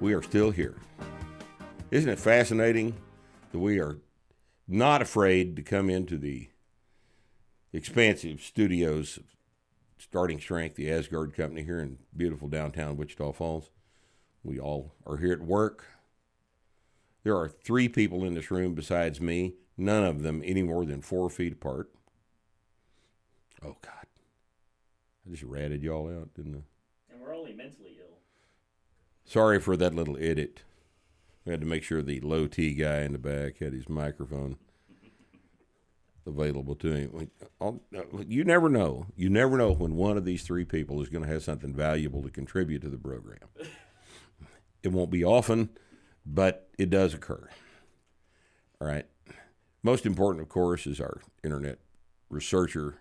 we 0.00 0.12
are 0.14 0.22
still 0.22 0.50
here. 0.50 0.76
Isn't 1.90 2.10
it 2.10 2.18
fascinating 2.18 2.94
that 3.52 3.58
we 3.58 3.78
are 3.78 3.98
not 4.68 5.00
afraid 5.00 5.56
to 5.56 5.62
come 5.62 5.88
into 5.88 6.18
the 6.18 6.48
expansive 7.72 8.40
studios 8.40 9.18
Starting 9.98 10.38
Strength, 10.38 10.76
the 10.76 10.90
Asgard 10.90 11.34
Company 11.34 11.62
here 11.62 11.80
in 11.80 11.98
beautiful 12.14 12.48
downtown 12.48 12.96
Wichita 12.96 13.32
Falls? 13.32 13.70
We 14.42 14.60
all 14.60 14.94
are 15.06 15.16
here 15.16 15.32
at 15.32 15.40
work. 15.40 15.86
There 17.24 17.36
are 17.36 17.48
three 17.48 17.88
people 17.88 18.24
in 18.24 18.34
this 18.34 18.50
room 18.50 18.74
besides 18.74 19.20
me, 19.20 19.54
none 19.76 20.04
of 20.04 20.22
them 20.22 20.42
any 20.44 20.62
more 20.62 20.84
than 20.84 21.00
four 21.00 21.28
feet 21.30 21.54
apart. 21.54 21.90
Oh, 23.64 23.76
God. 23.80 24.06
I 25.26 25.30
just 25.30 25.42
ratted 25.42 25.82
y'all 25.82 26.08
out, 26.08 26.34
didn't 26.34 26.54
I? 26.54 27.12
And 27.12 27.20
we're 27.20 27.34
only 27.34 27.52
mentally 27.52 27.98
ill. 27.98 28.05
Sorry 29.28 29.60
for 29.60 29.76
that 29.76 29.92
little 29.94 30.16
edit. 30.18 30.62
We 31.44 31.50
had 31.50 31.60
to 31.60 31.66
make 31.66 31.82
sure 31.82 32.00
the 32.00 32.20
low 32.20 32.46
T 32.46 32.74
guy 32.74 33.00
in 33.00 33.12
the 33.12 33.18
back 33.18 33.58
had 33.58 33.72
his 33.72 33.88
microphone 33.88 34.56
available 36.24 36.76
to 36.76 36.92
him. 36.92 37.30
You 38.26 38.44
never 38.44 38.68
know. 38.68 39.06
You 39.16 39.28
never 39.28 39.56
know 39.56 39.72
when 39.72 39.96
one 39.96 40.16
of 40.16 40.24
these 40.24 40.44
three 40.44 40.64
people 40.64 41.02
is 41.02 41.08
going 41.08 41.24
to 41.24 41.30
have 41.30 41.42
something 41.42 41.74
valuable 41.74 42.22
to 42.22 42.30
contribute 42.30 42.82
to 42.82 42.88
the 42.88 42.98
program. 42.98 43.38
It 44.82 44.92
won't 44.92 45.10
be 45.10 45.24
often, 45.24 45.70
but 46.24 46.68
it 46.78 46.90
does 46.90 47.12
occur. 47.12 47.48
All 48.80 48.86
right. 48.86 49.06
Most 49.82 50.06
important, 50.06 50.42
of 50.42 50.48
course, 50.48 50.86
is 50.86 51.00
our 51.00 51.20
internet 51.42 51.78
researcher, 52.30 52.96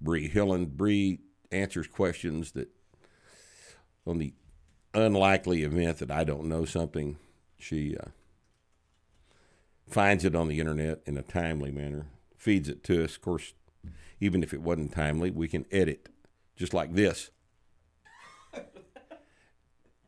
Bree 0.00 0.30
Hillen. 0.30 0.66
Bree 0.66 1.20
answers 1.50 1.86
questions 1.86 2.52
that 2.52 2.68
on 4.06 4.18
the 4.18 4.34
unlikely 4.94 5.62
event 5.62 5.98
that 5.98 6.10
I 6.10 6.24
don't 6.24 6.48
know 6.48 6.64
something, 6.64 7.16
she 7.58 7.96
uh, 7.96 8.10
finds 9.88 10.24
it 10.24 10.34
on 10.34 10.48
the 10.48 10.60
internet 10.60 11.00
in 11.06 11.16
a 11.16 11.22
timely 11.22 11.70
manner, 11.70 12.06
feeds 12.36 12.68
it 12.68 12.84
to 12.84 13.04
us. 13.04 13.16
Of 13.16 13.22
course, 13.22 13.54
even 14.20 14.42
if 14.42 14.52
it 14.52 14.62
wasn't 14.62 14.92
timely, 14.92 15.30
we 15.30 15.48
can 15.48 15.66
edit, 15.70 16.08
just 16.56 16.74
like 16.74 16.94
this. 16.94 17.30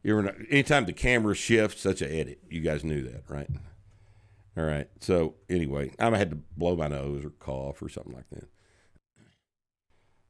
Know, 0.06 0.34
anytime 0.50 0.84
the 0.84 0.92
camera 0.92 1.34
shifts, 1.34 1.82
that's 1.82 2.02
an 2.02 2.10
edit. 2.10 2.38
You 2.50 2.60
guys 2.60 2.84
knew 2.84 3.02
that, 3.04 3.22
right? 3.26 3.48
All 4.54 4.64
right. 4.64 4.86
So 5.00 5.36
anyway, 5.48 5.92
I 5.98 6.14
had 6.16 6.28
to 6.28 6.36
blow 6.56 6.76
my 6.76 6.88
nose 6.88 7.24
or 7.24 7.30
cough 7.30 7.80
or 7.80 7.88
something 7.88 8.12
like 8.12 8.28
that. 8.28 8.48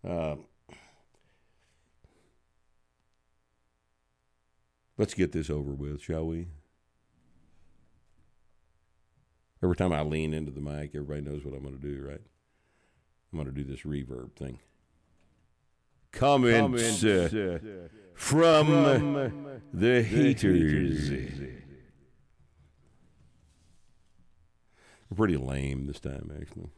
Um, 0.09 0.45
Let's 4.97 5.15
get 5.15 5.33
this 5.33 5.51
over 5.51 5.73
with, 5.73 6.01
shall 6.03 6.27
we? 6.27 6.49
Every 9.63 9.77
time 9.77 9.93
I 9.93 10.03
lean 10.03 10.35
into 10.35 10.53
the 10.53 10.61
mic, 10.61 10.91
everybody 10.95 11.23
knows 11.23 11.45
what 11.45 11.55
I'm 11.55 11.63
going 11.63 11.79
to 11.79 11.83
do, 11.83 12.07
right? 12.07 12.21
I'm 13.33 13.39
going 13.39 13.47
to 13.47 13.53
do 13.53 13.65
this 13.65 13.81
reverb 13.81 14.37
thing. 14.37 14.59
Comments, 16.13 17.03
uh, 17.03 17.59
from, 18.15 19.61
the, 19.73 20.03
haters. 20.03 21.11
Pretty 25.17 25.37
lame 25.37 25.87
this 25.87 26.01
time, 26.01 26.31
actually. 26.41 26.71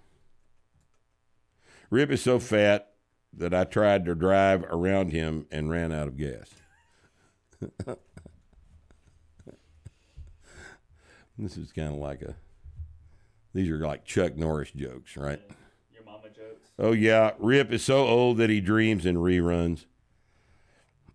Rip 1.91 2.11
is 2.11 2.23
so 2.23 2.39
fat 2.39 2.93
that 3.33 3.53
I 3.53 3.65
tried 3.65 4.05
to 4.07 4.15
drive 4.15 4.65
around 4.65 5.11
him 5.11 5.47
and 5.51 5.71
ran 5.71 5.93
out 5.93 6.09
of 6.09 6.17
gas. 6.17 6.51
This 11.39 11.57
is 11.57 11.73
kind 11.73 11.89
of 11.89 11.99
like 11.99 12.23
a. 12.23 12.35
These 13.53 13.71
are 13.71 13.79
like 13.79 14.05
Chuck 14.05 14.37
Norris 14.37 14.71
jokes, 14.71 15.17
right? 15.17 15.41
Your 15.93 16.05
mama 16.05 16.29
jokes. 16.35 16.69
Oh 16.79 16.93
yeah, 16.93 17.33
Rip 17.39 17.73
is 17.73 17.85
so 17.85 18.07
old 18.07 18.39
that 18.39 18.51
he 18.51 18.61
dreams 18.61 19.05
in 19.05 19.17
reruns. 19.17 19.85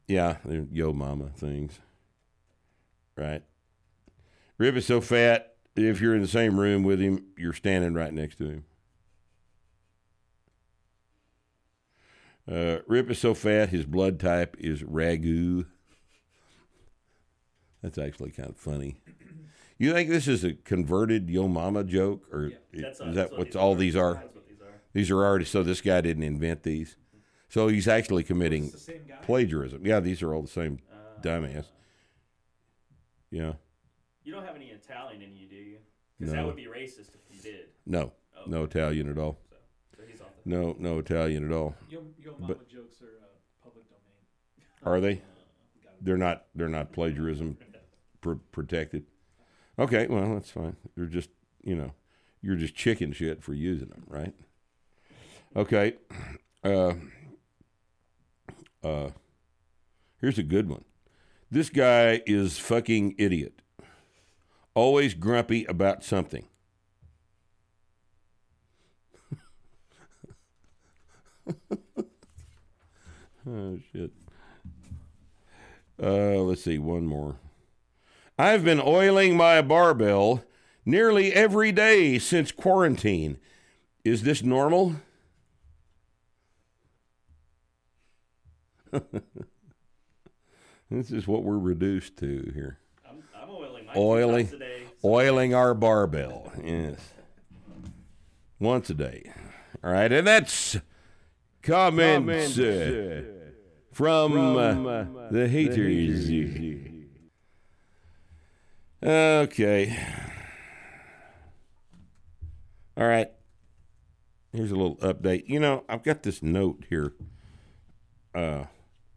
Yeah, 0.08 0.38
they're 0.46 0.68
yo 0.72 0.94
mama 0.94 1.30
things. 1.36 1.80
Right. 3.16 3.44
Rip 4.58 4.76
is 4.76 4.86
so 4.86 5.02
fat 5.02 5.56
if 5.76 6.02
you're 6.02 6.16
in 6.16 6.22
the 6.22 6.28
same 6.28 6.60
room 6.60 6.84
with 6.84 7.00
him, 7.00 7.26
you're 7.38 7.54
standing 7.54 7.94
right 7.94 8.14
next 8.14 8.38
to 8.38 8.46
him. 8.46 8.66
Uh, 12.52 12.80
Rip 12.88 13.10
is 13.10 13.20
so 13.20 13.34
fat 13.34 13.70
his 13.70 13.86
blood 13.86 14.20
type 14.20 14.56
is 14.60 14.84
ragu. 14.84 15.66
That's 17.82 17.98
actually 17.98 18.32
kind 18.32 18.50
of 18.50 18.58
funny. 18.58 18.98
You 19.78 19.94
think 19.94 20.10
this 20.10 20.28
is 20.28 20.44
a 20.44 20.54
converted 20.54 21.30
yo 21.30 21.48
mama 21.48 21.84
joke, 21.84 22.24
or 22.32 22.52
That's, 22.74 23.00
is 23.00 23.02
uh, 23.02 23.06
that 23.06 23.14
that's 23.16 23.32
what 23.32 23.46
these 23.48 23.56
all 23.56 23.74
are. 23.74 23.76
these 23.78 23.96
are? 23.96 24.14
These 24.48 24.62
are. 24.62 24.82
These 24.94 25.12
are 25.12 25.18
already 25.26 25.46
so 25.46 25.64
this 25.64 25.82
guy 25.82 26.02
didn't 26.02 26.24
invent 26.24 26.62
these. 26.64 26.96
So 27.50 27.68
he's 27.68 27.88
actually 27.88 28.24
committing 28.24 28.72
plagiarism. 29.24 29.86
Yeah, 29.86 30.00
these 30.00 30.22
are 30.22 30.34
all 30.34 30.42
the 30.44 30.48
same 30.48 30.80
Uh, 30.92 31.22
dumbass. 31.22 31.66
Yeah. 33.32 33.54
You 34.24 34.34
don't 34.34 34.46
have 34.46 34.56
any 34.56 34.68
Italian 34.68 35.22
in 35.22 35.36
you, 35.36 35.48
do 35.48 35.56
you? 35.56 35.78
Because 36.20 36.34
No. 36.34 36.40
that 36.42 36.46
would 36.46 36.56
be 36.56 36.66
racist 36.66 37.16
if 37.16 37.22
you 37.36 37.42
did. 37.42 37.66
No. 37.86 38.14
Oh. 38.38 38.44
No 38.46 38.64
Italian 38.64 39.10
at 39.10 39.18
all. 39.18 39.40
So, 39.50 39.56
so 39.98 40.04
he's 40.10 40.22
off 40.22 40.28
the. 40.44 40.50
No 40.50 40.76
no 40.78 41.00
Italian 41.00 41.46
at 41.46 41.52
all. 41.52 41.76
Yo, 41.90 42.04
yo 42.20 42.34
mama 42.38 42.54
But- 42.56 42.70
jokes 42.70 43.02
are 43.02 43.06
uh, 43.24 43.28
public 43.64 43.86
domain. 43.90 44.68
Are 44.84 45.02
they? 45.02 45.22
They're 46.04 46.18
not 46.18 46.46
they're 46.56 46.70
not 46.70 46.92
plagiarism 46.94 47.58
pr- 48.22 48.34
protected. 48.52 49.06
Okay, 49.78 50.08
well, 50.08 50.34
that's 50.34 50.52
fine. 50.52 50.76
You're 50.96 51.08
just, 51.08 51.30
you 51.64 51.76
know, 51.76 51.92
you're 52.42 52.56
just 52.56 52.76
chicken 52.76 53.12
shit 53.12 53.44
for 53.44 53.54
using 53.54 53.90
them, 53.90 54.04
right? 54.08 54.34
Okay. 55.56 55.96
Uh 56.64 56.94
uh 58.84 59.10
Here's 60.20 60.38
a 60.38 60.44
good 60.44 60.70
one. 60.70 60.86
This 61.50 61.72
guy 61.72 62.22
is 62.28 62.60
fucking 62.60 63.16
idiot. 63.18 63.64
Always 64.76 65.16
grumpy 65.16 65.66
about 65.66 66.04
something. 66.04 66.46
oh 73.50 73.80
shit. 73.92 74.12
Uh, 76.02 76.38
let's 76.42 76.64
see, 76.64 76.78
one 76.78 77.08
more. 77.08 77.38
I've 78.42 78.64
been 78.64 78.82
oiling 78.84 79.38
my 79.38 79.62
barbell 79.62 80.44
nearly 80.84 81.32
every 81.32 81.72
day 81.72 82.18
since 82.18 82.52
quarantine. 82.52 83.38
Is 84.04 84.24
this 84.24 84.42
normal? 84.42 84.96
this 90.90 91.12
is 91.12 91.28
what 91.28 91.44
we're 91.44 91.60
reduced 91.60 92.18
to 92.18 92.52
here. 92.52 92.80
I'm, 93.08 93.22
I'm 93.40 93.48
oiling 93.52 93.86
my 93.86 93.94
Oiling, 93.96 94.48
times 94.48 94.54
a 94.54 94.58
day. 94.58 94.84
so- 95.04 95.08
oiling 95.10 95.54
our 95.54 95.76
barbell. 95.76 96.52
Yes, 96.64 96.98
once 98.60 98.90
a 98.90 98.96
day. 98.96 99.32
All 99.84 99.92
right, 99.92 100.12
and 100.12 100.26
that's 100.26 100.78
comments, 101.62 102.58
uh, 102.58 103.22
from, 103.92 104.36
uh, 104.58 105.30
the 105.30 105.48
haters. 105.48 106.91
Okay. 109.04 109.98
All 112.98 113.08
right. 113.08 113.32
Here's 114.54 114.72
a 114.72 114.76
little 114.76 114.98
update. 114.98 115.44
You 115.48 115.60
know, 115.60 115.84
I've 115.88 116.04
got 116.04 116.24
this 116.24 116.44
note 116.44 116.86
here. 116.90 117.14
Uh, 118.36 118.66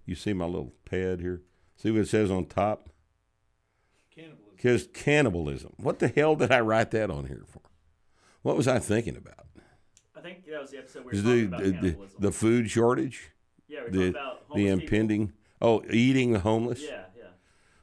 you 0.06 0.14
see 0.14 0.32
my 0.32 0.46
little 0.46 0.72
pad 0.84 1.20
here? 1.20 1.42
See 1.76 1.90
what 1.90 2.02
it 2.02 2.08
says 2.08 2.30
on 2.30 2.46
top? 2.46 2.88
Cannibalism. 4.14 4.52
Because 4.56 4.86
cannibalism. 4.94 5.72
What 5.76 5.98
the 5.98 6.08
hell 6.08 6.36
did 6.36 6.52
I 6.52 6.60
write 6.60 6.92
that 6.92 7.10
on 7.10 7.26
here 7.26 7.44
for? 7.46 7.60
What 8.42 8.56
was 8.56 8.68
I 8.68 8.78
thinking 8.78 9.16
about? 9.16 9.46
I 10.16 10.20
think 10.20 10.46
that 10.46 10.60
was 10.60 10.70
the 10.70 10.78
episode 10.78 11.04
we 11.04 11.12
were 11.12 11.22
talking 11.22 11.24
the, 11.40 11.46
about 11.46 11.62
the, 11.64 11.72
cannibalism. 11.72 12.16
the 12.20 12.32
food 12.32 12.70
shortage? 12.70 13.30
yeah, 13.68 13.80
we 13.80 13.84
were 13.84 13.90
The, 13.90 13.98
talking 13.98 14.08
about 14.10 14.48
the 14.48 14.54
homeless 14.54 14.70
people. 14.70 14.82
impending. 14.82 15.32
Oh, 15.60 15.82
eating 15.90 16.32
the 16.32 16.38
homeless? 16.40 16.80
Yeah, 16.82 17.04
yeah. 17.16 17.24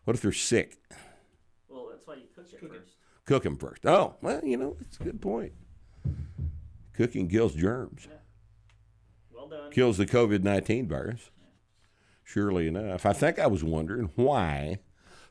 What 0.06 0.16
if 0.16 0.22
they're 0.22 0.32
sick? 0.32 0.78
Well, 1.70 1.88
that's 1.92 2.06
why 2.08 2.16
you 2.16 2.24
cook 2.36 2.46
it 2.76 2.88
Cook. 3.32 3.44
Them 3.44 3.58
first. 3.58 3.86
Oh, 3.86 4.16
well, 4.22 4.42
you 4.44 4.58
know, 4.58 4.76
it's 4.82 4.98
a 5.00 5.04
good 5.04 5.22
point. 5.22 5.54
Cooking 6.94 7.30
kills 7.30 7.56
germs, 7.56 8.08
Well 9.34 9.48
done. 9.48 9.72
kills 9.72 9.98
the 9.98 10.06
COVID 10.06 10.44
19 10.44 10.88
virus. 10.88 11.30
Surely 12.24 12.68
enough. 12.68 13.06
I 13.06 13.14
think 13.14 13.40
I 13.40 13.48
was 13.48 13.64
wondering 13.64 14.10
why 14.16 14.80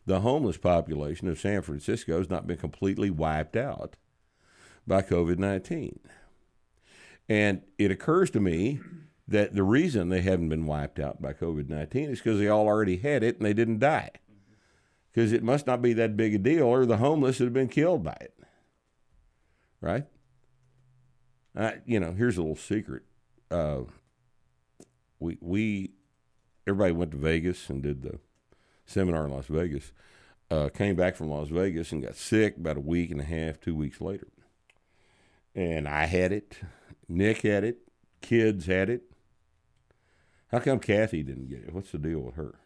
the 0.06 0.20
homeless 0.20 0.56
population 0.56 1.28
of 1.28 1.38
San 1.38 1.62
Francisco 1.62 2.18
has 2.18 2.30
not 2.30 2.46
been 2.46 2.56
completely 2.56 3.10
wiped 3.10 3.56
out 3.56 3.96
by 4.86 5.02
COVID 5.02 5.38
19. 5.38 6.00
And 7.28 7.62
it 7.78 7.90
occurs 7.90 8.30
to 8.30 8.40
me 8.40 8.80
that 9.28 9.54
the 9.54 9.62
reason 9.62 10.08
they 10.08 10.22
haven't 10.22 10.48
been 10.48 10.66
wiped 10.66 10.98
out 10.98 11.20
by 11.22 11.32
COVID 11.32 11.68
19 11.68 12.10
is 12.10 12.18
because 12.18 12.38
they 12.38 12.48
all 12.48 12.66
already 12.66 12.96
had 12.96 13.22
it 13.22 13.36
and 13.36 13.44
they 13.46 13.52
didn't 13.54 13.78
die. 13.78 14.10
Because 15.12 15.32
it 15.32 15.42
must 15.42 15.66
not 15.66 15.82
be 15.82 15.92
that 15.94 16.16
big 16.16 16.34
a 16.34 16.38
deal, 16.38 16.64
or 16.64 16.86
the 16.86 16.98
homeless 16.98 17.40
would 17.40 17.46
have 17.46 17.52
been 17.52 17.68
killed 17.68 18.04
by 18.04 18.16
it. 18.20 18.34
Right? 19.80 20.06
You 21.84 21.98
know, 21.98 22.12
here's 22.12 22.36
a 22.36 22.42
little 22.42 22.56
secret. 22.56 23.02
Uh, 23.50 23.80
we, 25.18 25.36
we, 25.40 25.90
everybody 26.66 26.92
went 26.92 27.10
to 27.10 27.16
Vegas 27.16 27.68
and 27.68 27.82
did 27.82 28.02
the 28.02 28.20
seminar 28.86 29.24
in 29.24 29.32
Las 29.32 29.46
Vegas. 29.46 29.92
Uh, 30.50 30.68
came 30.68 30.96
back 30.96 31.16
from 31.16 31.28
Las 31.28 31.48
Vegas 31.48 31.92
and 31.92 32.02
got 32.02 32.16
sick 32.16 32.56
about 32.56 32.76
a 32.76 32.80
week 32.80 33.10
and 33.10 33.20
a 33.20 33.24
half, 33.24 33.60
two 33.60 33.74
weeks 33.74 34.00
later. 34.00 34.28
And 35.54 35.88
I 35.88 36.06
had 36.06 36.32
it. 36.32 36.58
Nick 37.08 37.42
had 37.42 37.64
it. 37.64 37.78
Kids 38.20 38.66
had 38.66 38.88
it. 38.88 39.02
How 40.52 40.60
come 40.60 40.78
Kathy 40.78 41.22
didn't 41.22 41.48
get 41.48 41.64
it? 41.64 41.72
What's 41.72 41.90
the 41.90 41.98
deal 41.98 42.20
with 42.20 42.34
her? 42.36 42.59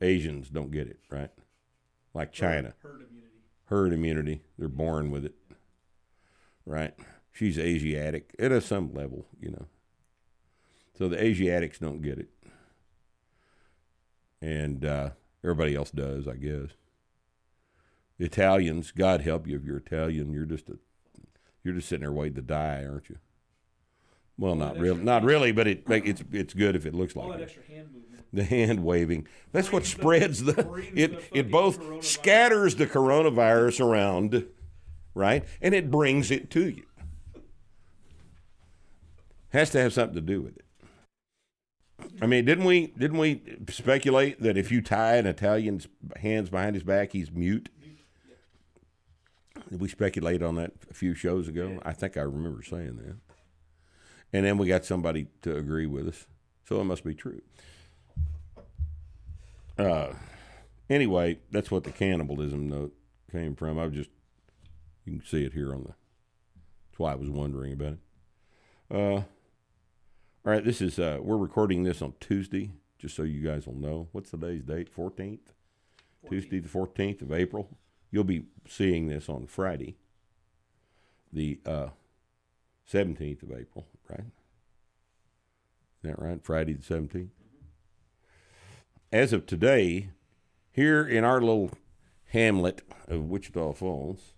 Asian. 0.00 0.30
Asians 0.30 0.48
don't 0.50 0.70
get 0.70 0.86
it, 0.88 1.00
right? 1.10 1.30
Like 2.14 2.32
China, 2.32 2.74
Herd 2.82 3.02
immunity. 3.02 3.36
herd 3.66 3.92
immunity. 3.92 4.42
They're 4.58 4.68
born 4.68 5.10
with 5.10 5.24
it, 5.24 5.34
right? 6.66 6.94
She's 7.32 7.58
Asiatic 7.58 8.34
at 8.38 8.62
some 8.64 8.92
level, 8.92 9.26
you 9.40 9.50
know. 9.50 9.66
So 10.98 11.08
the 11.08 11.22
Asiatics 11.22 11.78
don't 11.78 12.02
get 12.02 12.18
it, 12.18 12.28
and 14.42 14.84
uh, 14.84 15.10
everybody 15.44 15.74
else 15.74 15.90
does, 15.90 16.26
I 16.28 16.34
guess. 16.34 16.70
The 18.18 18.26
Italians, 18.26 18.90
God 18.92 19.22
help 19.22 19.46
you 19.46 19.56
if 19.56 19.64
you're 19.64 19.78
Italian, 19.78 20.32
you're 20.32 20.44
just 20.44 20.68
a, 20.68 20.78
you're 21.64 21.74
just 21.74 21.88
sitting 21.88 22.02
there 22.02 22.12
waiting 22.12 22.34
to 22.36 22.42
die, 22.42 22.84
aren't 22.84 23.08
you? 23.08 23.16
Well, 24.36 24.54
not 24.56 24.76
really, 24.78 25.02
not 25.02 25.22
really, 25.22 25.52
but 25.52 25.66
it 25.66 25.88
make 25.88 26.06
it's 26.06 26.22
it's 26.32 26.54
good 26.54 26.74
if 26.74 26.84
it 26.86 26.94
looks 26.94 27.14
All 27.14 27.28
like 27.28 27.38
that 27.38 27.42
it. 27.42 27.44
extra 27.44 27.62
hand 27.64 27.88
movement. 27.92 28.09
The 28.32 28.44
hand 28.44 28.84
waving. 28.84 29.26
That's 29.52 29.72
what 29.72 29.84
spreads 29.84 30.44
the 30.44 30.82
it 30.94 31.22
it 31.32 31.50
both 31.50 32.04
scatters 32.04 32.76
the 32.76 32.86
coronavirus 32.86 33.84
around, 33.84 34.46
right? 35.14 35.44
And 35.60 35.74
it 35.74 35.90
brings 35.90 36.30
it 36.30 36.50
to 36.50 36.68
you. 36.68 36.84
Has 39.50 39.70
to 39.70 39.80
have 39.80 39.92
something 39.92 40.14
to 40.14 40.20
do 40.20 40.42
with 40.42 40.56
it. 40.56 40.64
I 42.22 42.26
mean, 42.26 42.44
didn't 42.44 42.64
we 42.64 42.88
didn't 42.88 43.18
we 43.18 43.42
speculate 43.68 44.40
that 44.40 44.56
if 44.56 44.70
you 44.70 44.80
tie 44.80 45.16
an 45.16 45.26
Italian's 45.26 45.88
hands 46.16 46.50
behind 46.50 46.74
his 46.74 46.84
back, 46.84 47.12
he's 47.12 47.30
mute? 47.30 47.68
Did 49.68 49.80
we 49.80 49.88
speculate 49.88 50.42
on 50.42 50.56
that 50.56 50.72
a 50.90 50.94
few 50.94 51.14
shows 51.14 51.48
ago? 51.48 51.80
I 51.84 51.92
think 51.92 52.16
I 52.16 52.22
remember 52.22 52.62
saying 52.62 52.96
that. 52.96 53.16
And 54.32 54.46
then 54.46 54.58
we 54.58 54.68
got 54.68 54.84
somebody 54.84 55.26
to 55.42 55.56
agree 55.56 55.86
with 55.86 56.08
us, 56.08 56.26
so 56.64 56.80
it 56.80 56.84
must 56.84 57.04
be 57.04 57.14
true. 57.14 57.42
Uh, 59.80 60.12
anyway, 60.90 61.38
that's 61.50 61.70
what 61.70 61.84
the 61.84 61.90
cannibalism 61.90 62.68
note 62.68 62.94
came 63.32 63.56
from. 63.56 63.78
I 63.78 63.86
just 63.88 64.10
you 65.06 65.18
can 65.18 65.26
see 65.26 65.44
it 65.44 65.54
here 65.54 65.72
on 65.72 65.84
the. 65.84 65.94
That's 66.90 66.98
why 66.98 67.12
I 67.12 67.14
was 67.14 67.30
wondering 67.30 67.72
about 67.72 67.94
it. 67.94 67.98
Uh, 68.90 69.22
all 69.22 69.24
right, 70.44 70.64
this 70.64 70.82
is 70.82 70.98
uh, 70.98 71.18
we're 71.22 71.38
recording 71.38 71.84
this 71.84 72.02
on 72.02 72.12
Tuesday, 72.20 72.72
just 72.98 73.16
so 73.16 73.22
you 73.22 73.40
guys 73.40 73.66
will 73.66 73.74
know. 73.74 74.08
What's 74.12 74.30
today's 74.30 74.64
date? 74.64 74.90
Fourteenth. 74.90 75.54
Tuesday, 76.28 76.58
the 76.58 76.68
fourteenth 76.68 77.22
of 77.22 77.32
April. 77.32 77.78
You'll 78.10 78.24
be 78.24 78.44
seeing 78.68 79.06
this 79.06 79.30
on 79.30 79.46
Friday, 79.46 79.96
the 81.32 81.58
uh, 81.64 81.88
seventeenth 82.84 83.42
of 83.42 83.52
April, 83.52 83.86
right? 84.10 84.26
Is 86.02 86.10
that 86.10 86.18
right? 86.18 86.44
Friday 86.44 86.74
the 86.74 86.82
seventeenth. 86.82 87.30
As 89.12 89.32
of 89.32 89.44
today, 89.44 90.10
here 90.70 91.04
in 91.04 91.24
our 91.24 91.40
little 91.40 91.72
hamlet 92.26 92.82
of 93.08 93.28
Wichita 93.28 93.72
Falls, 93.72 94.34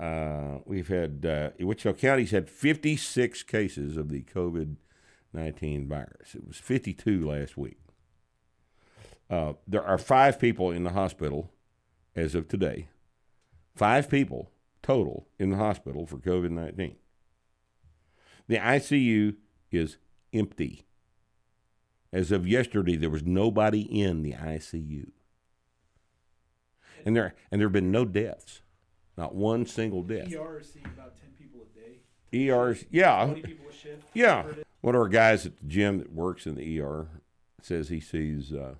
uh, 0.00 0.58
we've 0.64 0.88
had 0.88 1.24
uh, 1.24 1.50
Wichita 1.60 1.92
County's 1.92 2.32
had 2.32 2.50
56 2.50 3.44
cases 3.44 3.96
of 3.96 4.08
the 4.08 4.22
COVID 4.22 4.76
19 5.32 5.86
virus. 5.86 6.34
It 6.34 6.46
was 6.46 6.56
52 6.56 7.28
last 7.28 7.56
week. 7.56 7.78
Uh, 9.30 9.52
there 9.66 9.84
are 9.84 9.98
five 9.98 10.40
people 10.40 10.72
in 10.72 10.82
the 10.82 10.90
hospital 10.90 11.52
as 12.16 12.34
of 12.34 12.48
today. 12.48 12.88
Five 13.76 14.10
people 14.10 14.50
total 14.82 15.28
in 15.38 15.50
the 15.50 15.56
hospital 15.56 16.04
for 16.04 16.16
COVID 16.16 16.50
19. 16.50 16.96
The 18.48 18.56
ICU 18.56 19.36
is 19.70 19.98
empty. 20.32 20.85
As 22.16 22.32
of 22.32 22.48
yesterday, 22.48 22.96
there 22.96 23.10
was 23.10 23.24
nobody 23.24 23.82
in 23.82 24.22
the 24.22 24.32
ICU. 24.32 25.10
And 27.04 27.14
there 27.14 27.34
and 27.50 27.60
there 27.60 27.68
have 27.68 27.74
been 27.74 27.90
no 27.90 28.06
deaths. 28.06 28.62
Not 29.18 29.34
one 29.34 29.66
single 29.66 30.02
death. 30.02 30.32
ER 30.34 30.60
is 30.60 30.72
seeing 30.72 30.86
about 30.86 31.20
10 31.20 31.28
people 31.38 31.60
a 31.60 31.78
day. 31.78 32.48
ER's 32.50 32.86
yeah. 32.90 33.22
20 33.26 33.42
people 33.42 33.66
a 33.68 33.72
shift. 33.72 34.08
Yeah. 34.14 34.44
One 34.80 34.94
of 34.94 35.00
our 35.02 35.08
guys 35.08 35.44
at 35.44 35.58
the 35.58 35.66
gym 35.66 35.98
that 35.98 36.10
works 36.10 36.46
in 36.46 36.54
the 36.54 36.80
ER 36.80 37.08
says 37.60 37.90
he 37.90 38.00
sees 38.00 38.50
uh, 38.50 38.76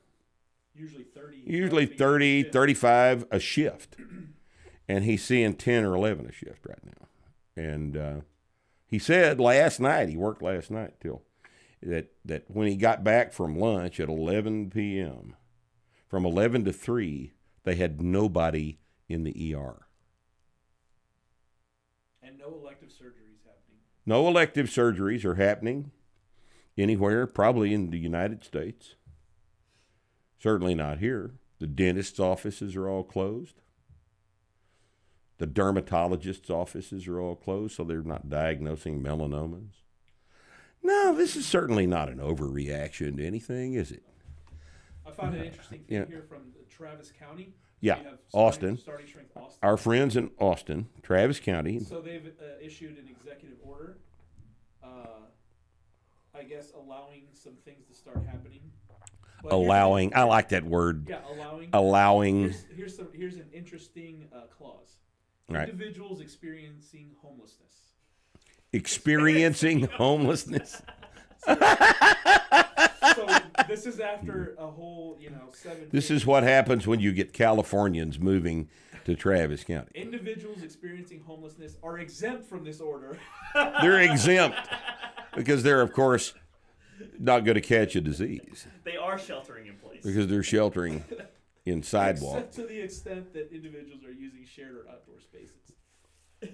Usually 0.74 1.04
30. 1.04 1.42
usually 1.44 1.84
30 1.84 1.96
30, 1.98 2.42
shift. 2.42 2.52
35 2.54 3.24
a 3.30 3.38
shift. 3.38 3.96
And 4.88 5.02
he's 5.02 5.24
seeing 5.24 5.54
10 5.54 5.84
or 5.84 5.96
11 5.96 6.26
a 6.26 6.32
shift 6.32 6.64
right 6.64 6.78
now. 6.84 7.08
And 7.60 7.96
uh, 7.96 8.20
he 8.86 9.00
said 9.00 9.40
last 9.40 9.80
night, 9.80 10.08
he 10.08 10.16
worked 10.16 10.42
last 10.42 10.70
night 10.70 10.94
till 11.00 11.22
that, 11.82 12.12
that 12.24 12.44
when 12.48 12.68
he 12.68 12.76
got 12.76 13.04
back 13.04 13.32
from 13.32 13.58
lunch 13.58 14.00
at 14.00 14.08
11 14.08 14.70
p.m., 14.70 15.36
from 16.08 16.24
11 16.24 16.64
to 16.64 16.72
3, 16.72 17.32
they 17.64 17.74
had 17.74 18.00
nobody 18.00 18.78
in 19.08 19.24
the 19.24 19.54
ER. 19.54 19.86
And 22.22 22.38
no 22.38 22.54
elective 22.54 22.88
surgeries 22.88 23.42
happening. 23.44 23.80
No 24.04 24.28
elective 24.28 24.66
surgeries 24.66 25.24
are 25.24 25.34
happening 25.34 25.90
anywhere, 26.78 27.26
probably 27.26 27.74
in 27.74 27.90
the 27.90 27.98
United 27.98 28.44
States. 28.44 28.94
Certainly 30.38 30.74
not 30.74 30.98
here. 30.98 31.34
The 31.58 31.66
dentist's 31.66 32.20
offices 32.20 32.76
are 32.76 32.88
all 32.88 33.04
closed. 33.04 33.62
The 35.38 35.46
dermatologist's 35.46 36.50
offices 36.50 37.06
are 37.08 37.20
all 37.20 37.36
closed, 37.36 37.76
so 37.76 37.84
they're 37.84 38.02
not 38.02 38.28
diagnosing 38.28 39.02
melanomas. 39.02 39.82
No, 40.86 41.12
this 41.16 41.34
is 41.34 41.44
certainly 41.44 41.84
not 41.84 42.08
an 42.08 42.18
overreaction 42.18 43.16
to 43.16 43.26
anything, 43.26 43.74
is 43.74 43.90
it? 43.90 44.04
I 45.04 45.10
find 45.10 45.34
it 45.34 45.44
interesting 45.44 45.80
thing 45.82 45.96
Yeah. 45.98 46.04
here 46.06 46.22
from 46.22 46.52
Travis 46.68 47.10
County. 47.10 47.54
Yeah, 47.80 47.96
have 47.96 48.18
Austin. 48.32 48.78
Starting 48.78 49.06
Austin. 49.34 49.58
Our 49.64 49.76
friends 49.76 50.16
in 50.16 50.30
Austin, 50.38 50.88
Travis 51.02 51.40
County, 51.40 51.80
So 51.80 52.00
they've 52.00 52.26
uh, 52.40 52.44
issued 52.60 52.98
an 52.98 53.08
executive 53.08 53.58
order, 53.64 53.98
uh, 54.80 55.26
I 56.32 56.44
guess 56.44 56.70
allowing 56.72 57.26
some 57.32 57.54
things 57.64 57.84
to 57.88 57.94
start 57.94 58.24
happening. 58.24 58.70
But 59.42 59.52
allowing, 59.52 60.14
I 60.14 60.22
like 60.22 60.50
that 60.50 60.62
word, 60.64 61.08
Yeah, 61.08 61.20
allowing. 61.28 61.70
allowing, 61.72 62.40
Here's, 62.44 62.64
here's, 62.76 62.96
some, 62.96 63.08
here's 63.12 63.36
an 63.36 63.50
interesting 63.52 64.28
uh, 64.32 64.42
clause. 64.56 64.98
right, 65.48 65.68
Individuals 65.68 66.20
experiencing 66.20 67.10
homelessness. 67.20 67.74
Experiencing 68.76 69.84
homelessness. 69.94 70.82
So 71.46 71.54
this 73.68 73.86
is 73.86 73.98
after 74.00 74.54
a 74.58 74.66
whole, 74.66 75.16
you 75.20 75.30
know, 75.30 75.50
seven. 75.52 75.88
This 75.90 76.10
is 76.10 76.26
what 76.26 76.42
happens 76.42 76.86
when 76.86 77.00
you 77.00 77.12
get 77.12 77.32
Californians 77.32 78.18
moving 78.18 78.68
to 79.04 79.14
Travis 79.14 79.64
County. 79.64 79.88
Individuals 79.94 80.62
experiencing 80.62 81.20
homelessness 81.20 81.76
are 81.82 81.98
exempt 81.98 82.46
from 82.46 82.64
this 82.64 82.80
order. 82.80 83.16
They're 83.54 84.00
exempt 84.02 84.58
because 85.34 85.62
they're, 85.62 85.80
of 85.80 85.92
course, 85.92 86.34
not 87.18 87.44
going 87.44 87.54
to 87.54 87.60
catch 87.60 87.94
a 87.94 88.00
disease 88.00 88.66
They 88.84 88.96
are 88.96 89.18
sheltering 89.18 89.66
in 89.66 89.76
place. 89.76 90.02
because 90.02 90.26
they're 90.28 90.42
sheltering 90.42 91.04
in 91.66 91.82
sidewalks. 91.82 92.38
Except 92.48 92.54
to 92.54 92.74
the 92.74 92.80
extent 92.80 93.32
that 93.34 93.52
individuals 93.52 94.02
are 94.04 94.12
using 94.12 94.44
shared 94.46 94.74
or 94.74 94.88
outdoor 94.90 95.20
spaces. 95.20 95.72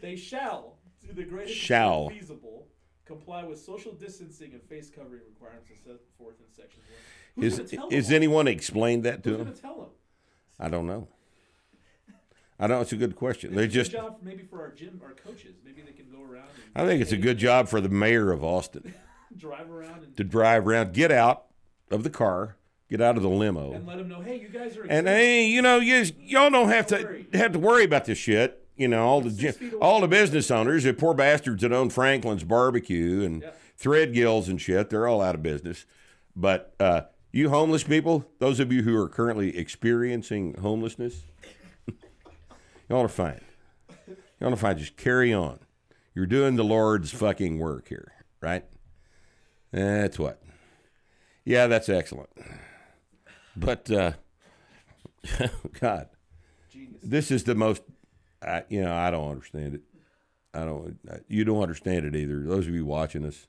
They 0.01 0.17
shall, 0.17 0.79
to 1.09 1.15
the 1.15 1.25
greatest 1.25 1.55
Shall. 1.57 2.09
feasible, 2.11 2.67
comply 3.05 3.45
with 3.45 3.59
social 3.61 3.93
distancing 3.93 4.53
and 4.53 4.63
face 4.63 4.91
covering 4.91 5.23
requirements 5.29 5.71
as 5.73 5.79
set 5.85 5.97
forth 6.19 6.37
in 6.41 6.47
section 6.55 6.81
one. 7.37 7.45
Who's 7.45 7.59
Is 7.59 7.73
is 7.91 8.09
them? 8.09 8.15
anyone 8.17 8.47
explained 8.49 9.05
that 9.05 9.23
to 9.25 9.31
Who's 9.31 9.39
them? 9.47 9.55
tell 9.55 9.77
them? 9.77 9.89
I 10.61 10.69
don't 10.69 10.87
know. 10.87 11.09
I 12.61 12.67
know 12.69 12.81
it's 12.81 12.93
a 12.93 12.97
good 12.97 13.17
question. 13.17 13.55
They 13.55 13.65
It's 13.65 13.75
a 13.75 13.79
just. 13.79 13.91
job 13.93 14.19
maybe 14.23 14.45
for 14.45 14.61
our 14.61 14.71
gym, 14.71 15.01
our 15.03 15.13
coaches. 15.13 15.57
Maybe 15.65 15.83
they 15.83 15.93
can 15.93 16.09
go 16.11 16.21
around 16.23 16.45
and 16.55 16.63
I 16.77 16.87
think 16.87 17.03
it's 17.03 17.11
a 17.13 17.17
good 17.17 17.39
job 17.39 17.69
for 17.69 17.81
the 17.81 17.89
mayor 17.89 18.31
of 18.31 18.45
Austin 18.45 18.95
drive 19.37 19.71
around 19.71 20.05
and, 20.05 20.17
to 20.17 20.23
drive 20.25 20.67
around, 20.69 20.93
get 20.93 21.11
out 21.11 21.47
of 21.91 22.05
the 22.05 22.11
car, 22.11 22.57
get 22.89 23.01
out 23.01 23.17
of 23.17 23.23
the 23.23 23.29
limo, 23.31 23.73
and 23.73 23.87
let 23.87 23.97
them 23.97 24.09
know, 24.09 24.21
hey, 24.21 24.39
you 24.39 24.49
guys 24.49 24.77
are. 24.77 24.85
and 24.85 25.09
hey, 25.09 25.47
you 25.47 25.61
know, 25.63 25.79
you 25.81 26.05
y'all 26.21 26.51
don't 26.51 26.69
have 26.69 26.87
to 26.89 27.25
have 27.33 27.53
to 27.53 27.59
worry 27.59 27.83
about 27.85 28.05
this 28.05 28.19
shit. 28.19 28.62
You 28.77 28.89
know, 28.89 29.07
all 29.07 29.21
the 29.21 29.31
feet 29.31 29.73
away. 29.73 29.81
all 29.81 30.01
the 30.01 30.09
business 30.09 30.51
owners, 30.51 30.85
the 30.85 30.95
poor 30.95 31.15
bastards 31.15 31.63
that 31.63 31.73
own 31.73 31.91
Franklin's 31.91 32.45
Barbecue 32.45 33.23
and. 33.23 33.45
Threadgills 33.81 34.47
and 34.49 34.61
shit, 34.61 34.91
they're 34.91 35.09
all 35.09 35.21
out 35.21 35.35
of 35.35 35.43
business. 35.43 35.87
But 36.37 36.73
uh, 36.79 37.03
you 37.33 37.51
homeless 37.51 37.83
people, 37.83 38.25
those 38.39 38.61
of 38.61 38.73
you 38.73 38.83
who 38.83 38.97
are 38.97 39.09
currently 39.09 39.57
experiencing 39.57 40.55
homelessness, 40.61 41.23
you 41.89 41.95
ought 42.97 43.03
to 43.03 43.09
find. 43.09 43.41
You 44.07 44.47
ought 44.47 44.51
to 44.51 44.57
find. 44.57 44.79
Just 44.79 44.97
carry 44.97 45.33
on. 45.33 45.59
You're 46.15 46.27
doing 46.27 46.55
the 46.55 46.63
Lord's 46.63 47.11
fucking 47.11 47.59
work 47.59 47.89
here, 47.89 48.13
right? 48.41 48.65
That's 49.73 50.17
what. 50.19 50.41
Yeah, 51.45 51.67
that's 51.67 51.89
excellent. 51.89 52.31
But 53.57 53.91
uh, 53.91 54.13
God, 55.81 56.09
Genius. 56.71 57.01
this 57.03 57.31
is 57.33 57.43
the 57.45 57.57
most. 57.57 57.83
I, 58.43 58.65
you 58.69 58.83
know, 58.83 58.95
I 58.95 59.11
don't 59.11 59.31
understand 59.31 59.75
it. 59.75 59.81
I 60.55 60.65
don't. 60.65 60.99
You 61.29 61.45
don't 61.45 61.63
understand 61.63 62.05
it 62.05 62.15
either. 62.17 62.43
Those 62.43 62.67
of 62.69 62.75
you 62.75 62.85
watching 62.85 63.25
us 63.25 63.47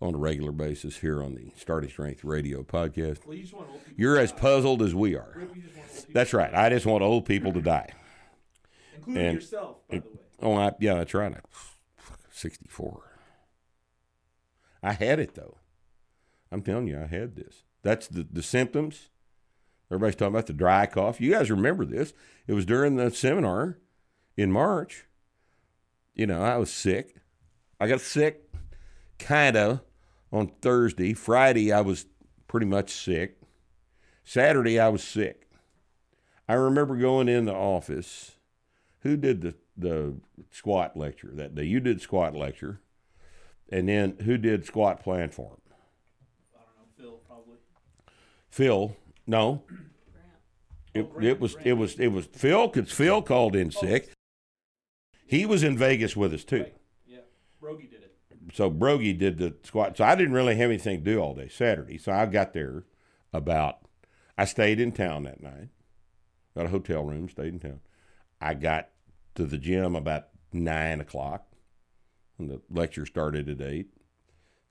on 0.00 0.14
a 0.14 0.18
regular 0.18 0.50
basis 0.52 0.96
here 0.98 1.22
on 1.22 1.34
the 1.34 1.52
Starting 1.56 1.88
Strength 1.90 2.24
Radio 2.24 2.62
podcast, 2.64 3.24
Well, 3.26 3.36
you 3.36 3.42
just 3.42 3.54
want 3.54 3.68
old 3.70 3.78
people. 3.84 3.94
you're 3.96 4.18
as 4.18 4.32
puzzled 4.32 4.82
as 4.82 4.94
we 4.94 5.14
are. 5.14 5.32
Rip, 5.36 5.54
you 5.54 5.62
just 5.62 5.76
want 5.76 5.86
old 5.88 5.96
people 5.98 6.12
That's 6.14 6.34
right. 6.34 6.54
I 6.54 6.68
just 6.70 6.86
want 6.86 7.02
old 7.04 7.26
people 7.26 7.52
to 7.52 7.60
die. 7.60 7.90
including 8.96 9.22
and- 9.26 9.34
yourself, 9.36 9.76
by 9.88 9.98
the 9.98 10.02
way. 10.02 10.08
Oh, 10.42 10.54
I, 10.56 10.72
yeah, 10.80 10.94
that's 10.94 11.14
right. 11.14 11.32
I'm 11.32 11.40
64. 12.32 13.02
I 14.82 14.92
had 14.92 15.20
it 15.20 15.34
though. 15.34 15.58
I'm 16.50 16.60
telling 16.62 16.88
you, 16.88 17.00
I 17.00 17.06
had 17.06 17.36
this. 17.36 17.62
That's 17.82 18.06
the, 18.08 18.26
the 18.30 18.42
symptoms. 18.42 19.10
Everybody's 19.94 20.16
talking 20.16 20.34
about 20.34 20.46
the 20.46 20.52
dry 20.52 20.86
cough. 20.86 21.20
You 21.20 21.30
guys 21.30 21.52
remember 21.52 21.84
this. 21.84 22.12
It 22.48 22.52
was 22.52 22.66
during 22.66 22.96
the 22.96 23.12
seminar 23.12 23.78
in 24.36 24.50
March. 24.50 25.06
You 26.14 26.26
know, 26.26 26.42
I 26.42 26.56
was 26.56 26.72
sick. 26.72 27.14
I 27.78 27.86
got 27.86 28.00
sick 28.00 28.52
kind 29.20 29.56
of 29.56 29.82
on 30.32 30.48
Thursday. 30.60 31.14
Friday, 31.14 31.72
I 31.72 31.80
was 31.80 32.06
pretty 32.48 32.66
much 32.66 32.90
sick. 32.90 33.38
Saturday, 34.24 34.80
I 34.80 34.88
was 34.88 35.04
sick. 35.04 35.48
I 36.48 36.54
remember 36.54 36.96
going 36.96 37.28
in 37.28 37.44
the 37.44 37.54
office. 37.54 38.32
Who 39.00 39.16
did 39.16 39.42
the, 39.42 39.54
the 39.76 40.16
squat 40.50 40.96
lecture 40.96 41.30
that 41.34 41.54
day? 41.54 41.64
You 41.64 41.78
did 41.78 42.00
squat 42.00 42.34
lecture. 42.34 42.80
And 43.70 43.88
then 43.88 44.16
who 44.24 44.38
did 44.38 44.66
squat 44.66 45.02
plan 45.04 45.28
platform? 45.28 45.60
I 46.52 46.58
don't 46.58 46.76
know, 46.76 46.84
Phil 46.96 47.20
probably. 47.28 47.58
Phil. 48.50 48.96
No. 49.26 49.62
It, 50.92 51.10
Oh, 51.12 51.20
it 51.20 51.40
was 51.40 51.56
it 51.64 51.72
was 51.72 51.98
it 51.98 52.08
was 52.08 52.26
Phil 52.26 52.68
because 52.68 52.92
Phil 52.92 53.20
called 53.20 53.56
in 53.56 53.72
oh, 53.74 53.80
sick. 53.80 54.12
He 55.26 55.44
was 55.44 55.64
in 55.64 55.76
Vegas 55.76 56.16
with 56.16 56.32
us 56.32 56.44
too. 56.44 56.66
Yeah, 57.06 57.18
Rogie 57.60 57.88
did 57.88 58.02
it. 58.02 58.16
So 58.52 58.70
Brogy 58.70 59.18
did 59.18 59.38
the 59.38 59.56
squat. 59.64 59.96
So 59.96 60.04
I 60.04 60.14
didn't 60.14 60.34
really 60.34 60.54
have 60.54 60.70
anything 60.70 60.98
to 60.98 61.04
do 61.04 61.18
all 61.18 61.34
day 61.34 61.48
Saturday. 61.48 61.98
So 61.98 62.12
I 62.12 62.26
got 62.26 62.52
there 62.52 62.84
about. 63.32 63.78
I 64.36 64.44
stayed 64.44 64.78
in 64.80 64.92
town 64.92 65.24
that 65.24 65.42
night. 65.42 65.68
Got 66.56 66.66
a 66.66 66.70
hotel 66.70 67.02
room. 67.02 67.28
Stayed 67.28 67.54
in 67.54 67.60
town. 67.60 67.80
I 68.40 68.54
got 68.54 68.90
to 69.34 69.46
the 69.46 69.58
gym 69.58 69.96
about 69.96 70.28
nine 70.52 71.00
o'clock. 71.00 71.46
And 72.38 72.50
the 72.50 72.60
lecture 72.70 73.06
started 73.06 73.48
at 73.48 73.60
eight. 73.60 73.88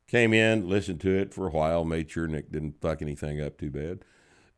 Came 0.07 0.33
in, 0.33 0.69
listened 0.69 1.01
to 1.01 1.17
it 1.17 1.33
for 1.33 1.47
a 1.47 1.51
while, 1.51 1.85
made 1.85 2.11
sure 2.11 2.27
Nick 2.27 2.51
didn't 2.51 2.81
fuck 2.81 3.01
anything 3.01 3.41
up 3.41 3.57
too 3.57 3.71
bad, 3.71 4.03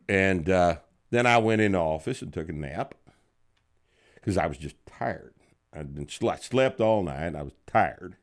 and 0.07 0.49
uh, 0.49 0.77
then 1.11 1.25
I 1.25 1.37
went 1.37 1.61
into 1.61 1.79
office 1.79 2.21
and 2.21 2.31
took 2.33 2.49
a 2.49 2.53
nap 2.53 2.95
because 4.15 4.37
I 4.37 4.47
was 4.47 4.57
just 4.57 4.75
tired. 4.85 5.33
I'd 5.73 5.93
been 5.93 6.07
sle- 6.07 6.41
slept 6.41 6.79
all 6.79 7.03
night. 7.03 7.35
I 7.35 7.43
was 7.43 7.53
tired. 7.67 8.15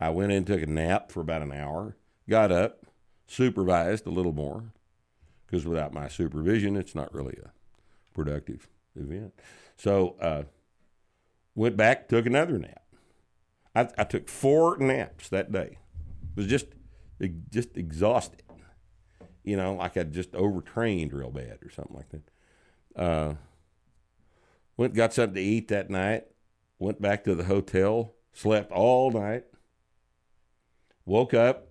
I 0.00 0.10
went 0.10 0.32
in 0.32 0.44
took 0.44 0.62
a 0.62 0.66
nap 0.66 1.12
for 1.12 1.20
about 1.20 1.42
an 1.42 1.52
hour, 1.52 1.96
got 2.28 2.50
up, 2.50 2.86
supervised 3.26 4.06
a 4.06 4.10
little 4.10 4.32
more, 4.32 4.72
because 5.46 5.64
without 5.64 5.92
my 5.92 6.08
supervision, 6.08 6.76
it's 6.76 6.94
not 6.94 7.14
really 7.14 7.38
a 7.42 7.52
productive 8.12 8.68
event. 8.96 9.32
So, 9.76 10.16
uh, 10.20 10.42
went 11.54 11.76
back, 11.76 12.08
took 12.08 12.26
another 12.26 12.58
nap. 12.58 12.82
I, 13.74 13.88
I 13.96 14.04
took 14.04 14.28
four 14.28 14.76
naps 14.78 15.28
that 15.28 15.52
day. 15.52 15.78
It 16.36 16.36
Was 16.36 16.46
just, 16.46 16.66
just 17.50 17.76
exhausted. 17.76 18.42
You 19.44 19.56
know, 19.56 19.74
like 19.74 19.96
I 19.96 20.04
just 20.04 20.34
overtrained 20.34 21.12
real 21.12 21.30
bad 21.30 21.58
or 21.64 21.70
something 21.70 21.96
like 21.96 22.08
that. 22.10 23.00
Uh, 23.00 23.34
went 24.76 24.94
got 24.94 25.12
something 25.12 25.34
to 25.34 25.40
eat 25.40 25.68
that 25.68 25.90
night. 25.90 26.24
Went 26.78 27.00
back 27.00 27.24
to 27.24 27.34
the 27.34 27.44
hotel. 27.44 28.14
Slept 28.32 28.72
all 28.72 29.10
night. 29.10 29.44
Woke 31.04 31.34
up, 31.34 31.68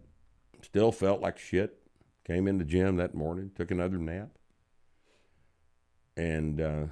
still 0.61 0.91
felt 0.91 1.21
like 1.21 1.37
shit. 1.37 1.77
Came 2.25 2.47
in 2.47 2.57
the 2.57 2.65
gym 2.65 2.97
that 2.97 3.15
morning, 3.15 3.51
took 3.55 3.71
another 3.71 3.97
nap. 3.97 4.29
And 6.17 6.59
uh, 6.61 6.83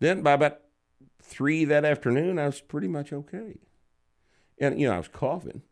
then 0.00 0.22
by 0.22 0.32
about 0.32 0.60
three 1.22 1.64
that 1.66 1.84
afternoon, 1.84 2.38
I 2.38 2.46
was 2.46 2.60
pretty 2.60 2.88
much 2.88 3.12
okay. 3.12 3.58
And, 4.58 4.80
you 4.80 4.88
know, 4.88 4.94
I 4.94 4.98
was 4.98 5.08
coughing. 5.08 5.62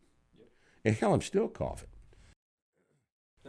And 0.85 0.95
hell, 0.95 1.13
I'm 1.13 1.21
still 1.21 1.47
coughing. 1.47 1.89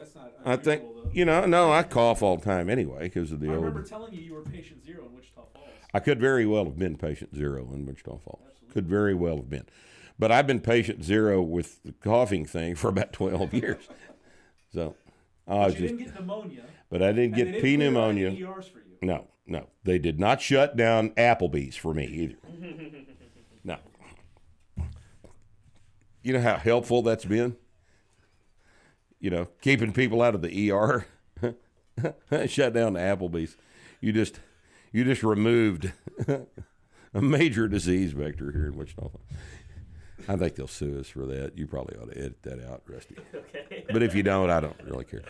That's 0.05 0.15
not. 0.15 0.33
I 0.45 0.57
think, 0.57 0.83
though. 0.83 1.11
you 1.13 1.25
know, 1.25 1.47
no, 1.47 1.71
I 1.73 1.83
cough 1.83 2.23
all 2.23 2.37
the 2.37 2.45
time 2.45 2.69
anyway 2.69 3.05
because 3.05 3.31
of 3.33 3.41
the 3.41 3.47
I 3.49 3.55
old. 3.55 3.65
remember 3.65 3.83
telling 3.83 4.13
you 4.13 4.21
you 4.21 4.35
were 4.35 4.43
patient 4.43 4.85
zero 4.85 5.07
in 5.07 5.15
Wichita 5.15 5.43
Falls. 5.53 5.69
I 5.95 6.01
could 6.01 6.21
very 6.21 6.47
well 6.47 6.65
have 6.65 6.79
been 6.79 6.97
patient 6.97 7.35
zero 7.35 7.69
in 7.73 7.87
Wichita 7.87 8.19
Falls. 8.19 8.41
Absolutely. 8.49 8.73
Could 8.75 8.89
very 8.89 9.15
well 9.15 9.37
have 9.37 9.51
been. 9.51 9.67
But 10.19 10.33
I've 10.33 10.47
been 10.47 10.61
patient 10.61 11.05
zero 11.05 11.41
with 11.43 11.83
the 11.85 11.93
coughing 11.93 12.45
thing 12.47 12.75
for 12.77 12.89
about 12.89 13.13
12 13.13 13.55
years. 13.63 13.89
So 14.75 14.95
I 15.47 15.51
But 15.51 15.59
you 15.65 15.69
just, 15.71 15.81
didn't 15.81 15.99
get 15.99 16.15
pneumonia. 16.15 16.63
but 16.91 17.03
I 17.03 17.13
didn't 17.13 17.35
get 17.37 17.61
P 17.63 17.77
pneumonia. 17.77 18.31
No, 19.01 19.27
no. 19.47 19.69
They 19.85 19.99
did 19.99 20.19
not 20.21 20.41
shut 20.41 20.77
down 20.77 21.11
Applebee's 21.11 21.77
for 21.77 21.95
me 21.95 22.07
either. 22.07 22.37
No. 23.65 23.77
You 26.25 26.33
know 26.33 26.41
how 26.41 26.57
helpful 26.57 27.03
that's 27.03 27.25
been? 27.25 27.57
You 29.23 29.31
know, 29.31 29.49
keeping 29.61 29.93
people 29.93 30.21
out 30.21 30.35
of 30.35 30.43
the 30.43 30.71
ER. 30.73 31.07
shut 32.49 32.73
down 32.75 32.95
the 32.95 33.01
Applebee's. 33.01 33.57
You 34.01 34.13
just 34.13 34.41
you 34.91 35.05
just 35.05 35.23
removed 35.23 35.93
a 37.15 37.23
major 37.23 37.69
disease 37.69 38.13
vector 38.13 38.51
here 38.51 38.67
in 38.67 38.77
Wichita. 38.77 39.11
I 40.29 40.37
think 40.37 40.57
they'll 40.57 40.67
sue 40.67 40.99
us 40.99 41.09
for 41.09 41.25
that. 41.27 41.57
You 41.57 41.69
probably 41.69 41.97
ought 41.99 42.11
to 42.13 42.19
edit 42.19 42.43
that 42.43 42.65
out, 42.69 42.83
Rusty. 42.87 43.17
Okay. 43.35 43.85
But 43.93 44.03
if 44.03 44.15
you 44.15 44.23
don't, 44.23 44.51
I 44.51 44.61
don't 44.61 44.77
really 44.85 45.05
care. 45.05 45.23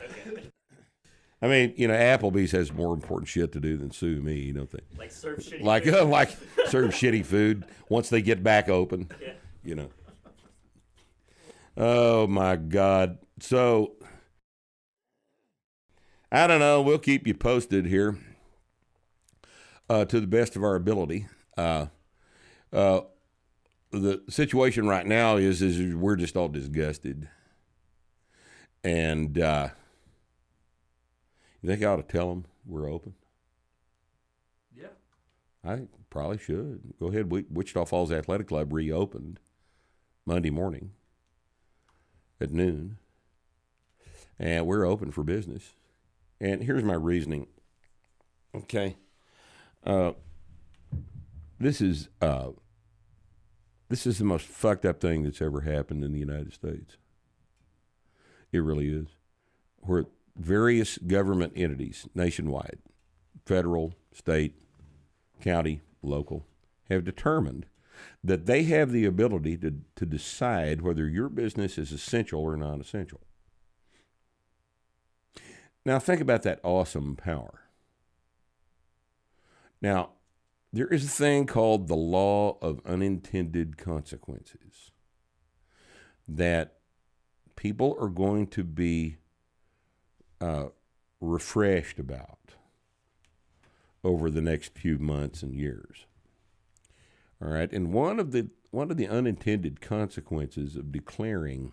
I 1.40 1.48
mean, 1.48 1.74
you 1.76 1.88
know, 1.88 1.94
Applebee's 1.94 2.52
has 2.52 2.72
more 2.72 2.94
important 2.94 3.28
shit 3.28 3.52
to 3.52 3.60
do 3.60 3.76
than 3.76 3.90
sue 3.90 4.20
me. 4.20 4.38
You 4.38 4.52
don't 4.52 4.70
think? 4.70 4.84
Like 4.96 5.10
serve 5.10 5.38
shitty. 5.38 5.62
Like, 5.62 5.84
food. 5.84 5.94
uh, 5.94 6.04
like 6.04 6.30
serve 6.68 6.90
shitty 6.92 7.24
food 7.26 7.64
once 7.88 8.08
they 8.08 8.22
get 8.22 8.42
back 8.42 8.68
open. 8.68 9.10
Yeah. 9.20 9.32
You 9.64 9.74
know. 9.74 9.90
Oh 11.76 12.26
my 12.26 12.56
God! 12.56 13.18
So 13.42 13.96
I 16.30 16.46
don't 16.46 16.60
know. 16.60 16.80
We'll 16.80 17.00
keep 17.00 17.26
you 17.26 17.34
posted 17.34 17.86
here 17.86 18.16
uh, 19.90 20.04
to 20.04 20.20
the 20.20 20.28
best 20.28 20.54
of 20.54 20.62
our 20.62 20.76
ability. 20.76 21.26
Uh, 21.58 21.86
uh, 22.72 23.00
the 23.90 24.22
situation 24.28 24.86
right 24.86 25.04
now 25.04 25.38
is 25.38 25.60
is 25.60 25.92
we're 25.92 26.14
just 26.14 26.36
all 26.36 26.48
disgusted, 26.48 27.28
and 28.84 29.36
uh, 29.36 29.70
you 31.62 31.68
think 31.68 31.82
I 31.82 31.86
ought 31.86 31.96
to 31.96 32.02
tell 32.04 32.28
them 32.28 32.44
we're 32.64 32.88
open? 32.88 33.14
Yeah. 34.72 34.86
I 35.64 35.88
probably 36.10 36.38
should. 36.38 36.94
Go 37.00 37.08
ahead. 37.08 37.24
Wi- 37.24 37.48
Wichita 37.50 37.86
Falls 37.86 38.12
Athletic 38.12 38.46
Club 38.46 38.72
reopened 38.72 39.40
Monday 40.24 40.50
morning 40.50 40.92
at 42.40 42.52
noon, 42.52 42.98
and 44.38 44.66
we're 44.66 44.86
open 44.86 45.10
for 45.12 45.22
business. 45.24 45.74
And 46.40 46.62
here's 46.62 46.84
my 46.84 46.94
reasoning. 46.94 47.46
Okay, 48.54 48.96
uh, 49.84 50.12
this 51.60 51.80
is 51.80 52.08
uh, 52.20 52.50
this 53.88 54.06
is 54.06 54.18
the 54.18 54.24
most 54.24 54.46
fucked 54.46 54.84
up 54.84 55.00
thing 55.00 55.22
that's 55.22 55.42
ever 55.42 55.62
happened 55.62 56.04
in 56.04 56.12
the 56.12 56.18
United 56.18 56.52
States. 56.52 56.96
It 58.52 58.60
really 58.60 58.88
is. 58.88 59.08
where 59.78 60.06
various 60.36 60.98
government 60.98 61.52
entities 61.56 62.08
nationwide, 62.14 62.78
federal, 63.46 63.94
state, 64.12 64.54
county, 65.40 65.80
local, 66.02 66.46
have 66.90 67.04
determined 67.04 67.66
that 68.24 68.46
they 68.46 68.64
have 68.64 68.92
the 68.92 69.04
ability 69.04 69.56
to, 69.58 69.74
to 69.96 70.06
decide 70.06 70.82
whether 70.82 71.06
your 71.08 71.28
business 71.28 71.78
is 71.78 71.92
essential 71.92 72.42
or 72.42 72.56
non 72.56 72.80
essential. 72.80 73.20
Now, 75.84 75.98
think 75.98 76.20
about 76.20 76.42
that 76.44 76.60
awesome 76.62 77.16
power. 77.16 77.60
Now, 79.80 80.10
there 80.72 80.86
is 80.86 81.04
a 81.04 81.08
thing 81.08 81.46
called 81.46 81.88
the 81.88 81.96
law 81.96 82.56
of 82.62 82.80
unintended 82.86 83.76
consequences 83.76 84.90
that 86.28 86.78
people 87.56 87.96
are 88.00 88.08
going 88.08 88.46
to 88.46 88.64
be 88.64 89.18
uh, 90.40 90.66
refreshed 91.20 91.98
about 91.98 92.38
over 94.04 94.30
the 94.30 94.40
next 94.40 94.74
few 94.74 94.98
months 94.98 95.42
and 95.42 95.54
years. 95.54 96.06
All 97.40 97.48
right, 97.48 97.72
and 97.72 97.92
one 97.92 98.20
of 98.20 98.32
the 98.32 98.50
one 98.70 98.90
of 98.90 98.96
the 98.96 99.08
unintended 99.08 99.80
consequences 99.80 100.76
of 100.76 100.92
declaring 100.92 101.72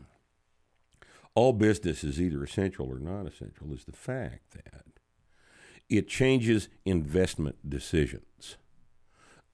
all 1.39 1.53
business 1.53 2.03
is 2.03 2.19
either 2.19 2.43
essential 2.43 2.87
or 2.87 2.99
non-essential 2.99 3.71
is 3.71 3.85
the 3.85 3.93
fact 3.93 4.51
that 4.51 4.83
it 5.87 6.05
changes 6.05 6.67
investment 6.83 7.55
decisions 7.69 8.57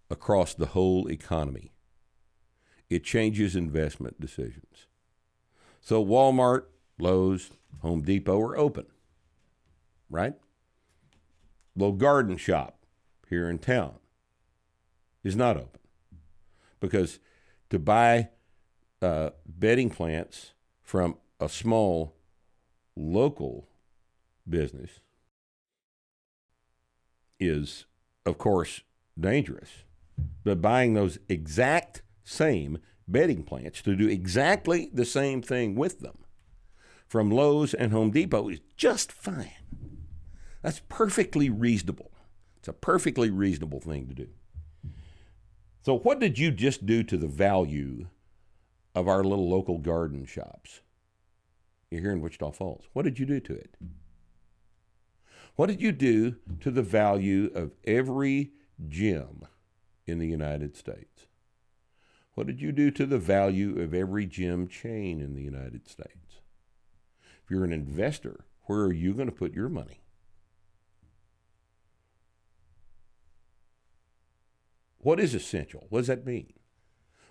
across 0.09 0.55
the 0.55 0.65
whole 0.65 1.07
economy. 1.07 1.73
It 2.89 3.03
changes 3.03 3.55
investment 3.55 4.19
decisions. 4.19 4.87
So 5.79 6.03
Walmart, 6.03 6.63
Lowe's, 6.97 7.51
Home 7.83 8.01
Depot 8.01 8.41
are 8.41 8.57
open, 8.57 8.87
right? 10.09 10.33
Little 11.75 11.93
garden 11.93 12.37
shop 12.37 12.79
here 13.29 13.47
in 13.47 13.59
town 13.59 13.99
is 15.23 15.35
not 15.35 15.55
open 15.55 15.81
because 16.79 17.19
to 17.69 17.77
buy 17.77 18.29
uh, 19.03 19.29
bedding 19.45 19.91
plants 19.91 20.53
from 20.81 21.17
a 21.39 21.49
small 21.49 22.15
local 22.95 23.67
business 24.47 24.99
is, 27.39 27.85
of 28.25 28.37
course, 28.37 28.81
dangerous. 29.19 29.69
But 30.43 30.61
buying 30.61 30.93
those 30.93 31.19
exact 31.27 32.01
same 32.23 32.77
bedding 33.07 33.43
plants 33.43 33.81
to 33.83 33.95
do 33.95 34.07
exactly 34.07 34.89
the 34.93 35.05
same 35.05 35.41
thing 35.41 35.75
with 35.75 35.99
them 35.99 36.19
from 37.07 37.29
Lowe's 37.29 37.73
and 37.73 37.91
Home 37.91 38.11
Depot 38.11 38.49
is 38.49 38.59
just 38.77 39.11
fine. 39.11 39.51
That's 40.61 40.81
perfectly 40.89 41.49
reasonable. 41.49 42.11
It's 42.57 42.67
a 42.67 42.73
perfectly 42.73 43.29
reasonable 43.29 43.79
thing 43.79 44.07
to 44.07 44.13
do. 44.13 44.27
So, 45.83 45.99
what 45.99 46.19
did 46.19 46.39
you 46.39 46.49
just 46.49 46.85
do 46.85 47.03
to 47.03 47.15
the 47.15 47.27
value 47.27 48.07
of 48.95 49.07
our 49.07 49.23
little 49.23 49.47
local 49.47 49.77
garden 49.77 50.25
shops? 50.25 50.81
Here 51.99 52.11
in 52.11 52.21
Wichita 52.21 52.51
Falls. 52.51 52.85
What 52.93 53.03
did 53.03 53.19
you 53.19 53.25
do 53.25 53.39
to 53.39 53.53
it? 53.53 53.75
What 55.55 55.67
did 55.67 55.81
you 55.81 55.91
do 55.91 56.35
to 56.59 56.71
the 56.71 56.81
value 56.81 57.49
of 57.55 57.71
every 57.85 58.51
gym 58.87 59.47
in 60.05 60.19
the 60.19 60.27
United 60.27 60.75
States? 60.75 61.27
What 62.33 62.47
did 62.47 62.61
you 62.61 62.73
do 62.73 62.91
to 62.91 63.05
the 63.05 63.17
value 63.17 63.79
of 63.81 63.93
every 63.93 64.25
gym 64.25 64.67
chain 64.67 65.21
in 65.21 65.33
the 65.33 65.41
United 65.41 65.87
States? 65.87 66.41
If 67.43 67.49
you're 67.49 67.63
an 67.63 67.71
investor, 67.71 68.45
where 68.63 68.81
are 68.81 68.93
you 68.93 69.13
going 69.13 69.29
to 69.29 69.35
put 69.35 69.53
your 69.53 69.69
money? 69.69 70.01
What 74.97 75.19
is 75.19 75.33
essential? 75.33 75.85
What 75.89 75.99
does 75.99 76.07
that 76.07 76.25
mean? 76.25 76.51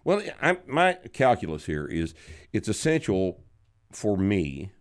Well, 0.05 0.23
I'm, 0.41 0.59
my 0.67 0.95
calculus 1.13 1.67
here 1.67 1.87
is 1.87 2.15
it's 2.53 2.69
essential 2.69 3.44
for 3.97 4.17
me 4.17 4.73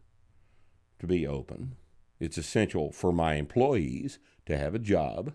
to 1.00 1.08
be 1.08 1.28
open. 1.28 1.76
It's 2.20 2.38
essential 2.38 2.92
for 2.92 3.12
my 3.12 3.36
employees 3.36 4.20
to 4.46 4.58
have 4.58 4.74
a 4.74 4.80
job. 4.80 5.34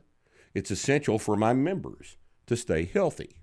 It's 0.54 0.70
essential 0.70 1.18
for 1.18 1.36
my 1.36 1.52
members 1.52 2.16
to 2.46 2.56
stay 2.56 2.84
healthy. 2.84 3.40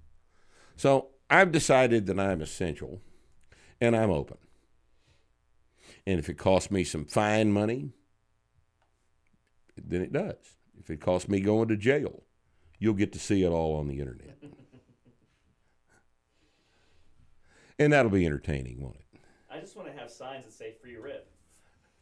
So 0.76 1.10
I've 1.30 1.52
decided 1.52 2.06
that 2.08 2.20
I'm 2.20 2.42
essential 2.42 3.02
and 3.80 3.96
I'm 3.96 4.10
open. 4.10 4.38
And 6.08 6.20
if 6.20 6.30
it 6.30 6.38
costs 6.38 6.72
me 6.72 6.84
some 6.84 7.06
fine 7.06 7.52
money, 7.52 7.92
then 9.78 10.02
it 10.02 10.12
does. 10.12 10.36
If 10.80 10.90
it 10.90 11.02
costs 11.02 11.30
me 11.30 11.40
going 11.40 11.68
to 11.70 11.78
jail, 11.78 12.24
you'll 12.80 12.94
get 12.94 13.14
to 13.14 13.20
see 13.20 13.44
it 13.44 13.50
all 13.50 13.76
on 13.76 13.88
the 13.88 14.00
internet. 14.00 14.38
and 17.80 17.94
that'll 17.94 18.12
be 18.12 18.26
entertaining, 18.26 18.82
won't 18.82 18.98
it? 18.98 19.05
I 19.66 19.68
just 19.68 19.78
want 19.78 19.92
to 19.92 20.00
have 20.00 20.12
signs 20.12 20.46
that 20.46 20.54
say 20.54 20.74
free 20.80 20.96
rip. 20.96 21.28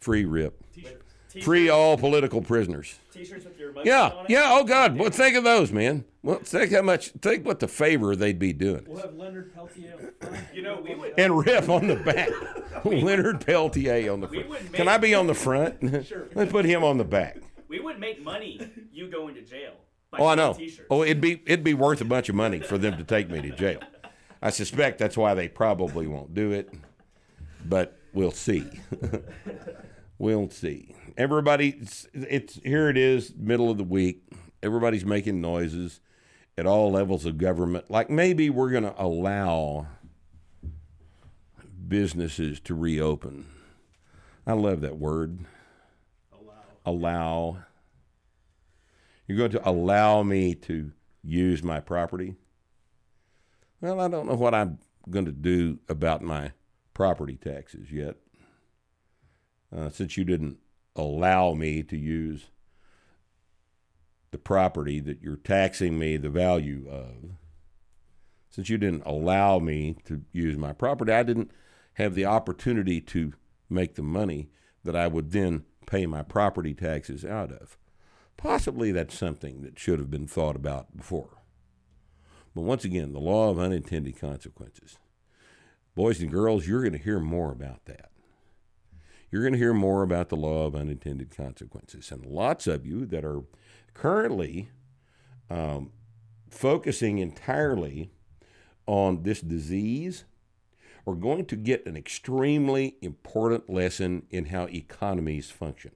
Free 0.02 0.26
rip. 0.26 0.62
T-shirts. 0.73 1.13
T-shirts- 1.30 1.45
Free 1.45 1.69
all 1.69 1.97
political 1.97 2.41
prisoners. 2.41 2.99
T-shirts 3.13 3.45
with 3.45 3.58
your 3.58 3.71
mugshot 3.71 3.86
Yeah, 3.86 4.02
on 4.10 4.26
it. 4.26 4.30
yeah. 4.32 4.49
Oh 4.52 4.65
God, 4.65 4.97
well, 4.97 5.10
think 5.10 5.38
of 5.38 5.45
those, 5.45 5.71
man. 5.71 6.04
Well, 6.23 6.39
think 6.39 6.73
how 6.73 6.82
much. 6.82 7.12
Think 7.21 7.45
what 7.45 7.62
the 7.62 7.69
favor 7.69 8.17
they'd 8.17 8.38
be 8.38 8.52
doing. 8.52 8.84
We'll 8.86 9.02
have 9.02 9.15
Leonard 9.15 9.56
Peltier. 9.56 9.93
on 9.93 10.02
the 10.19 10.28
front. 10.28 10.43
You 10.54 10.62
know, 10.62 10.82
we 10.86 10.93
would- 10.93 11.13
And 11.17 11.38
Rip 11.38 11.69
on 11.69 11.88
the 11.88 11.95
back. 11.95 12.30
Leonard 12.86 13.45
Peltier 13.45 14.12
on 14.12 14.19
the 14.19 14.28
We 14.28 14.43
front. 14.43 14.49
would 14.49 14.73
Can 14.73 14.89
I 14.89 14.97
be 14.97 15.15
on 15.15 15.28
the 15.28 15.34
front? 15.34 15.80
Sure. 16.06 16.28
Let's 16.36 16.52
put 16.52 16.65
him 16.65 16.84
on 16.84 16.97
the 16.97 17.06
back. 17.06 17.38
We 17.69 17.80
would 17.80 17.97
make 17.97 18.21
money 18.21 18.60
you 18.91 19.08
going 19.10 19.36
to 19.36 19.41
jail. 19.41 19.71
By 20.12 20.17
Oh, 20.17 20.26
I 20.28 20.36
know. 20.36 20.54
T-shirts. 20.54 20.88
Oh, 20.91 21.04
it'd 21.04 21.21
be 21.21 21.41
it'd 21.45 21.63
be 21.63 21.73
worth 21.76 22.02
a 22.02 22.06
bunch 22.06 22.28
of 22.28 22.36
money 22.36 22.60
for 22.60 22.78
them 22.78 22.97
to 22.97 23.06
take 23.06 23.30
me 23.30 23.41
to 23.41 23.52
jail. 23.52 23.80
I 24.41 24.49
suspect 24.49 24.99
that's 24.99 25.15
why 25.15 25.34
they 25.34 25.47
probably 25.47 26.08
won't 26.08 26.34
do 26.34 26.52
it, 26.52 26.69
but 27.65 27.97
we'll 28.13 28.32
see. 28.32 28.67
we'll 30.17 30.49
see. 30.49 30.95
Everybody, 31.17 31.78
it's, 31.82 32.08
it's 32.13 32.56
here. 32.63 32.89
It 32.89 32.97
is 32.97 33.34
middle 33.36 33.69
of 33.69 33.78
the 33.78 33.84
week. 33.84 34.23
Everybody's 34.62 35.06
making 35.06 35.41
noises 35.41 35.99
at 36.58 36.65
all 36.65 36.91
levels 36.91 37.26
of 37.26 37.38
government. 37.38 37.89
Like 37.89 38.10
maybe 38.10 38.49
we're 38.49 38.71
going 38.71 38.84
to 38.84 39.02
allow 39.02 39.88
businesses 41.88 42.60
to 42.62 42.76
reopen. 42.76 43.45
I 44.45 44.54
love 44.54 44.82
that 44.82 44.97
word. 44.97 45.39
Allow. 46.32 46.63
Allow. 46.86 47.58
You're 49.28 49.38
going 49.38 49.52
to 49.52 49.69
allow 49.69 50.23
me 50.23 50.56
to 50.56 50.91
use 51.23 51.63
my 51.63 51.80
property? 51.80 52.36
Well, 53.82 53.99
I 53.99 54.08
don't 54.08 54.28
know 54.28 54.36
what 54.36 54.54
I'm 54.54 54.80
going 55.10 55.26
to 55.26 55.32
do 55.32 55.80
about 55.89 56.21
my 56.21 56.52
property 56.93 57.36
taxes 57.36 57.91
yet. 57.91 58.15
Uh, 59.75 59.89
since 59.89 60.17
you 60.17 60.23
didn't 60.23 60.60
allow 60.95 61.53
me 61.53 61.82
to 61.84 61.97
use 61.97 62.45
the 64.32 64.38
property 64.38 64.99
that 64.99 65.21
you're 65.21 65.36
taxing 65.36 65.97
me 65.97 66.17
the 66.17 66.29
value 66.29 66.88
of, 66.89 67.36
since 68.49 68.69
you 68.69 68.77
didn't 68.77 69.03
allow 69.06 69.58
me 69.60 69.95
to 70.06 70.21
use 70.32 70.58
my 70.58 70.73
property, 70.73 71.12
I 71.12 71.23
didn't 71.23 71.51
have 71.95 72.13
the 72.13 72.25
opportunity 72.25 73.01
to 73.01 73.34
make 73.69 73.95
the 73.95 74.03
money 74.03 74.49
that 74.84 74.95
I 74.95 75.08
would 75.08 75.32
then 75.32 75.65
pay 75.86 76.06
my 76.06 76.21
property 76.21 76.73
taxes 76.73 77.25
out 77.25 77.51
of. 77.51 77.77
Possibly 78.38 78.91
that's 78.91 79.17
something 79.17 79.62
that 79.62 79.79
should 79.79 79.99
have 79.99 80.12
been 80.12 80.27
thought 80.27 80.56
about 80.56 80.95
before. 80.95 81.41
But 82.53 82.62
once 82.62 82.86
again, 82.86 83.13
the 83.13 83.19
law 83.19 83.49
of 83.49 83.60
unintended 83.60 84.19
consequences. 84.19 84.97
Boys 85.95 86.21
and 86.21 86.32
girls, 86.32 86.67
you're 86.67 86.82
going 86.82 86.93
to 86.93 86.97
hear 86.97 87.19
more 87.19 87.51
about 87.51 87.86
that. 87.86 88.10
You're 89.29 89.43
going 89.43 89.53
to 89.53 89.60
hear 89.60 89.73
more 89.73 90.03
about 90.03 90.29
the 90.29 90.36
law 90.36 90.65
of 90.65 90.75
unintended 90.75 91.36
consequences. 91.36 92.12
And 92.12 92.25
lots 92.25 92.67
of 92.67 92.86
you 92.86 93.06
that 93.08 93.25
are 93.25 93.41
currently 93.93 94.69
um, 95.49 95.91
focusing 96.49 97.17
entirely 97.17 98.12
on 98.86 99.23
this 99.23 99.41
disease 99.41 100.25
are 101.06 101.15
going 101.15 101.45
to 101.45 101.56
get 101.56 101.86
an 101.86 101.97
extremely 101.97 102.95
important 103.01 103.69
lesson 103.69 104.25
in 104.29 104.45
how 104.45 104.65
economies 104.65 105.51
function 105.51 105.91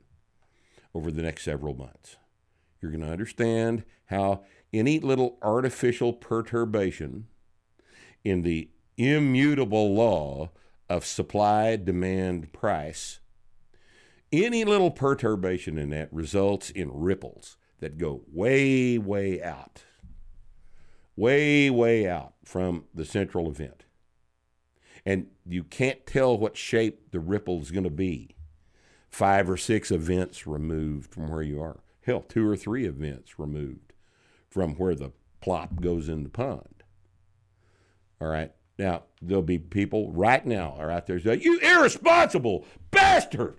over 0.94 1.12
the 1.12 1.22
next 1.22 1.44
several 1.44 1.74
months. 1.74 2.18
You're 2.82 2.92
going 2.92 3.04
to 3.04 3.12
understand 3.12 3.84
how 4.08 4.44
any 4.74 5.00
little 5.00 5.38
artificial 5.42 6.14
perturbation 6.14 7.28
in 8.24 8.42
the 8.42 8.70
immutable 8.98 9.94
law 9.94 10.50
of 10.90 11.06
supply, 11.06 11.76
demand, 11.76 12.52
price, 12.54 13.20
any 14.32 14.66
little 14.66 14.92
perturbation 14.92 15.78
in 15.78 15.90
that 15.92 16.12
results 16.12 16.70
in 16.70 16.90
ripples 16.92 17.58
that 17.80 17.98
go 17.98 18.22
way, 18.32 18.98
way 18.98 19.42
out, 19.42 19.84
way, 21.16 21.70
way 21.70 22.08
out 22.08 22.34
from 22.44 22.86
the 22.94 23.06
central 23.06 23.50
event. 23.50 23.86
And 25.06 25.28
you 25.46 25.64
can't 25.64 26.06
tell 26.06 26.38
what 26.38 26.58
shape 26.58 27.12
the 27.12 27.20
ripple 27.20 27.62
is 27.62 27.72
going 27.72 27.86
to 27.86 27.90
be 27.90 28.36
five 29.10 29.50
or 29.50 29.58
six 29.58 29.90
events 29.90 30.46
removed 30.46 31.14
from 31.14 31.30
where 31.30 31.42
you 31.42 31.62
are. 31.62 31.80
Hell, 32.06 32.22
two 32.22 32.48
or 32.48 32.58
three 32.58 32.86
events 32.86 33.40
removed 33.40 33.94
from 34.50 34.76
where 34.76 34.96
the 34.96 35.12
plop 35.40 35.82
goes 35.82 36.10
in 36.10 36.24
the 36.24 36.30
pond. 36.30 36.84
All 38.20 38.28
right. 38.28 38.52
Now, 38.78 39.04
there'll 39.22 39.42
be 39.42 39.58
people 39.58 40.12
right 40.12 40.46
now 40.46 40.76
are 40.78 40.92
out 40.92 41.08
there 41.08 41.20
saying, 41.20 41.42
You 41.42 41.60
irresponsible 41.60 42.66
bastard! 42.92 43.56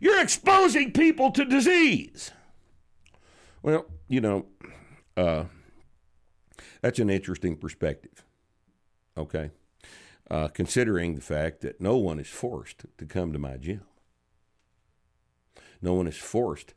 You're 0.00 0.22
exposing 0.22 0.92
people 0.92 1.30
to 1.32 1.44
disease. 1.44 2.32
Well, 3.62 3.86
you 4.08 4.20
know, 4.20 4.46
uh, 5.16 5.44
that's 6.80 6.98
an 6.98 7.10
interesting 7.10 7.56
perspective. 7.56 8.24
Okay. 9.16 9.50
Uh, 10.30 10.48
considering 10.48 11.14
the 11.14 11.20
fact 11.20 11.60
that 11.60 11.80
no 11.80 11.96
one 11.96 12.18
is 12.18 12.28
forced 12.28 12.86
to 12.96 13.04
come 13.04 13.32
to 13.32 13.38
my 13.38 13.56
gym. 13.56 13.82
No 15.82 15.94
one 15.94 16.06
is 16.06 16.16
forced 16.16 16.74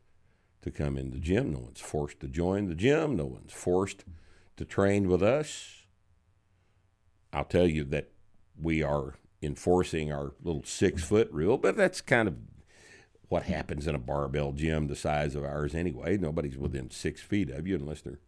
to 0.62 0.70
come 0.70 0.96
in 0.96 1.10
the 1.10 1.18
gym. 1.18 1.52
No 1.52 1.60
one's 1.60 1.80
forced 1.80 2.20
to 2.20 2.28
join 2.28 2.68
the 2.68 2.74
gym. 2.74 3.16
No 3.16 3.26
one's 3.26 3.52
forced 3.52 4.04
to 4.56 4.64
train 4.64 5.08
with 5.08 5.22
us. 5.22 5.83
I'll 7.34 7.44
tell 7.44 7.66
you 7.66 7.84
that 7.84 8.10
we 8.60 8.82
are 8.82 9.14
enforcing 9.42 10.12
our 10.12 10.32
little 10.42 10.62
six 10.64 11.02
foot 11.02 11.30
rule, 11.32 11.58
but 11.58 11.76
that's 11.76 12.00
kind 12.00 12.28
of 12.28 12.36
what 13.28 13.44
happens 13.44 13.86
in 13.86 13.94
a 13.94 13.98
barbell 13.98 14.52
gym 14.52 14.86
the 14.86 14.96
size 14.96 15.34
of 15.34 15.44
ours 15.44 15.74
anyway. 15.74 16.16
Nobody's 16.16 16.56
within 16.56 16.90
six 16.90 17.20
feet 17.20 17.50
of 17.50 17.66
you 17.66 17.74
unless 17.74 18.00
they're 18.00 18.20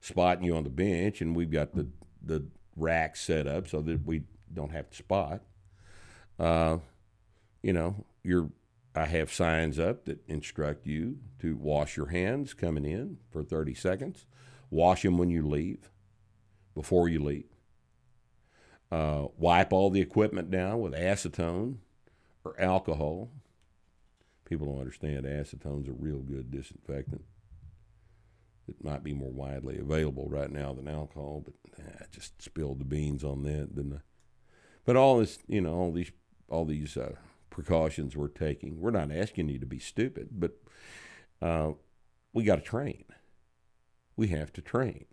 spotting 0.00 0.44
you 0.44 0.56
on 0.56 0.64
the 0.64 0.70
bench, 0.70 1.20
and 1.20 1.36
we've 1.36 1.50
got 1.50 1.74
the 1.74 1.88
the 2.22 2.46
rack 2.76 3.16
set 3.16 3.46
up 3.46 3.68
so 3.68 3.80
that 3.82 4.04
we 4.04 4.22
don't 4.52 4.72
have 4.72 4.90
to 4.90 4.96
spot. 4.96 5.42
Uh, 6.38 6.78
you 7.62 7.72
know, 7.72 8.04
you're. 8.22 8.50
I 8.92 9.06
have 9.06 9.32
signs 9.32 9.78
up 9.78 10.06
that 10.06 10.18
instruct 10.26 10.84
you 10.84 11.18
to 11.38 11.54
wash 11.54 11.96
your 11.96 12.08
hands 12.08 12.54
coming 12.54 12.84
in 12.84 13.18
for 13.30 13.44
30 13.44 13.72
seconds. 13.74 14.26
Wash 14.68 15.02
them 15.02 15.16
when 15.16 15.30
you 15.30 15.46
leave, 15.46 15.92
before 16.74 17.08
you 17.08 17.22
leave. 17.22 17.49
Uh, 18.90 19.26
wipe 19.36 19.72
all 19.72 19.90
the 19.90 20.00
equipment 20.00 20.50
down 20.50 20.80
with 20.80 20.92
acetone 20.92 21.76
or 22.44 22.60
alcohol. 22.60 23.30
People 24.44 24.66
don't 24.66 24.80
understand 24.80 25.24
acetone's 25.24 25.88
a 25.88 25.92
real 25.92 26.18
good 26.18 26.50
disinfectant. 26.50 27.22
It 28.68 28.82
might 28.82 29.04
be 29.04 29.14
more 29.14 29.30
widely 29.30 29.78
available 29.78 30.28
right 30.28 30.50
now 30.50 30.72
than 30.72 30.88
alcohol, 30.88 31.44
but 31.44 31.54
I 31.78 32.04
just 32.10 32.40
spilled 32.42 32.80
the 32.80 32.84
beans 32.84 33.24
on 33.24 33.42
that, 33.44 33.74
didn't 33.74 33.94
I? 33.94 34.00
But 34.84 34.96
all 34.96 35.18
this, 35.18 35.38
you 35.46 35.60
know, 35.60 35.74
all 35.74 35.92
these, 35.92 36.10
all 36.48 36.64
these 36.64 36.96
uh, 36.96 37.14
precautions 37.50 38.16
we're 38.16 38.28
taking. 38.28 38.80
We're 38.80 38.90
not 38.90 39.12
asking 39.12 39.48
you 39.48 39.58
to 39.58 39.66
be 39.66 39.78
stupid, 39.78 40.28
but 40.32 40.52
uh, 41.42 41.72
we 42.32 42.44
got 42.44 42.56
to 42.56 42.62
train. 42.62 43.04
We 44.16 44.28
have 44.28 44.52
to 44.54 44.62
train. 44.62 45.06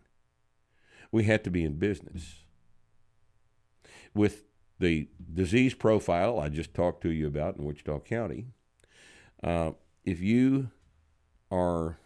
We 1.12 1.24
have 1.24 1.44
to 1.44 1.52
be 1.52 1.64
in 1.64 1.78
business. 1.78 2.44
With 4.18 4.46
the 4.80 5.10
disease 5.34 5.74
profile 5.76 6.40
I 6.40 6.50
just 6.50 6.74
talked 6.74 7.02
to 7.04 7.10
you 7.10 7.28
about 7.28 7.58
in 7.58 7.66
Wichita 7.66 8.00
County, 8.00 8.48
uh, 9.44 9.72
if 10.04 10.20
you 10.22 10.72
are 11.52 12.00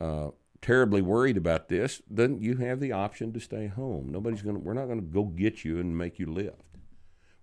uh, 0.00 0.28
terribly 0.62 1.02
worried 1.02 1.36
about 1.36 1.68
this, 1.68 2.00
then 2.08 2.38
you 2.38 2.56
have 2.56 2.80
the 2.80 2.92
option 2.92 3.34
to 3.34 3.40
stay 3.40 3.66
home. 3.66 4.08
Nobody's 4.10 4.40
going 4.40 4.56
to, 4.56 4.60
we're 4.62 4.72
not 4.72 4.86
going 4.86 5.00
to 5.00 5.06
go 5.06 5.24
get 5.24 5.62
you 5.62 5.78
and 5.78 5.96
make 5.96 6.18
you 6.18 6.26
lift. 6.26 6.62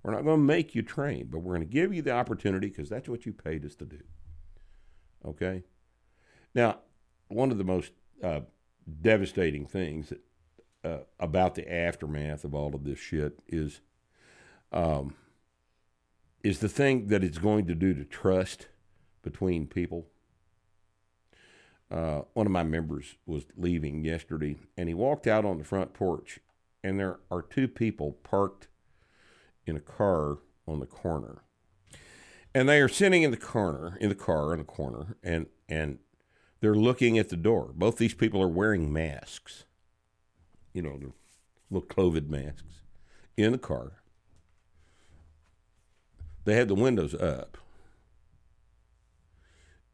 We're 0.02 0.14
not 0.14 0.24
going 0.24 0.40
to 0.40 0.44
make 0.44 0.74
you 0.74 0.82
train, 0.82 1.28
but 1.30 1.40
we're 1.40 1.56
going 1.56 1.68
to 1.68 1.74
give 1.74 1.94
you 1.94 2.02
the 2.02 2.14
opportunity 2.14 2.68
because 2.70 2.90
that's 2.90 3.08
what 3.08 3.28
you 3.28 3.34
paid 3.34 3.64
us 3.64 3.76
to 3.76 3.86
do. 3.86 4.00
Okay? 5.24 5.64
Now, 6.56 6.80
one 7.28 7.52
of 7.52 7.60
the 7.60 7.64
most 7.64 7.92
uh, 8.24 8.42
devastating 9.02 9.68
things 9.68 10.10
that, 10.10 10.22
uh, 10.84 11.00
about 11.20 11.56
the 11.56 11.72
aftermath 11.72 12.44
of 12.44 12.54
all 12.54 12.74
of 12.76 12.84
this 12.84 13.00
shit 13.00 13.40
is 13.48 13.82
um, 14.72 15.16
is 16.44 16.60
the 16.60 16.70
thing 16.70 17.08
that 17.08 17.24
it's 17.24 17.38
going 17.38 17.68
to 17.68 17.76
do 17.76 17.94
to 17.94 18.04
trust 18.04 18.68
between 19.22 19.68
people. 19.68 20.08
Uh, 21.92 22.22
one 22.34 22.46
of 22.46 22.52
my 22.52 22.64
members 22.64 23.16
was 23.26 23.44
leaving 23.58 24.04
yesterday, 24.04 24.56
and 24.78 24.88
he 24.88 24.96
walked 24.96 25.28
out 25.28 25.44
on 25.44 25.58
the 25.58 25.64
front 25.64 25.94
porch, 25.94 26.40
and 26.84 27.00
there 27.00 27.20
are 27.30 27.42
two 27.42 27.68
people 27.68 28.14
parked 28.24 28.70
in 29.66 29.76
a 29.76 29.82
car 29.82 30.40
on 30.68 30.80
the 30.80 30.86
corner. 30.86 31.44
And 32.56 32.68
they 32.68 32.80
are 32.80 32.90
sitting 32.90 33.24
in 33.24 33.32
the 33.32 33.38
corner, 33.38 33.98
in 34.00 34.10
the 34.10 34.16
car 34.16 34.54
in 34.54 34.60
the 34.60 34.66
corner, 34.66 35.18
and 35.24 35.48
and 35.70 36.00
they're 36.60 36.76
looking 36.76 37.18
at 37.18 37.30
the 37.30 37.38
door. 37.38 37.72
Both 37.74 37.98
these 37.98 38.14
people 38.14 38.42
are 38.42 38.48
wearing 38.48 38.92
masks. 38.92 39.66
You 40.74 40.82
know, 40.82 40.98
the 40.98 41.12
little 41.70 41.88
COVID 41.88 42.30
masks 42.30 42.82
in 43.38 43.52
the 43.52 43.58
car. 43.58 43.94
They 46.46 46.56
had 46.56 46.68
the 46.68 46.76
windows 46.76 47.14
up 47.14 47.58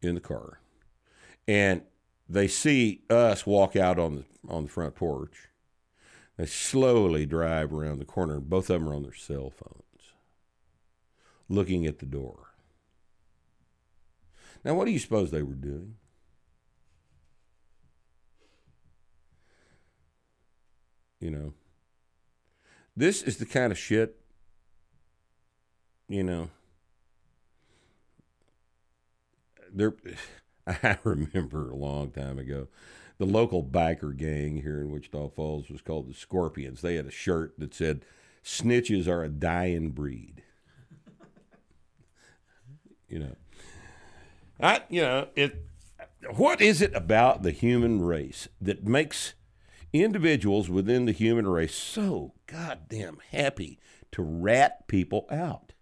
in 0.01 0.15
the 0.15 0.21
car. 0.21 0.59
And 1.47 1.81
they 2.29 2.47
see 2.47 3.01
us 3.09 3.45
walk 3.45 3.75
out 3.75 3.99
on 3.99 4.15
the 4.15 4.23
on 4.47 4.63
the 4.63 4.69
front 4.69 4.95
porch. 4.95 5.49
They 6.37 6.45
slowly 6.45 7.25
drive 7.25 7.73
around 7.73 7.99
the 7.99 8.05
corner, 8.05 8.39
both 8.39 8.69
of 8.69 8.79
them 8.79 8.89
are 8.89 8.95
on 8.95 9.03
their 9.03 9.13
cell 9.13 9.49
phones, 9.49 10.13
looking 11.49 11.85
at 11.85 11.99
the 11.99 12.05
door. 12.05 12.53
Now, 14.63 14.75
what 14.75 14.85
do 14.85 14.91
you 14.91 14.99
suppose 14.99 15.31
they 15.31 15.41
were 15.41 15.55
doing? 15.55 15.95
You 21.19 21.31
know, 21.31 21.53
this 22.95 23.23
is 23.23 23.37
the 23.37 23.45
kind 23.45 23.71
of 23.71 23.77
shit, 23.77 24.19
you 26.07 26.23
know, 26.23 26.49
there. 29.73 29.93
I 30.67 30.97
remember 31.03 31.71
a 31.71 31.75
long 31.75 32.11
time 32.11 32.37
ago, 32.37 32.67
the 33.17 33.25
local 33.25 33.63
biker 33.63 34.15
gang 34.15 34.61
here 34.61 34.81
in 34.81 34.91
Wichita 34.91 35.29
Falls 35.29 35.69
was 35.69 35.81
called 35.81 36.09
the 36.09 36.13
Scorpions. 36.13 36.81
They 36.81 36.95
had 36.95 37.05
a 37.05 37.11
shirt 37.11 37.53
that 37.57 37.73
said, 37.73 38.05
"Snitches 38.43 39.07
are 39.07 39.23
a 39.23 39.29
dying 39.29 39.91
breed." 39.91 40.43
you 43.07 43.19
know, 43.19 43.35
I 44.59 44.83
you 44.89 45.01
know 45.01 45.29
it. 45.35 45.63
What 46.35 46.61
is 46.61 46.81
it 46.81 46.93
about 46.93 47.43
the 47.43 47.51
human 47.51 48.01
race 48.01 48.49
that 48.59 48.85
makes 48.85 49.33
individuals 49.93 50.69
within 50.69 51.05
the 51.05 51.11
human 51.11 51.47
race 51.47 51.75
so 51.75 52.33
goddamn 52.45 53.17
happy 53.31 53.79
to 54.11 54.21
rat 54.21 54.87
people 54.87 55.25
out? 55.31 55.73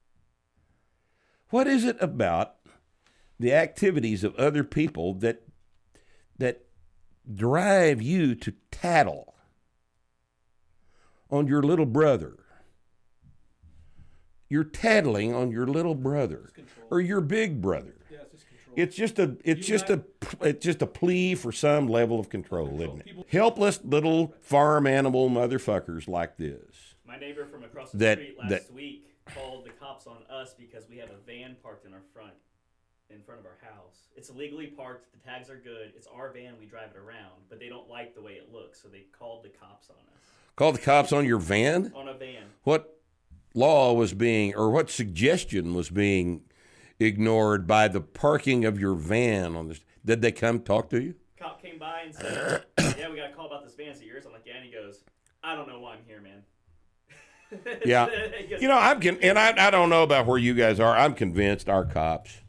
What 1.50 1.68
is 1.68 1.86
it 1.86 1.98
about 2.02 2.56
the 3.40 3.54
activities 3.54 4.24
of 4.24 4.36
other 4.36 4.64
people 4.64 5.14
that 5.16 5.44
that 6.38 6.66
drive 7.34 8.02
you 8.02 8.36
to 8.36 8.54
tattle 8.72 9.36
on 11.30 11.48
your 11.48 11.64
little 11.64 11.86
brother. 11.86 12.38
You're 14.48 14.64
tattling 14.64 15.34
on 15.34 15.52
your 15.52 15.66
little 15.66 15.96
brother 15.96 16.52
or 16.92 17.02
your 17.02 17.22
big 17.22 17.62
brother. 17.62 17.96
It's 18.78 18.96
just 18.96 19.16
control. 19.16 19.38
It's 19.44 19.68
just 19.68 19.90
a 19.90 19.94
it's 19.96 20.28
just 20.28 20.34
a 20.44 20.48
it's 20.48 20.66
just 20.66 20.82
a 20.82 20.88
plea 20.88 21.36
for 21.36 21.52
some 21.52 21.88
level 21.88 22.20
of 22.20 22.30
control, 22.30 22.82
isn't 22.82 23.02
it? 23.08 23.26
Helpless 23.32 23.80
little 23.84 24.34
farm 24.42 24.88
animal 24.88 25.30
motherfuckers 25.30 26.08
like 26.08 26.38
this. 26.38 26.96
My 27.08 27.18
neighbor 27.18 27.46
from 27.46 27.64
across 27.64 27.92
the 27.92 27.98
That- 28.00 28.18
street 28.18 28.38
last 28.40 28.50
that- 28.50 28.74
week 28.74 29.08
called 29.34 29.66
the 29.66 29.72
cops 29.72 30.08
on 30.08 30.18
us 30.30 30.54
because 30.54 30.88
we 30.90 30.98
have 30.98 31.10
a 31.10 31.18
van 31.26 31.56
parked 31.64 31.86
in 31.86 31.94
our 31.94 32.02
front, 32.14 32.34
in 33.10 33.22
front 33.24 33.40
of 33.40 33.46
our 33.46 33.58
house. 33.62 34.08
It's 34.16 34.30
illegally 34.30 34.68
parked. 34.68 35.12
The 35.14 35.20
tags 35.20 35.50
are 35.50 35.58
good. 35.58 35.94
It's 35.96 36.08
our 36.08 36.30
van. 36.32 36.54
We 36.60 36.66
drive 36.66 36.92
it 36.92 36.98
around, 36.98 37.42
but 37.50 37.60
they 37.60 37.70
don't 37.70 37.90
like 37.90 38.14
the 38.16 38.22
way 38.22 38.34
it 38.34 38.52
looks, 38.54 38.82
so 38.82 38.88
they 38.88 39.06
called 39.18 39.44
the 39.44 39.50
cops 39.50 39.90
on 39.90 39.96
us 39.96 40.22
Called 40.56 40.76
the 40.76 40.82
cops 40.82 41.12
on 41.12 41.26
your 41.26 41.40
van? 41.40 41.92
on 41.96 42.08
a 42.08 42.14
van. 42.14 42.44
What 42.64 43.00
law 43.56 43.94
was 43.94 44.14
being 44.14 44.54
or 44.56 44.70
what 44.70 44.90
suggestion 44.90 45.74
was 45.74 45.90
being 45.90 46.44
ignored 47.00 47.68
by 47.68 47.88
the 47.88 48.02
parking 48.02 48.66
of 48.66 48.80
your 48.80 48.96
van 48.96 49.56
on 49.56 49.68
this 49.68 49.82
did 50.06 50.22
they 50.22 50.32
come 50.32 50.60
talk 50.60 50.90
to 50.92 51.02
you? 51.02 51.16
Cop 51.38 51.62
came 51.62 51.80
by 51.80 52.02
and 52.06 52.16
said, 52.16 52.64
"Yeah, 52.98 53.10
we 53.10 53.18
got 53.18 53.32
a 53.32 53.34
call 53.34 53.48
about 53.48 53.64
this 53.64 53.74
van. 53.74 53.88
Is 53.88 54.02
it 54.02 54.06
yours?" 54.06 54.26
I'm 54.26 54.32
like, 54.32 54.44
"Yeah." 54.46 54.58
And 54.58 54.66
he 54.66 54.72
goes, 54.72 55.04
"I 55.44 55.56
don't 55.56 55.68
know 55.68 55.80
why 55.80 55.94
I'm 55.94 56.04
here, 56.06 56.22
man." 56.22 56.44
Yeah. 57.86 58.08
Goes, 58.08 58.62
You 58.62 58.68
know, 58.68 58.78
I'm 58.78 59.00
con- 59.00 59.20
and 59.22 59.38
I, 59.38 59.68
I 59.68 59.72
don't 59.72 59.90
know 59.90 60.04
about 60.04 60.26
where 60.26 60.38
you 60.38 60.54
guys 60.54 60.80
are. 60.80 60.98
I'm 60.98 61.14
convinced 61.14 61.70
our 61.70 61.86
cops 61.86 62.42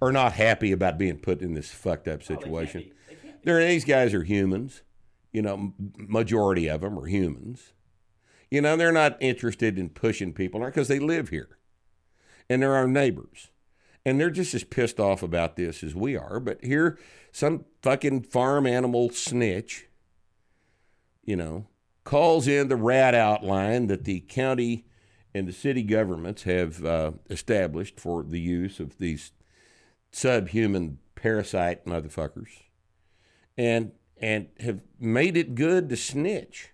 are 0.00 0.12
not 0.12 0.32
happy 0.34 0.70
about 0.70 0.98
being 0.98 1.16
put 1.18 1.40
in 1.40 1.54
this 1.54 1.70
fucked 1.70 2.08
up 2.08 2.20
"Oh, 2.20 2.24
they 2.28 2.34
can't 2.34 2.40
situation. 2.42 2.92
They 3.08 3.14
can't 3.14 3.68
these 3.68 3.84
guys 3.84 4.14
are 4.14 4.22
humans. 4.22 4.82
You 5.32 5.42
know, 5.42 5.74
majority 5.96 6.68
of 6.68 6.82
them 6.82 6.98
are 6.98 7.06
humans. 7.06 7.72
You 8.50 8.60
know, 8.60 8.76
they're 8.76 8.92
not 8.92 9.16
interested 9.20 9.78
in 9.78 9.88
pushing 9.88 10.32
people 10.32 10.60
because 10.60 10.88
they 10.88 11.00
live 11.00 11.30
here, 11.30 11.58
and 12.48 12.62
they're 12.62 12.74
our 12.74 12.86
neighbors, 12.86 13.50
and 14.04 14.20
they're 14.20 14.30
just 14.30 14.54
as 14.54 14.64
pissed 14.64 15.00
off 15.00 15.22
about 15.22 15.56
this 15.56 15.82
as 15.82 15.94
we 15.94 16.16
are. 16.16 16.40
But 16.40 16.64
here, 16.64 16.98
some 17.32 17.64
fucking 17.82 18.22
farm 18.22 18.66
animal 18.66 19.10
snitch, 19.10 19.86
you 21.24 21.36
know, 21.36 21.66
calls 22.04 22.46
in 22.46 22.68
the 22.68 22.76
rat 22.76 23.14
outline 23.14 23.86
that 23.86 24.04
the 24.04 24.20
county 24.20 24.84
and 25.34 25.48
the 25.48 25.52
city 25.52 25.82
governments 25.82 26.44
have 26.44 26.84
uh, 26.84 27.12
established 27.28 27.98
for 27.98 28.22
the 28.22 28.40
use 28.40 28.78
of 28.78 28.98
these 28.98 29.32
subhuman 30.12 30.98
parasite 31.14 31.84
motherfuckers, 31.86 32.62
and 33.56 33.92
and 34.20 34.48
have 34.60 34.80
made 35.00 35.36
it 35.36 35.54
good 35.54 35.88
to 35.88 35.96
snitch, 35.96 36.70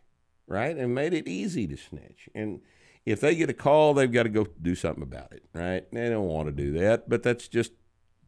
right? 0.46 0.76
And 0.76 0.94
made 0.94 1.14
it 1.14 1.26
easy 1.26 1.66
to 1.68 1.76
snitch. 1.76 2.28
And 2.34 2.60
if 3.06 3.20
they 3.20 3.34
get 3.34 3.50
a 3.50 3.54
call, 3.54 3.94
they've 3.94 4.12
got 4.12 4.24
to 4.24 4.28
go 4.28 4.46
do 4.60 4.74
something 4.74 5.02
about 5.02 5.32
it, 5.32 5.44
right? 5.54 5.84
They 5.92 6.08
don't 6.08 6.26
want 6.26 6.46
to 6.48 6.52
do 6.52 6.72
that, 6.78 7.08
but 7.08 7.22
that's 7.22 7.48
just, 7.48 7.72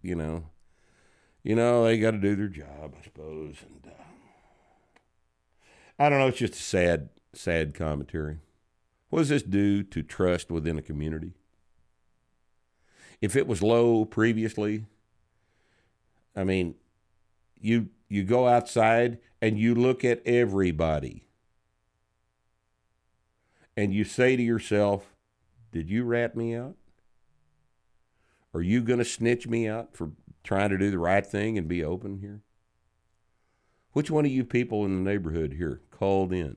you 0.02 0.14
know, 0.14 0.44
you 1.42 1.54
know, 1.54 1.84
they 1.84 1.98
got 1.98 2.12
to 2.12 2.18
do 2.18 2.36
their 2.36 2.48
job, 2.48 2.94
I 2.98 3.02
suppose. 3.04 3.56
And 3.62 3.92
uh, 3.92 4.02
I 5.98 6.08
don't 6.08 6.18
know. 6.18 6.28
It's 6.28 6.38
just 6.38 6.54
a 6.54 6.62
sad, 6.62 7.10
sad 7.34 7.74
commentary. 7.74 8.38
What 9.10 9.20
does 9.20 9.28
this 9.28 9.42
do 9.42 9.82
to 9.82 10.02
trust 10.02 10.50
within 10.50 10.78
a 10.78 10.82
community? 10.82 11.34
If 13.20 13.36
it 13.36 13.46
was 13.46 13.62
low 13.62 14.04
previously, 14.04 14.86
I 16.34 16.44
mean, 16.44 16.76
you 17.60 17.90
you 18.08 18.24
go 18.24 18.48
outside 18.48 19.18
and 19.40 19.58
you 19.58 19.74
look 19.74 20.04
at 20.04 20.22
everybody 20.26 21.28
and 23.76 23.94
you 23.94 24.04
say 24.04 24.36
to 24.36 24.42
yourself, 24.42 25.14
Did 25.70 25.90
you 25.90 26.04
rat 26.04 26.36
me 26.36 26.54
out? 26.54 26.76
Are 28.54 28.62
you 28.62 28.82
going 28.82 28.98
to 28.98 29.04
snitch 29.04 29.46
me 29.46 29.66
out 29.68 29.96
for 29.96 30.10
trying 30.44 30.70
to 30.70 30.78
do 30.78 30.90
the 30.90 30.98
right 30.98 31.24
thing 31.24 31.56
and 31.56 31.68
be 31.68 31.82
open 31.82 32.18
here? 32.18 32.42
Which 33.92 34.10
one 34.10 34.24
of 34.24 34.32
you 34.32 34.44
people 34.44 34.84
in 34.84 35.04
the 35.04 35.10
neighborhood 35.10 35.54
here 35.54 35.80
called 35.90 36.32
in? 36.32 36.56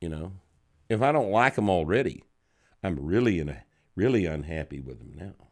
You 0.00 0.08
know, 0.10 0.32
if 0.88 1.02
I 1.02 1.12
don't 1.12 1.30
like 1.30 1.54
them 1.54 1.70
already, 1.70 2.24
I'm 2.82 2.98
really 2.98 3.38
in 3.38 3.48
a 3.48 3.64
really 3.94 4.26
unhappy 4.26 4.80
with 4.80 4.98
them 4.98 5.12
now. 5.14 5.48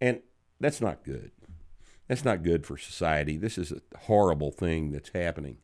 And 0.00 0.20
that's 0.60 0.80
not 0.80 1.04
good. 1.04 1.32
That's 2.08 2.24
not 2.24 2.42
good 2.42 2.66
for 2.66 2.76
society. 2.76 3.38
This 3.38 3.56
is 3.56 3.72
a 3.72 3.80
horrible 4.00 4.50
thing 4.50 4.92
that's 4.92 5.10
happening. 5.14 5.58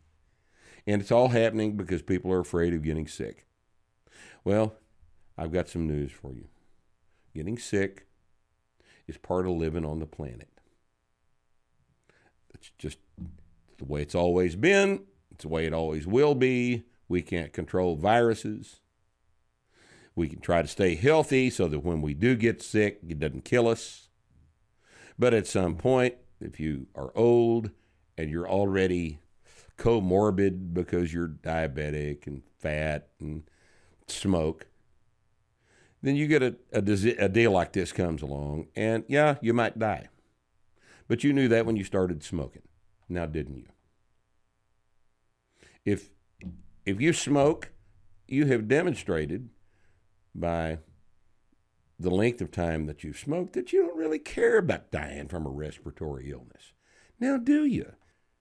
And 0.87 1.01
it's 1.01 1.13
all 1.13 1.29
happening 1.29 1.77
because 1.77 2.03
people 2.03 2.33
are 2.33 2.41
afraid 2.41 2.75
of 2.75 2.83
getting 2.83 3.07
sick. 3.07 3.47
Well, 4.45 4.75
I've 5.37 5.53
got 5.53 5.69
some 5.69 5.87
news 5.87 6.13
for 6.13 6.33
you. 6.35 6.49
Getting 7.35 7.59
sick 7.59 8.07
is 9.07 9.17
part 9.17 9.47
of 9.47 9.53
living 9.53 9.85
on 9.85 9.99
the 9.99 10.07
planet. 10.07 10.49
It's 12.55 12.71
just 12.79 12.99
the 13.79 13.85
way 13.85 14.03
it's 14.03 14.15
always 14.15 14.57
been, 14.57 15.05
it's 15.31 15.43
the 15.43 15.49
way 15.49 15.67
it 15.67 15.73
always 15.73 16.07
will 16.07 16.35
be. 16.35 16.85
We 17.09 17.23
can't 17.23 17.53
control 17.53 17.97
viruses. 17.97 18.81
We 20.15 20.29
can 20.29 20.41
try 20.41 20.63
to 20.63 20.69
stay 20.69 20.95
healthy 20.95 21.51
so 21.51 21.67
that 21.69 21.81
when 21.81 22.03
we 22.03 22.15
do 22.15 22.37
get 22.37 22.63
sick, 22.63 23.01
it 23.09 23.19
doesn't 23.19 23.45
kill 23.45 23.67
us. 23.67 24.09
But 25.19 25.35
at 25.35 25.47
some 25.47 25.77
point, 25.77 26.15
if 26.41 26.61
you 26.61 26.87
are 26.95 27.13
old 27.15 27.71
and 28.17 28.31
you're 28.31 28.49
already 28.49 29.19
comorbid 29.81 30.75
because 30.75 31.13
you're 31.13 31.27
diabetic 31.27 32.27
and 32.27 32.43
fat 32.59 33.09
and 33.19 33.43
smoke, 34.07 34.67
then 36.03 36.17
you 36.17 36.27
get 36.27 36.43
a, 36.43 36.57
a, 36.73 36.83
a, 37.25 37.29
deal 37.29 37.51
like 37.51 37.73
this 37.73 37.91
comes 37.91 38.23
along, 38.23 38.69
and 38.77 39.05
yeah, 39.09 39.37
you 39.41 39.55
might 39.55 39.79
die. 39.79 40.09
But 41.09 41.25
you 41.25 41.33
knew 41.33 41.49
that 41.49 41.67
when 41.67 41.77
you 41.77 41.85
started 41.85 42.23
smoking. 42.23 42.63
Now, 43.09 43.27
didn't 43.27 43.57
you? 43.57 43.67
If 45.85 46.11
if 46.85 47.01
you 47.01 47.13
smoke, 47.13 47.71
you 48.29 48.47
have 48.47 48.69
demonstrated 48.69 49.49
by 50.35 50.79
the 51.99 52.11
length 52.11 52.41
of 52.41 52.51
time 52.51 52.87
that 52.87 53.03
you've 53.03 53.19
smoked 53.19 53.55
that 53.55 53.73
you 53.73 53.83
don't 53.83 53.97
really 53.97 54.19
care 54.19 54.59
about 54.59 54.91
dying 54.91 55.29
from 55.29 55.47
a 55.47 55.51
respiratory 55.51 56.31
illness. 56.31 56.73
Now, 57.19 57.37
do 57.37 57.65
you? 57.65 57.93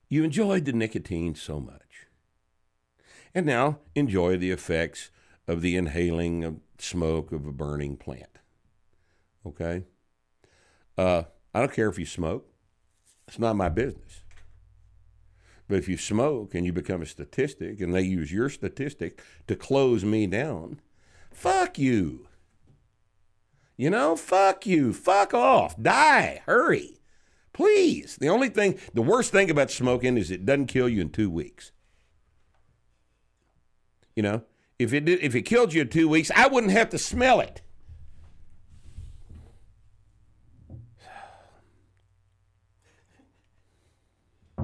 You 0.09 0.23
enjoyed 0.23 0.65
the 0.65 0.73
nicotine 0.73 1.35
so 1.35 1.59
much. 1.59 2.07
And 3.33 3.45
now 3.45 3.79
enjoy 3.93 4.37
the 4.37 4.49
effects 4.49 5.11
of 5.47 5.61
the 5.61 5.77
inhaling 5.77 6.43
of 6.43 6.59
smoke 6.79 7.31
of 7.31 7.45
a 7.45 7.51
burning 7.51 7.95
plant. 7.95 8.39
Okay? 9.45 9.83
Uh, 10.97 11.23
I 11.53 11.59
don't 11.59 11.71
care 11.71 11.89
if 11.89 11.99
you 11.99 12.05
smoke, 12.05 12.47
it's 13.27 13.39
not 13.39 13.55
my 13.55 13.69
business. 13.69 14.21
But 15.67 15.77
if 15.77 15.87
you 15.87 15.97
smoke 15.97 16.55
and 16.55 16.65
you 16.65 16.73
become 16.73 17.03
a 17.03 17.05
statistic 17.05 17.79
and 17.79 17.93
they 17.93 18.01
use 18.01 18.33
your 18.33 18.49
statistic 18.49 19.21
to 19.47 19.55
close 19.55 20.03
me 20.03 20.25
down, 20.25 20.81
fuck 21.31 21.77
you. 21.77 22.27
You 23.77 23.91
know, 23.91 24.15
fuck 24.15 24.65
you. 24.65 24.91
Fuck 24.91 25.35
off. 25.35 25.79
Die. 25.81 26.41
Hurry. 26.45 26.98
Please. 27.59 28.15
The 28.15 28.29
only 28.29 28.47
thing, 28.47 28.79
the 28.93 29.01
worst 29.01 29.33
thing 29.33 29.51
about 29.51 29.69
smoking 29.69 30.17
is 30.17 30.31
it 30.31 30.45
doesn't 30.45 30.67
kill 30.67 30.87
you 30.87 31.01
in 31.01 31.09
two 31.09 31.29
weeks. 31.29 31.73
You 34.15 34.23
know, 34.23 34.43
if 34.79 34.93
it 34.93 35.03
did, 35.03 35.19
if 35.21 35.35
it 35.35 35.41
killed 35.41 35.73
you 35.73 35.81
in 35.81 35.89
two 35.89 36.07
weeks, 36.07 36.31
I 36.33 36.47
wouldn't 36.47 36.71
have 36.71 36.87
to 36.91 36.97
smell 36.97 37.41
it. 37.41 37.61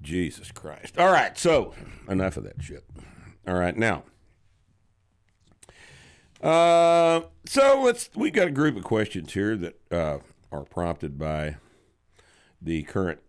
Jesus 0.00 0.52
Christ. 0.52 0.96
All 0.98 1.10
right, 1.10 1.36
so 1.36 1.74
enough 2.08 2.36
of 2.36 2.44
that 2.44 2.62
shit. 2.62 2.84
All 3.44 3.54
right, 3.54 3.76
now 3.76 4.04
uh, 6.44 7.22
so 7.46 7.82
let's 7.82 8.08
We've 8.14 8.32
got 8.32 8.46
a 8.46 8.52
group 8.52 8.76
of 8.76 8.84
questions 8.84 9.32
here 9.32 9.56
that 9.56 9.80
uh, 9.90 10.18
are 10.54 10.64
prompted 10.64 11.18
by 11.18 11.56
the 12.62 12.84
current 12.84 13.20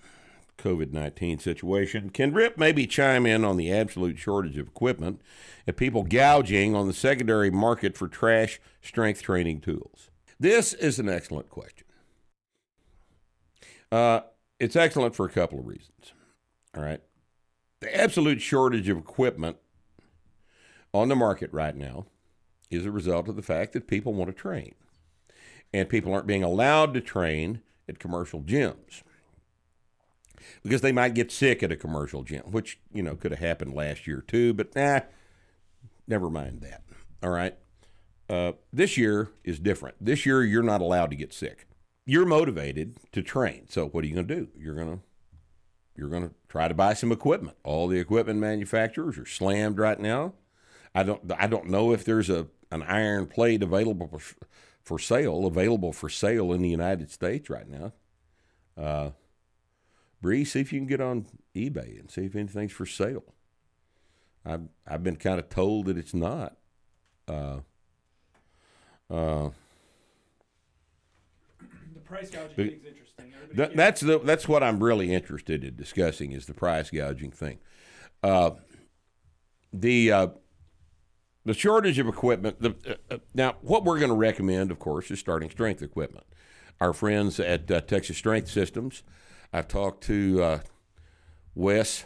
COVID 0.57 0.93
nineteen 0.93 1.39
situation. 1.39 2.09
Can 2.09 2.33
Rip 2.33 2.57
maybe 2.57 2.87
chime 2.87 3.25
in 3.25 3.43
on 3.43 3.57
the 3.57 3.71
absolute 3.71 4.17
shortage 4.17 4.57
of 4.57 4.67
equipment 4.67 5.21
and 5.67 5.75
people 5.75 6.03
gouging 6.03 6.75
on 6.75 6.87
the 6.87 6.93
secondary 6.93 7.51
market 7.51 7.97
for 7.97 8.07
trash 8.07 8.61
strength 8.81 9.21
training 9.21 9.59
tools? 9.59 10.09
This 10.39 10.73
is 10.73 10.99
an 10.99 11.09
excellent 11.09 11.49
question. 11.49 11.87
Uh, 13.91 14.21
it's 14.59 14.75
excellent 14.75 15.15
for 15.15 15.25
a 15.25 15.31
couple 15.31 15.59
of 15.59 15.67
reasons. 15.67 16.13
All 16.75 16.83
right. 16.83 17.01
The 17.81 17.95
absolute 17.95 18.41
shortage 18.41 18.87
of 18.87 18.97
equipment 18.97 19.57
on 20.93 21.09
the 21.09 21.15
market 21.15 21.51
right 21.51 21.75
now 21.75 22.05
is 22.69 22.85
a 22.85 22.91
result 22.91 23.27
of 23.27 23.35
the 23.35 23.41
fact 23.41 23.73
that 23.73 23.87
people 23.87 24.13
want 24.13 24.29
to 24.29 24.33
train. 24.33 24.75
And 25.75 25.89
people 25.89 26.13
aren't 26.13 26.25
being 26.25 26.41
allowed 26.41 26.93
to 26.93 27.01
train 27.01 27.59
at 27.89 27.99
commercial 27.99 28.39
gyms 28.39 29.03
because 30.63 30.79
they 30.79 30.93
might 30.93 31.13
get 31.13 31.33
sick 31.33 31.61
at 31.61 31.71
a 31.71 31.75
commercial 31.75 32.23
gym, 32.23 32.43
which, 32.43 32.79
you 32.93 33.03
know, 33.03 33.17
could 33.17 33.31
have 33.31 33.41
happened 33.41 33.73
last 33.73 34.07
year 34.07 34.23
too, 34.25 34.53
but 34.53 34.73
nah, 34.73 35.01
never 36.07 36.29
mind 36.29 36.61
that. 36.61 36.81
All 37.21 37.29
right. 37.29 37.57
Uh, 38.29 38.53
this 38.71 38.95
year 38.95 39.31
is 39.43 39.59
different. 39.59 39.97
This 39.99 40.25
year, 40.25 40.45
you're 40.45 40.63
not 40.63 40.79
allowed 40.79 41.09
to 41.09 41.17
get 41.17 41.33
sick. 41.33 41.67
You're 42.05 42.25
motivated 42.25 42.95
to 43.11 43.21
train. 43.21 43.67
So 43.69 43.87
what 43.87 44.05
are 44.05 44.07
you 44.07 44.15
going 44.15 44.27
to 44.27 44.35
do? 44.35 44.47
You're 44.57 44.75
going 44.75 44.97
to 44.97 44.99
you're 45.97 46.09
going 46.09 46.29
to 46.29 46.35
try 46.47 46.69
to 46.69 46.73
buy 46.73 46.93
some 46.93 47.11
equipment. 47.11 47.57
All 47.65 47.89
the 47.89 47.99
equipment 47.99 48.39
manufacturers 48.39 49.17
are 49.17 49.25
slammed 49.25 49.77
right 49.77 49.99
now. 49.99 50.35
I 50.93 51.03
don't 51.03 51.33
I 51.37 51.47
don't 51.47 51.67
know 51.67 51.91
if 51.91 52.05
there's 52.05 52.29
a 52.29 52.47
an 52.71 52.83
iron 52.83 53.27
plate 53.27 53.61
available 53.61 54.07
for, 54.07 54.35
for 54.85 54.99
sale, 54.99 55.45
available 55.45 55.91
for 55.91 56.09
sale 56.09 56.53
in 56.53 56.61
the 56.61 56.69
United 56.69 57.11
States 57.11 57.49
right 57.49 57.67
now. 57.67 57.91
Uh, 58.77 59.09
Bree, 60.21 60.45
see 60.45 60.61
if 60.61 60.71
you 60.71 60.79
can 60.79 60.87
get 60.87 61.01
on 61.01 61.25
eBay 61.55 61.99
and 61.99 62.09
see 62.09 62.25
if 62.25 62.35
anything's 62.35 62.71
for 62.71 62.85
sale. 62.85 63.23
I've 64.45 64.67
I've 64.87 65.03
been 65.03 65.15
kind 65.15 65.39
of 65.39 65.49
told 65.49 65.87
that 65.87 65.97
it's 65.97 66.13
not. 66.13 66.55
Uh, 67.27 67.59
uh, 69.09 69.49
the 71.93 71.99
price 72.03 72.29
gouging 72.29 72.55
thing's 72.55 72.85
interesting. 72.85 73.33
Th- 73.55 73.71
that's 73.73 74.01
the 74.01 74.19
that's 74.19 74.47
what 74.47 74.61
I'm 74.61 74.83
really 74.83 75.11
interested 75.11 75.63
in 75.63 75.75
discussing 75.75 76.31
is 76.31 76.45
the 76.45 76.53
price 76.53 76.91
gouging 76.91 77.31
thing. 77.31 77.57
Uh, 78.21 78.51
the 79.73 80.11
uh, 80.11 80.27
the 81.45 81.53
shortage 81.53 81.99
of 81.99 82.07
equipment. 82.07 82.61
The, 82.61 82.75
uh, 82.87 83.13
uh 83.13 83.17
now, 83.33 83.55
what 83.61 83.83
we're 83.83 83.99
going 83.99 84.09
to 84.09 84.15
recommend, 84.15 84.71
of 84.71 84.79
course, 84.79 85.11
is 85.11 85.19
starting 85.19 85.49
strength 85.49 85.81
equipment. 85.81 86.25
Our 86.81 86.93
friends 86.93 87.39
at 87.39 87.69
uh, 87.71 87.81
Texas 87.81 88.17
Strength 88.17 88.49
Systems. 88.49 89.03
I've 89.53 89.67
talked 89.67 90.03
to 90.05 90.43
uh, 90.43 90.59
Wes 91.53 92.05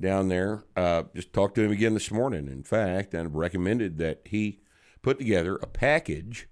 down 0.00 0.28
there. 0.28 0.64
Uh, 0.76 1.04
just 1.14 1.32
talked 1.32 1.56
to 1.56 1.62
him 1.62 1.72
again 1.72 1.94
this 1.94 2.12
morning, 2.12 2.46
in 2.46 2.62
fact, 2.62 3.14
and 3.14 3.34
recommended 3.34 3.98
that 3.98 4.20
he 4.26 4.60
put 5.02 5.18
together 5.18 5.56
a 5.56 5.66
package 5.66 6.48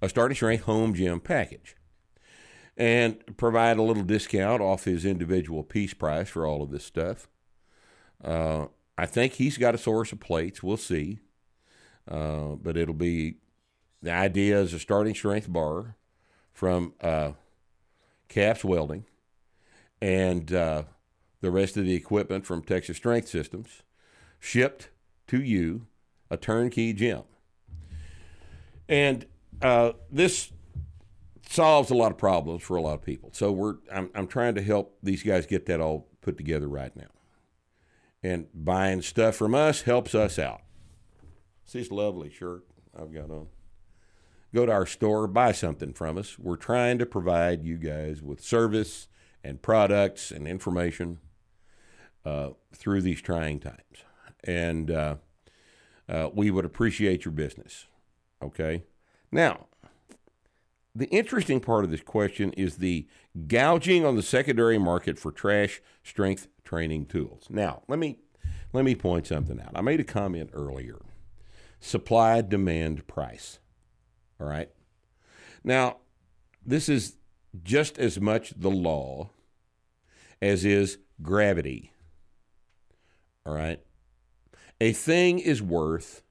a 0.00 0.08
starting 0.08 0.36
strength 0.36 0.64
home 0.64 0.94
gym 0.94 1.20
package 1.20 1.76
and 2.76 3.36
provide 3.36 3.76
a 3.76 3.82
little 3.82 4.04
discount 4.04 4.62
off 4.62 4.84
his 4.84 5.04
individual 5.04 5.64
piece 5.64 5.94
price 5.94 6.28
for 6.28 6.46
all 6.46 6.62
of 6.62 6.70
this 6.70 6.84
stuff. 6.84 7.28
Uh, 8.22 8.66
I 8.96 9.06
think 9.06 9.34
he's 9.34 9.58
got 9.58 9.74
a 9.74 9.78
source 9.78 10.12
of 10.12 10.20
plates. 10.20 10.62
We'll 10.62 10.76
see. 10.76 11.18
Uh, 12.08 12.56
but 12.62 12.76
it'll 12.76 12.94
be 12.94 13.36
the 14.02 14.12
idea 14.12 14.58
is 14.60 14.72
a 14.72 14.78
starting 14.78 15.14
strength 15.14 15.52
bar 15.52 15.96
from 16.52 16.94
uh, 17.00 17.32
Caps 18.28 18.64
Welding 18.64 19.04
and 20.00 20.52
uh, 20.52 20.84
the 21.40 21.50
rest 21.50 21.76
of 21.76 21.84
the 21.84 21.94
equipment 21.94 22.46
from 22.46 22.62
Texas 22.62 22.96
Strength 22.96 23.28
Systems 23.28 23.82
shipped 24.40 24.90
to 25.26 25.42
you, 25.42 25.86
a 26.30 26.36
turnkey 26.36 26.92
gym. 26.92 27.22
And 28.88 29.26
uh, 29.60 29.92
this 30.10 30.52
solves 31.48 31.90
a 31.90 31.94
lot 31.94 32.12
of 32.12 32.18
problems 32.18 32.62
for 32.62 32.76
a 32.76 32.82
lot 32.82 32.94
of 32.94 33.02
people. 33.02 33.30
So 33.32 33.50
we're 33.52 33.76
I'm, 33.92 34.10
I'm 34.14 34.26
trying 34.26 34.54
to 34.54 34.62
help 34.62 34.96
these 35.02 35.22
guys 35.22 35.46
get 35.46 35.66
that 35.66 35.80
all 35.80 36.08
put 36.20 36.36
together 36.36 36.68
right 36.68 36.94
now. 36.96 37.10
And 38.22 38.46
buying 38.52 39.02
stuff 39.02 39.36
from 39.36 39.54
us 39.54 39.82
helps 39.82 40.14
us 40.14 40.38
out. 40.38 40.62
See 41.68 41.80
this 41.80 41.90
lovely 41.90 42.30
shirt 42.30 42.64
I've 42.98 43.12
got 43.12 43.30
on. 43.30 43.48
Go 44.54 44.64
to 44.64 44.72
our 44.72 44.86
store, 44.86 45.26
buy 45.26 45.52
something 45.52 45.92
from 45.92 46.16
us. 46.16 46.38
We're 46.38 46.56
trying 46.56 46.96
to 46.98 47.04
provide 47.04 47.62
you 47.62 47.76
guys 47.76 48.22
with 48.22 48.40
service 48.40 49.06
and 49.44 49.60
products 49.60 50.30
and 50.30 50.48
information 50.48 51.18
uh, 52.24 52.50
through 52.74 53.02
these 53.02 53.20
trying 53.20 53.60
times. 53.60 54.02
And 54.44 54.90
uh, 54.90 55.16
uh, 56.08 56.30
we 56.32 56.50
would 56.50 56.64
appreciate 56.64 57.26
your 57.26 57.32
business. 57.32 57.84
Okay? 58.42 58.84
Now, 59.30 59.66
the 60.94 61.08
interesting 61.08 61.60
part 61.60 61.84
of 61.84 61.90
this 61.90 62.00
question 62.00 62.54
is 62.54 62.78
the 62.78 63.06
gouging 63.46 64.06
on 64.06 64.16
the 64.16 64.22
secondary 64.22 64.78
market 64.78 65.18
for 65.18 65.30
trash 65.30 65.82
strength 66.02 66.48
training 66.64 67.04
tools. 67.04 67.48
Now, 67.50 67.82
let 67.88 67.98
me 67.98 68.20
let 68.72 68.86
me 68.86 68.94
point 68.94 69.26
something 69.26 69.60
out. 69.60 69.72
I 69.74 69.82
made 69.82 70.00
a 70.00 70.04
comment 70.04 70.48
earlier. 70.54 70.98
Supply, 71.80 72.40
demand, 72.40 73.06
price. 73.06 73.58
All 74.40 74.46
right. 74.46 74.70
Now, 75.64 75.98
this 76.64 76.88
is 76.88 77.16
just 77.62 77.98
as 77.98 78.20
much 78.20 78.54
the 78.56 78.70
law 78.70 79.30
as 80.40 80.64
is 80.64 80.98
gravity. 81.22 81.92
All 83.44 83.54
right. 83.54 83.80
A 84.80 84.92
thing 84.92 85.38
is 85.38 85.62
worth 85.62 86.22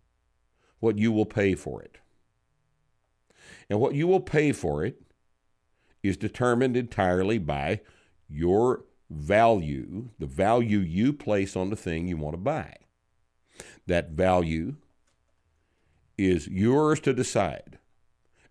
what 0.79 0.97
you 0.97 1.11
will 1.11 1.25
pay 1.25 1.55
for 1.55 1.81
it. 1.81 1.97
And 3.69 3.79
what 3.79 3.95
you 3.95 4.07
will 4.07 4.21
pay 4.21 4.51
for 4.51 4.85
it 4.85 5.01
is 6.03 6.15
determined 6.15 6.77
entirely 6.77 7.37
by 7.37 7.81
your 8.29 8.85
value, 9.09 10.09
the 10.19 10.25
value 10.25 10.79
you 10.79 11.11
place 11.13 11.55
on 11.55 11.69
the 11.69 11.75
thing 11.75 12.07
you 12.07 12.17
want 12.17 12.33
to 12.33 12.37
buy. 12.37 12.75
That 13.87 14.11
value 14.11 14.75
is 16.17 16.47
yours 16.47 16.99
to 17.01 17.13
decide. 17.13 17.79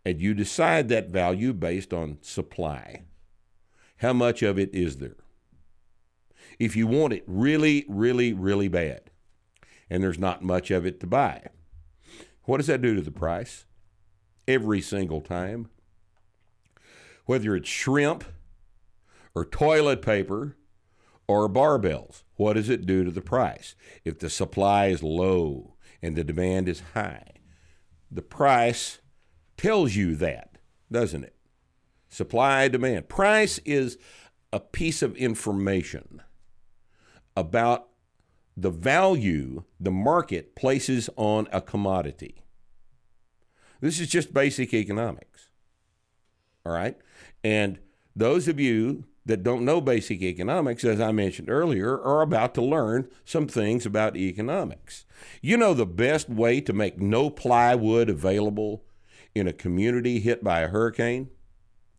And 0.04 0.20
you 0.20 0.34
decide 0.34 0.88
that 0.88 1.10
value 1.10 1.52
based 1.52 1.92
on 1.92 2.18
supply. 2.20 3.02
How 3.98 4.12
much 4.12 4.42
of 4.42 4.58
it 4.58 4.72
is 4.74 4.98
there? 4.98 5.16
If 6.58 6.76
you 6.76 6.86
want 6.86 7.12
it 7.12 7.24
really, 7.26 7.84
really, 7.88 8.32
really 8.32 8.68
bad, 8.68 9.10
and 9.90 10.02
there's 10.02 10.18
not 10.18 10.42
much 10.42 10.70
of 10.70 10.86
it 10.86 11.00
to 11.00 11.06
buy, 11.06 11.48
what 12.44 12.58
does 12.58 12.68
that 12.68 12.82
do 12.82 12.94
to 12.94 13.02
the 13.02 13.10
price? 13.10 13.66
every 14.46 14.80
single 14.80 15.20
time. 15.20 15.68
Whether 17.24 17.56
it's 17.56 17.68
shrimp 17.68 18.24
or 19.34 19.44
toilet 19.44 20.02
paper 20.02 20.56
or 21.26 21.48
barbells, 21.48 22.22
what 22.36 22.54
does 22.54 22.68
it 22.68 22.86
do 22.86 23.04
to 23.04 23.10
the 23.10 23.20
price? 23.20 23.74
If 24.04 24.18
the 24.18 24.30
supply 24.30 24.86
is 24.86 25.02
low 25.02 25.74
and 26.00 26.14
the 26.14 26.24
demand 26.24 26.68
is 26.68 26.82
high, 26.94 27.32
the 28.10 28.22
price 28.22 29.00
tells 29.56 29.94
you 29.94 30.14
that, 30.16 30.58
doesn't 30.90 31.24
it? 31.24 31.34
Supply, 32.08 32.68
demand. 32.68 33.08
Price 33.08 33.58
is 33.64 33.98
a 34.52 34.60
piece 34.60 35.02
of 35.02 35.16
information 35.16 36.22
about 37.36 37.88
the 38.56 38.70
value 38.70 39.64
the 39.78 39.90
market 39.90 40.56
places 40.56 41.10
on 41.16 41.46
a 41.52 41.60
commodity. 41.60 42.42
This 43.80 44.00
is 44.00 44.08
just 44.08 44.32
basic 44.32 44.72
economics. 44.72 45.50
All 46.64 46.72
right? 46.72 46.96
And 47.44 47.78
those 48.14 48.48
of 48.48 48.58
you 48.58 49.04
that 49.26 49.42
don't 49.42 49.64
know 49.64 49.80
basic 49.80 50.22
economics, 50.22 50.84
as 50.84 51.00
I 51.00 51.10
mentioned 51.10 51.50
earlier, 51.50 52.00
are 52.00 52.22
about 52.22 52.54
to 52.54 52.62
learn 52.62 53.10
some 53.24 53.48
things 53.48 53.84
about 53.84 54.16
economics. 54.16 55.04
You 55.42 55.56
know 55.56 55.74
the 55.74 55.84
best 55.84 56.28
way 56.28 56.60
to 56.60 56.72
make 56.72 57.00
no 57.00 57.28
plywood 57.28 58.08
available 58.08 58.84
in 59.34 59.48
a 59.48 59.52
community 59.52 60.20
hit 60.20 60.44
by 60.44 60.60
a 60.60 60.68
hurricane? 60.68 61.30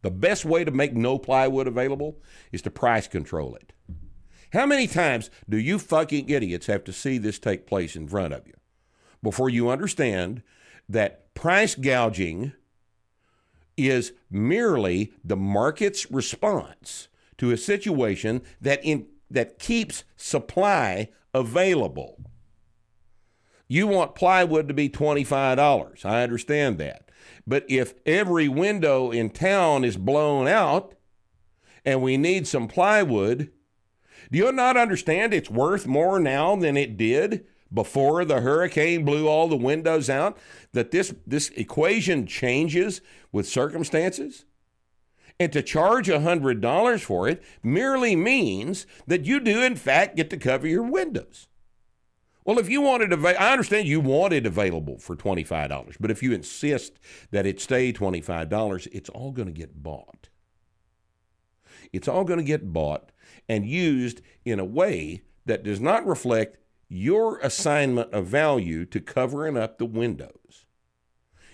The 0.04 0.12
best 0.12 0.46
way 0.46 0.64
to 0.64 0.72
make 0.72 0.96
no 0.96 1.20
plywood 1.20 1.68
available 1.68 2.18
is 2.54 2.62
to 2.62 2.72
price 2.72 3.08
control 3.08 3.56
it. 3.56 3.74
How 4.54 4.66
many 4.66 4.88
times 4.88 5.30
do 5.50 5.58
you 5.58 5.80
fucking 5.80 6.30
idiots 6.30 6.68
have 6.68 6.86
to 6.86 6.94
see 6.94 7.18
this 7.18 7.40
take 7.40 7.68
place 7.68 7.98
in 7.98 8.08
front 8.08 8.34
of 8.34 8.48
you 8.48 8.54
before 9.22 9.50
you 9.50 9.70
understand 9.70 10.44
that 10.88 11.34
price 11.36 11.76
gouging 11.76 12.54
is 13.76 14.14
merely 14.32 15.12
the 15.26 15.36
market's 15.36 16.10
response 16.10 17.10
to 17.38 17.52
a 17.52 17.58
situation 17.58 18.42
that 18.62 18.84
in 18.84 19.08
that 19.30 19.60
keeps 19.60 20.04
supply 20.16 21.10
available. 21.34 22.18
You 23.68 23.88
want 23.88 24.16
plywood 24.16 24.68
to 24.70 24.74
be 24.74 24.90
$25. 24.90 26.06
I 26.06 26.24
understand 26.24 26.78
that. 26.78 27.12
But 27.46 27.66
if 27.68 27.94
every 28.06 28.48
window 28.48 29.12
in 29.12 29.30
town 29.30 29.84
is 29.84 29.98
blown 29.98 30.48
out 30.48 30.96
and 31.84 32.02
we 32.02 32.18
need 32.18 32.48
some 32.48 32.68
plywood, 32.68 33.52
do 34.32 34.38
you 34.38 34.52
not 34.52 34.78
understand 34.78 35.34
it's 35.34 35.50
worth 35.50 35.86
more 35.86 36.20
now 36.20 36.56
than 36.56 36.78
it 36.78 36.98
did 36.98 37.46
before 37.74 38.24
the 38.24 38.42
hurricane 38.42 39.04
blew 39.04 39.28
all 39.28 39.48
the 39.48 39.58
windows 39.58 40.10
out, 40.10 40.38
that 40.72 40.92
this, 40.92 41.14
this 41.26 41.50
equation 41.50 42.26
changes 42.26 43.02
with 43.32 43.48
circumstances? 43.48 44.46
And 45.40 45.54
to 45.54 45.62
charge 45.62 46.08
$100 46.08 47.02
for 47.02 47.28
it 47.28 47.44
merely 47.62 48.16
means 48.16 48.88
that 49.06 49.26
you 49.26 49.40
do, 49.40 49.62
in 49.62 49.76
fact, 49.76 50.16
get 50.16 50.30
to 50.32 50.38
cover 50.38 50.68
your 50.68 50.84
windows. 50.84 51.48
Well, 52.44 52.60
if 52.60 52.70
you 52.70 52.80
wanted, 52.82 53.12
av- 53.12 53.26
I 53.26 53.52
understand 53.52 53.88
you 53.88 54.00
want 54.00 54.34
it 54.34 54.46
available 54.46 54.98
for 55.00 55.16
$25, 55.18 55.98
but 56.00 56.10
if 56.10 56.24
you 56.24 56.32
insist 56.32 56.94
that 57.32 57.46
it 57.46 57.60
stay 57.60 57.92
$25, 57.92 58.88
it's 58.94 59.10
all 59.10 59.32
going 59.32 59.48
to 59.48 59.54
get 59.54 59.84
bought. 59.84 60.30
It's 61.92 62.08
all 62.08 62.24
going 62.24 62.40
to 62.40 62.46
get 62.46 62.72
bought 62.72 63.12
and 63.50 63.66
used 63.66 64.22
in 64.46 64.60
a 64.60 64.66
way 64.66 65.24
that 65.46 65.64
does 65.64 65.82
not 65.82 66.08
reflect 66.08 66.58
your 66.90 67.38
assignment 67.40 68.14
of 68.14 68.28
value 68.28 68.86
to 68.86 69.02
covering 69.02 69.58
up 69.58 69.78
the 69.78 69.86
windows. 69.86 70.67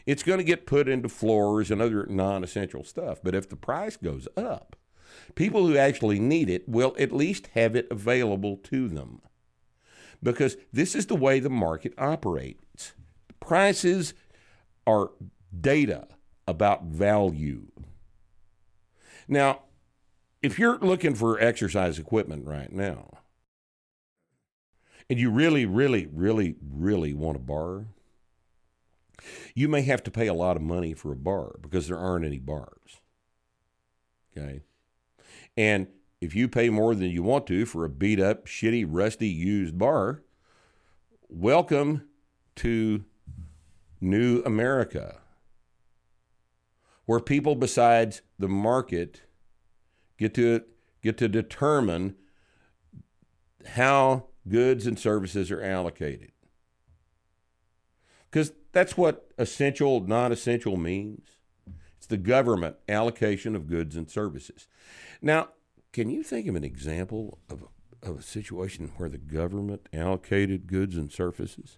It's 0.06 0.24
going 0.24 0.40
to 0.40 0.44
get 0.44 0.66
put 0.66 0.90
into 0.90 1.10
floors 1.10 1.72
and 1.72 1.82
other 1.82 2.06
non 2.10 2.44
essential 2.44 2.84
stuff. 2.84 3.20
But 3.24 3.36
if 3.36 3.50
the 3.50 3.56
price 3.56 3.96
goes 3.96 4.28
up, 4.36 4.76
people 5.36 5.66
who 5.66 5.78
actually 5.78 6.20
need 6.20 6.50
it 6.50 6.68
will 6.68 6.96
at 7.00 7.12
least 7.12 7.48
have 7.54 7.76
it 7.76 7.88
available 7.90 8.58
to 8.58 8.90
them. 8.90 9.22
Because 10.22 10.58
this 10.72 10.96
is 10.96 11.08
the 11.08 11.16
way 11.16 11.40
the 11.40 11.50
market 11.50 11.94
operates. 11.98 12.94
Prices 13.40 14.14
are 14.88 15.12
data 15.58 16.08
about 16.48 16.84
value. 16.84 17.68
Now, 19.28 19.64
if 20.42 20.60
you're 20.60 20.78
looking 20.80 21.16
for 21.16 21.40
exercise 21.40 21.98
equipment 21.98 22.46
right 22.46 22.72
now, 22.72 23.10
and 25.10 25.20
you 25.20 25.30
really, 25.30 25.66
really, 25.66 26.08
really, 26.12 26.56
really 26.62 27.14
want 27.14 27.38
a 27.38 27.40
bar, 27.40 27.86
you 29.56 29.68
may 29.68 29.82
have 29.82 30.04
to 30.04 30.12
pay 30.12 30.28
a 30.28 30.34
lot 30.34 30.56
of 30.56 30.62
money 30.62 30.94
for 30.94 31.12
a 31.12 31.16
bar 31.16 31.56
because 31.62 31.88
there 31.88 31.98
aren't 31.98 32.26
any 32.26 32.40
bars. 32.40 33.00
Okay. 34.36 34.62
And 35.56 35.88
if 36.22 36.36
you 36.36 36.48
pay 36.48 36.70
more 36.70 36.96
than 36.96 37.10
you 37.10 37.22
want 37.22 37.48
to 37.48 37.66
for 37.66 37.86
a 37.86 37.90
beat 37.90 38.20
up, 38.20 38.46
shitty, 38.48 38.86
rusty, 38.88 39.28
used 39.28 39.78
bar, 39.78 40.24
welcome 41.30 42.08
to 42.56 43.04
New 44.00 44.42
America, 44.46 45.20
where 47.06 47.20
people 47.20 47.56
besides 47.56 48.22
the 48.40 48.48
market 48.48 49.24
get 50.18 50.34
to 50.36 50.62
get 51.02 51.18
to 51.18 51.28
determine 51.28 52.16
how 53.66 54.28
goods 54.48 54.88
and 54.88 54.98
services 54.98 55.52
are 55.52 55.62
allocated. 55.62 56.32
Because 58.30 58.54
that's 58.74 58.98
what 58.98 59.32
essential, 59.38 60.02
non 60.02 60.34
essential 60.34 60.76
means. 60.76 61.30
It's 61.98 62.08
the 62.08 62.18
government 62.18 62.76
allocation 62.90 63.56
of 63.56 63.68
goods 63.68 63.96
and 63.96 64.10
services. 64.10 64.68
Now, 65.22 65.50
can 65.94 66.10
you 66.10 66.24
think 66.24 66.48
of 66.48 66.56
an 66.56 66.64
example 66.66 67.38
of 67.50 67.64
a, 67.64 68.10
of 68.10 68.20
a 68.20 68.24
situation 68.24 68.92
where 68.98 69.08
the 69.08 69.18
government 69.18 69.88
allocated 69.94 70.68
goods 70.68 70.98
and 70.98 71.10
services 71.10 71.78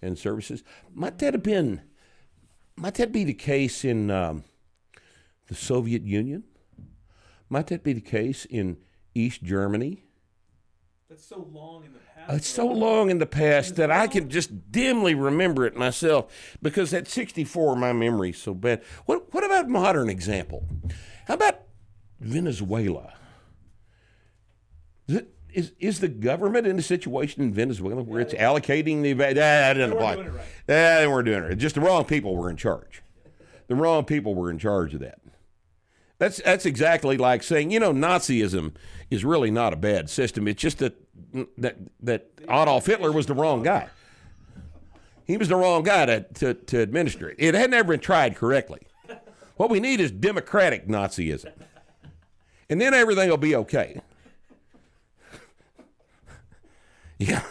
and 0.00 0.16
services? 0.16 0.62
Might 0.94 1.18
that 1.18 1.34
have 1.34 1.42
been? 1.42 1.80
Might 2.76 2.94
that 2.94 3.10
be 3.10 3.24
the 3.24 3.34
case 3.34 3.84
in 3.84 4.10
um, 4.10 4.44
the 5.48 5.54
Soviet 5.54 6.02
Union? 6.02 6.44
Might 7.48 7.66
that 7.68 7.82
be 7.82 7.94
the 7.94 8.00
case 8.00 8.44
in 8.44 8.76
East 9.14 9.42
Germany? 9.42 10.04
That's 11.12 11.26
so 11.26 11.46
long 11.52 11.84
in 11.84 11.92
the 11.92 11.98
past. 11.98 12.32
It's 12.32 12.48
so 12.48 12.66
long 12.66 13.10
in 13.10 13.18
the 13.18 13.26
past 13.26 13.76
that 13.76 13.90
I 13.90 14.06
can 14.06 14.30
just 14.30 14.72
dimly 14.72 15.14
remember 15.14 15.66
it 15.66 15.76
myself 15.76 16.56
because 16.62 16.94
at 16.94 17.06
64 17.06 17.76
my 17.76 17.92
memory's 17.92 18.38
so 18.38 18.54
bad. 18.54 18.82
What 19.04 19.34
what 19.34 19.44
about 19.44 19.68
modern 19.68 20.08
example? 20.08 20.66
How 21.26 21.34
about 21.34 21.60
Venezuela? 22.18 23.12
Is, 25.06 25.16
it, 25.16 25.34
is, 25.52 25.72
is 25.78 26.00
the 26.00 26.08
government 26.08 26.66
in 26.66 26.78
a 26.78 26.82
situation 26.82 27.42
in 27.42 27.52
Venezuela 27.52 28.02
where 28.02 28.22
it's 28.22 28.32
allocating 28.32 29.02
the 29.02 29.12
that, 29.12 29.34
that 29.34 29.74
doesn't 29.74 29.90
They 29.90 29.94
weren't 29.94 30.00
apply. 30.00 30.14
doing 30.14 30.26
it 30.28 30.30
right. 30.30 30.46
That 30.64 31.00
they 31.00 31.06
weren't 31.08 31.26
doing 31.26 31.44
it. 31.44 31.56
Just 31.56 31.74
the 31.74 31.82
wrong 31.82 32.06
people 32.06 32.34
were 32.38 32.48
in 32.48 32.56
charge. 32.56 33.02
The 33.66 33.74
wrong 33.74 34.06
people 34.06 34.34
were 34.34 34.48
in 34.50 34.58
charge 34.58 34.94
of 34.94 35.00
that. 35.00 35.18
That's 36.18 36.40
that's 36.40 36.64
exactly 36.64 37.16
like 37.18 37.42
saying, 37.42 37.70
you 37.70 37.80
know, 37.80 37.92
Nazism 37.92 38.74
is 39.10 39.24
really 39.24 39.50
not 39.50 39.72
a 39.72 39.76
bad 39.76 40.08
system. 40.08 40.46
It's 40.48 40.62
just 40.62 40.78
that 40.78 41.01
that 41.58 41.76
that 42.00 42.30
Adolf 42.44 42.86
Hitler 42.86 43.12
was 43.12 43.26
the 43.26 43.34
wrong 43.34 43.62
guy. 43.62 43.88
He 45.26 45.36
was 45.36 45.48
the 45.48 45.56
wrong 45.56 45.82
guy 45.82 46.06
to, 46.06 46.20
to, 46.20 46.54
to 46.54 46.80
administer 46.80 47.30
it. 47.30 47.36
It 47.38 47.54
had 47.54 47.70
never 47.70 47.92
been 47.92 48.00
tried 48.00 48.36
correctly. 48.36 48.80
What 49.56 49.70
we 49.70 49.80
need 49.80 50.00
is 50.00 50.10
democratic 50.10 50.88
Nazism. 50.88 51.52
And 52.68 52.80
then 52.80 52.94
everything 52.94 53.28
will 53.30 53.36
be 53.36 53.56
okay. 53.56 54.00
Yeah. 57.18 57.44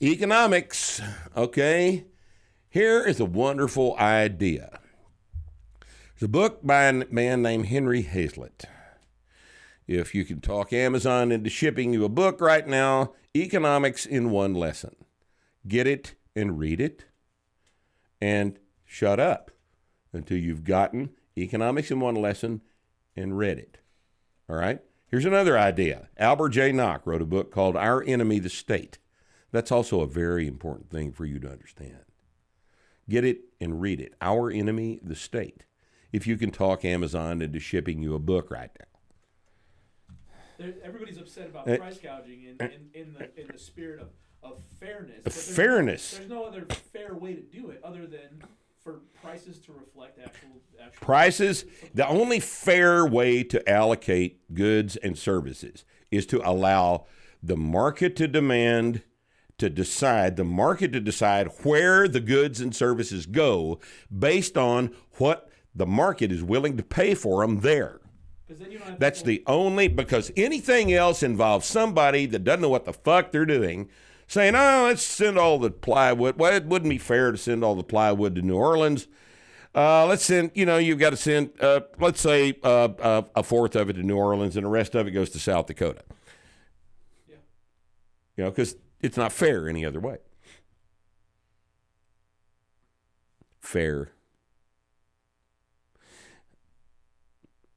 Economics, 0.00 1.02
okay? 1.36 2.06
Here 2.70 3.02
is 3.02 3.20
a 3.20 3.26
wonderful 3.26 3.94
idea. 3.98 4.80
There's 6.14 6.22
a 6.22 6.28
book 6.28 6.60
by 6.62 6.84
a 6.84 7.04
man 7.10 7.42
named 7.42 7.66
Henry 7.66 8.00
Hazlitt. 8.00 8.64
If 9.86 10.14
you 10.14 10.24
can 10.24 10.40
talk 10.40 10.72
Amazon 10.72 11.30
into 11.30 11.48
shipping 11.48 11.92
you 11.92 12.04
a 12.04 12.08
book 12.08 12.40
right 12.40 12.66
now, 12.66 13.12
Economics 13.36 14.04
in 14.04 14.30
One 14.30 14.52
Lesson. 14.52 14.96
Get 15.68 15.86
it 15.86 16.14
and 16.34 16.58
read 16.58 16.80
it 16.80 17.04
and 18.20 18.58
shut 18.84 19.20
up 19.20 19.50
until 20.12 20.38
you've 20.38 20.64
gotten 20.64 21.10
Economics 21.38 21.90
in 21.90 22.00
One 22.00 22.16
Lesson 22.16 22.62
and 23.14 23.38
read 23.38 23.58
it. 23.58 23.78
All 24.48 24.56
right? 24.56 24.80
Here's 25.06 25.24
another 25.24 25.56
idea. 25.56 26.08
Albert 26.16 26.50
J. 26.50 26.72
Nock 26.72 27.06
wrote 27.06 27.22
a 27.22 27.26
book 27.26 27.52
called 27.52 27.76
Our 27.76 28.02
Enemy, 28.02 28.40
the 28.40 28.48
State. 28.48 28.98
That's 29.52 29.70
also 29.70 30.00
a 30.00 30.06
very 30.06 30.48
important 30.48 30.90
thing 30.90 31.12
for 31.12 31.24
you 31.24 31.38
to 31.38 31.50
understand. 31.50 32.00
Get 33.08 33.24
it 33.24 33.42
and 33.60 33.80
read 33.80 34.00
it. 34.00 34.14
Our 34.20 34.50
Enemy, 34.50 34.98
the 35.02 35.14
State. 35.14 35.64
If 36.12 36.26
you 36.26 36.36
can 36.36 36.50
talk 36.50 36.84
Amazon 36.84 37.40
into 37.40 37.60
shipping 37.60 38.02
you 38.02 38.14
a 38.14 38.18
book 38.18 38.50
right 38.50 38.70
now. 38.78 38.95
Everybody's 40.82 41.18
upset 41.18 41.48
about 41.48 41.68
Uh, 41.68 41.76
price 41.76 41.98
gouging 41.98 42.44
in, 42.44 42.66
in, 42.66 42.90
in 42.94 43.14
the 43.14 43.40
in 43.40 43.48
the 43.52 43.58
spirit 43.58 44.00
of, 44.00 44.08
of 44.42 44.62
fairness. 44.80 45.20
But 45.24 45.32
there's 45.32 45.56
fairness. 45.56 46.12
No, 46.12 46.18
there's 46.18 46.30
no 46.30 46.44
other 46.44 46.74
fair 46.92 47.14
way 47.14 47.34
to 47.34 47.42
do 47.42 47.70
it 47.70 47.80
other 47.84 48.06
than 48.06 48.42
for 48.82 49.00
prices 49.20 49.58
to 49.58 49.72
reflect 49.72 50.18
actual 50.18 50.60
actual 50.80 51.04
Prices, 51.04 51.64
the 51.92 52.06
only 52.06 52.38
fair 52.38 53.04
way 53.04 53.42
to 53.42 53.68
allocate 53.68 54.54
goods 54.54 54.96
and 54.96 55.18
services 55.18 55.84
is 56.10 56.24
to 56.26 56.48
allow 56.48 57.06
the 57.42 57.56
market 57.56 58.14
to 58.16 58.28
demand, 58.28 59.02
to 59.58 59.68
decide, 59.68 60.36
the 60.36 60.44
market 60.44 60.92
to 60.92 61.00
decide 61.00 61.48
where 61.64 62.06
the 62.06 62.20
goods 62.20 62.60
and 62.60 62.76
services 62.76 63.26
go 63.26 63.80
based 64.16 64.56
on 64.56 64.94
what 65.14 65.50
the 65.74 65.86
market 65.86 66.30
is 66.30 66.42
willing 66.42 66.76
to 66.76 66.82
pay 66.82 67.14
for 67.14 67.44
them 67.44 67.60
there. 67.60 68.00
Because 68.46 68.60
then 68.60 68.70
you 68.70 68.78
don't 68.78 69.00
That's 69.00 69.22
the 69.22 69.42
only 69.46 69.88
because 69.88 70.30
anything 70.36 70.92
else 70.92 71.22
involves 71.22 71.66
somebody 71.66 72.26
that 72.26 72.44
doesn't 72.44 72.60
know 72.60 72.68
what 72.68 72.84
the 72.84 72.92
fuck 72.92 73.32
they're 73.32 73.44
doing, 73.44 73.88
saying, 74.28 74.54
"Oh, 74.54 74.84
let's 74.86 75.02
send 75.02 75.36
all 75.36 75.58
the 75.58 75.70
plywood." 75.70 76.38
Well, 76.38 76.54
it 76.54 76.66
wouldn't 76.66 76.90
be 76.90 76.98
fair 76.98 77.32
to 77.32 77.38
send 77.38 77.64
all 77.64 77.74
the 77.74 77.82
plywood 77.82 78.36
to 78.36 78.42
New 78.42 78.56
Orleans. 78.56 79.08
Uh, 79.74 80.06
let's 80.06 80.24
send. 80.24 80.52
You 80.54 80.64
know, 80.64 80.78
you've 80.78 81.00
got 81.00 81.10
to 81.10 81.16
send. 81.16 81.50
Uh, 81.60 81.80
let's 81.98 82.20
say 82.20 82.54
uh, 82.62 82.88
uh, 83.00 83.22
a 83.34 83.42
fourth 83.42 83.74
of 83.74 83.90
it 83.90 83.94
to 83.94 84.02
New 84.04 84.16
Orleans, 84.16 84.56
and 84.56 84.64
the 84.64 84.70
rest 84.70 84.94
of 84.94 85.08
it 85.08 85.10
goes 85.10 85.30
to 85.30 85.40
South 85.40 85.66
Dakota. 85.66 86.02
Yeah. 87.28 87.36
You 88.36 88.44
know, 88.44 88.50
because 88.50 88.76
it's 89.00 89.16
not 89.16 89.32
fair 89.32 89.68
any 89.68 89.84
other 89.84 90.00
way. 90.00 90.18
Fair. 93.60 94.12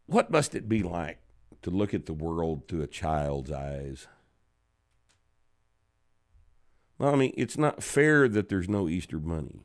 What 0.09 0.31
must 0.31 0.55
it 0.55 0.67
be 0.67 0.81
like 0.81 1.19
to 1.61 1.69
look 1.69 1.93
at 1.93 2.07
the 2.07 2.13
world 2.13 2.67
through 2.67 2.81
a 2.81 2.87
child's 2.87 3.51
eyes? 3.51 4.07
Mommy, 6.97 7.27
it's 7.37 7.59
not 7.59 7.83
fair 7.83 8.27
that 8.27 8.49
there's 8.49 8.67
no 8.67 8.89
Easter 8.89 9.19
bunny. 9.19 9.61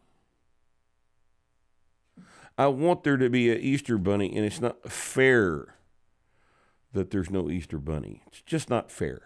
I 2.59 2.67
want 2.67 3.05
there 3.05 3.17
to 3.17 3.31
be 3.31 3.51
an 3.51 3.59
Easter 3.59 3.97
bunny, 3.97 4.37
and 4.37 4.45
it's 4.45 4.61
not 4.61 4.93
fair 4.93 5.77
that 6.93 7.11
there's 7.11 7.31
no 7.31 7.49
Easter 7.49 7.79
bunny. 7.79 8.23
It's 8.27 8.43
just 8.43 8.69
not 8.69 8.91
fair. 8.91 9.23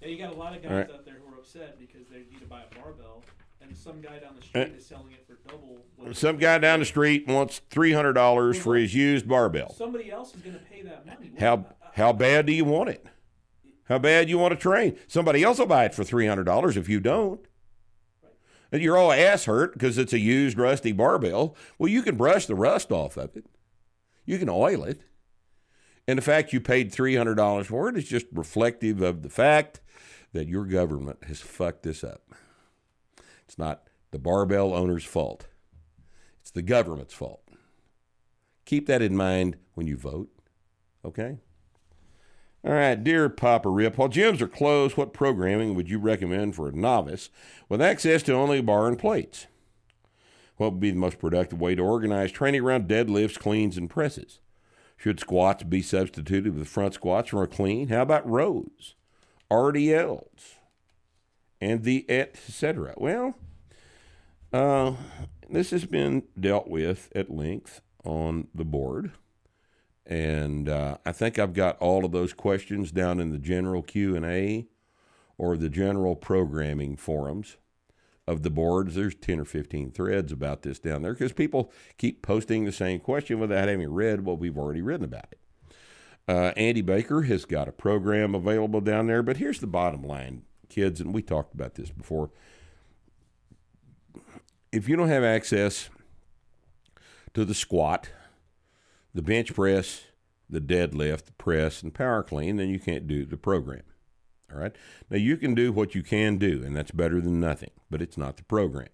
Yeah, 0.00 0.08
you 0.08 0.16
got 0.16 0.32
a 0.32 0.36
lot 0.36 0.56
of 0.56 0.62
guys 0.62 0.72
Right. 0.72 0.90
out 0.90 1.04
there 1.04 1.18
who 1.22 1.34
are 1.34 1.38
upset 1.38 1.78
because 1.78 2.08
they 2.08 2.20
need 2.20 2.40
to 2.40 2.46
buy 2.46 2.62
a 2.62 2.74
barbell, 2.74 3.22
and 3.70 3.78
some 3.78 4.00
guy 4.00 4.18
down 4.18 4.34
the 4.34 4.40
Uh, 4.60 4.64
street 4.64 4.76
is 4.76 4.86
selling 4.86 5.12
it 5.12 5.24
for 5.26 5.38
double. 5.48 5.84
what 5.96 6.16
Some 6.16 6.36
guy 6.36 6.58
down 6.58 6.80
the 6.80 6.84
street 6.84 7.26
wants 7.26 7.60
three 7.70 7.92
hundred 7.92 8.12
dollars 8.14 8.58
for 8.58 8.74
his 8.76 8.94
used 8.94 9.26
barbell. 9.28 9.72
Somebody 9.72 10.10
else 10.10 10.34
is 10.34 10.42
going 10.42 10.58
to 10.58 10.64
pay 10.64 10.82
that 10.82 11.06
money. 11.06 11.32
How 11.38 11.66
how 11.94 12.12
bad 12.12 12.46
do 12.46 12.52
you 12.52 12.64
want 12.64 12.90
it? 12.90 13.06
How 13.84 13.98
bad 13.98 14.28
you 14.28 14.38
want 14.38 14.52
to 14.52 14.56
train? 14.60 14.96
Somebody 15.08 15.42
else 15.42 15.58
will 15.58 15.66
buy 15.66 15.84
it 15.84 15.94
for 15.94 16.04
three 16.04 16.26
hundred 16.26 16.44
dollars 16.44 16.76
if 16.76 16.88
you 16.88 17.00
don't. 17.00 17.40
And 18.72 18.82
you're 18.82 18.96
all 18.96 19.10
ass 19.12 19.46
hurt 19.46 19.72
because 19.72 19.98
it's 19.98 20.12
a 20.12 20.18
used 20.20 20.56
rusty 20.58 20.92
barbell. 20.92 21.56
Well, 21.78 21.88
you 21.88 22.02
can 22.02 22.16
brush 22.16 22.46
the 22.46 22.54
rust 22.54 22.92
off 22.92 23.16
of 23.16 23.36
it. 23.36 23.46
You 24.24 24.38
can 24.38 24.48
oil 24.48 24.84
it. 24.84 25.00
And 26.06 26.18
the 26.18 26.22
fact 26.22 26.52
you 26.52 26.60
paid 26.60 26.92
three 26.92 27.16
hundred 27.16 27.34
dollars 27.36 27.66
for 27.68 27.88
it 27.88 27.96
is 27.96 28.08
just 28.08 28.26
reflective 28.32 29.00
of 29.02 29.22
the 29.22 29.28
fact 29.30 29.80
that 30.32 30.46
your 30.48 30.64
government 30.64 31.24
has 31.24 31.40
fucked 31.40 31.82
this 31.82 32.04
up. 32.04 32.22
It's 33.50 33.58
not 33.58 33.88
the 34.12 34.18
barbell 34.20 34.72
owner's 34.72 35.02
fault. 35.02 35.48
It's 36.40 36.52
the 36.52 36.62
government's 36.62 37.14
fault. 37.14 37.42
Keep 38.64 38.86
that 38.86 39.02
in 39.02 39.16
mind 39.16 39.56
when 39.74 39.88
you 39.88 39.96
vote. 39.96 40.28
Okay? 41.04 41.38
All 42.64 42.72
right, 42.72 43.02
dear 43.02 43.28
Papa 43.28 43.68
Rip, 43.68 43.98
while 43.98 44.08
gyms 44.08 44.40
are 44.40 44.46
closed, 44.46 44.96
what 44.96 45.12
programming 45.12 45.74
would 45.74 45.90
you 45.90 45.98
recommend 45.98 46.54
for 46.54 46.68
a 46.68 46.72
novice 46.72 47.28
with 47.68 47.82
access 47.82 48.22
to 48.22 48.34
only 48.34 48.58
a 48.58 48.62
bar 48.62 48.86
and 48.86 48.96
plates? 48.96 49.48
What 50.56 50.74
would 50.74 50.80
be 50.80 50.92
the 50.92 50.98
most 50.98 51.18
productive 51.18 51.60
way 51.60 51.74
to 51.74 51.82
organize 51.82 52.30
training 52.30 52.60
around 52.60 52.86
deadlifts, 52.86 53.36
cleans, 53.36 53.76
and 53.76 53.90
presses? 53.90 54.38
Should 54.96 55.18
squats 55.18 55.64
be 55.64 55.82
substituted 55.82 56.56
with 56.56 56.68
front 56.68 56.94
squats 56.94 57.30
for 57.30 57.42
a 57.42 57.48
clean? 57.48 57.88
How 57.88 58.02
about 58.02 58.30
rows, 58.30 58.94
RDLs, 59.50 60.59
and 61.60 61.82
the 61.82 62.04
et 62.08 62.36
cetera? 62.36 62.94
Well, 62.96 63.34
uh, 64.52 64.94
this 65.48 65.70
has 65.70 65.84
been 65.84 66.24
dealt 66.38 66.68
with 66.68 67.10
at 67.14 67.30
length 67.30 67.80
on 68.04 68.48
the 68.54 68.64
board 68.64 69.12
and 70.10 70.68
uh, 70.68 70.96
I 71.06 71.12
think 71.12 71.38
I've 71.38 71.54
got 71.54 71.78
all 71.78 72.04
of 72.04 72.10
those 72.10 72.32
questions 72.32 72.90
down 72.90 73.20
in 73.20 73.30
the 73.30 73.38
general 73.38 73.80
Q 73.80 74.16
and 74.16 74.26
A 74.26 74.66
or 75.38 75.56
the 75.56 75.70
general 75.70 76.16
programming 76.16 76.96
forums 76.96 77.56
of 78.26 78.42
the 78.42 78.50
boards. 78.50 78.96
There's 78.96 79.14
ten 79.14 79.38
or 79.38 79.44
fifteen 79.44 79.92
threads 79.92 80.32
about 80.32 80.62
this 80.62 80.80
down 80.80 81.02
there 81.02 81.12
because 81.12 81.32
people 81.32 81.72
keep 81.96 82.22
posting 82.22 82.64
the 82.64 82.72
same 82.72 82.98
question 82.98 83.38
without 83.38 83.68
having 83.68 83.92
read 83.92 84.24
what 84.24 84.40
we've 84.40 84.58
already 84.58 84.82
written 84.82 85.04
about 85.04 85.28
it. 85.30 85.38
Uh, 86.26 86.52
Andy 86.56 86.82
Baker 86.82 87.22
has 87.22 87.44
got 87.44 87.68
a 87.68 87.72
program 87.72 88.34
available 88.34 88.80
down 88.80 89.06
there, 89.06 89.22
but 89.22 89.36
here's 89.36 89.60
the 89.60 89.66
bottom 89.66 90.02
line, 90.02 90.42
kids, 90.70 91.00
and 91.00 91.12
we 91.12 91.22
talked 91.22 91.54
about 91.54 91.74
this 91.74 91.90
before. 91.90 92.30
If 94.72 94.88
you 94.88 94.96
don't 94.96 95.08
have 95.08 95.24
access 95.24 95.90
to 97.34 97.44
the 97.44 97.54
squat, 97.54 98.10
the 99.12 99.22
bench 99.22 99.54
press, 99.54 100.02
the 100.48 100.60
deadlift, 100.60 101.26
the 101.26 101.32
press, 101.32 101.82
and 101.82 101.92
power 101.92 102.22
clean, 102.22 102.56
then 102.56 102.68
you 102.68 102.78
can't 102.78 103.06
do 103.06 103.24
the 103.24 103.36
program. 103.36 103.82
All 104.52 104.58
right. 104.58 104.74
Now 105.08 105.18
you 105.18 105.36
can 105.36 105.54
do 105.54 105.72
what 105.72 105.94
you 105.94 106.02
can 106.02 106.38
do, 106.38 106.62
and 106.64 106.74
that's 106.74 106.90
better 106.90 107.20
than 107.20 107.40
nothing, 107.40 107.70
but 107.90 108.02
it's 108.02 108.18
not 108.18 108.36
the 108.36 108.44
program. 108.44 108.88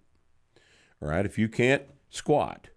All 1.01 1.09
right. 1.09 1.25
If 1.25 1.37
you 1.37 1.49
can't 1.49 1.83
squat, 2.09 2.69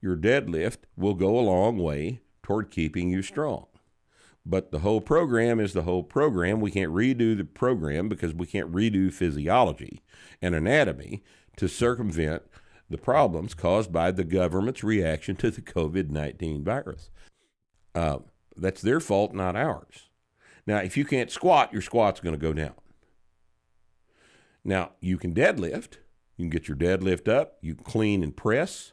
your 0.00 0.16
deadlift 0.16 0.78
will 0.96 1.14
go 1.14 1.38
a 1.38 1.40
long 1.40 1.78
way 1.78 2.20
toward 2.42 2.70
keeping 2.70 3.10
you 3.10 3.22
strong. 3.22 3.66
But 4.48 4.72
the 4.72 4.78
whole 4.78 5.02
program 5.02 5.60
is 5.60 5.74
the 5.74 5.82
whole 5.82 6.02
program. 6.02 6.60
We 6.60 6.70
can't 6.70 6.94
redo 6.94 7.36
the 7.36 7.44
program 7.44 8.08
because 8.08 8.32
we 8.32 8.46
can't 8.46 8.72
redo 8.72 9.12
physiology 9.12 10.00
and 10.40 10.54
anatomy 10.54 11.22
to 11.58 11.68
circumvent 11.68 12.42
the 12.88 12.96
problems 12.96 13.52
caused 13.52 13.92
by 13.92 14.10
the 14.10 14.24
government's 14.24 14.82
reaction 14.82 15.36
to 15.36 15.50
the 15.50 15.60
COVID 15.60 16.08
19 16.08 16.64
virus. 16.64 17.10
Uh, 17.94 18.20
that's 18.56 18.80
their 18.80 19.00
fault, 19.00 19.34
not 19.34 19.54
ours. 19.54 20.08
Now, 20.66 20.78
if 20.78 20.96
you 20.96 21.04
can't 21.04 21.30
squat, 21.30 21.70
your 21.70 21.82
squat's 21.82 22.20
going 22.20 22.34
to 22.34 22.40
go 22.40 22.54
down. 22.54 22.74
Now, 24.64 24.92
you 25.00 25.18
can 25.18 25.34
deadlift. 25.34 25.98
You 26.38 26.44
can 26.44 26.50
get 26.50 26.68
your 26.68 26.76
deadlift 26.76 27.28
up. 27.28 27.58
You 27.60 27.74
can 27.74 27.84
clean 27.84 28.22
and 28.22 28.34
press. 28.34 28.92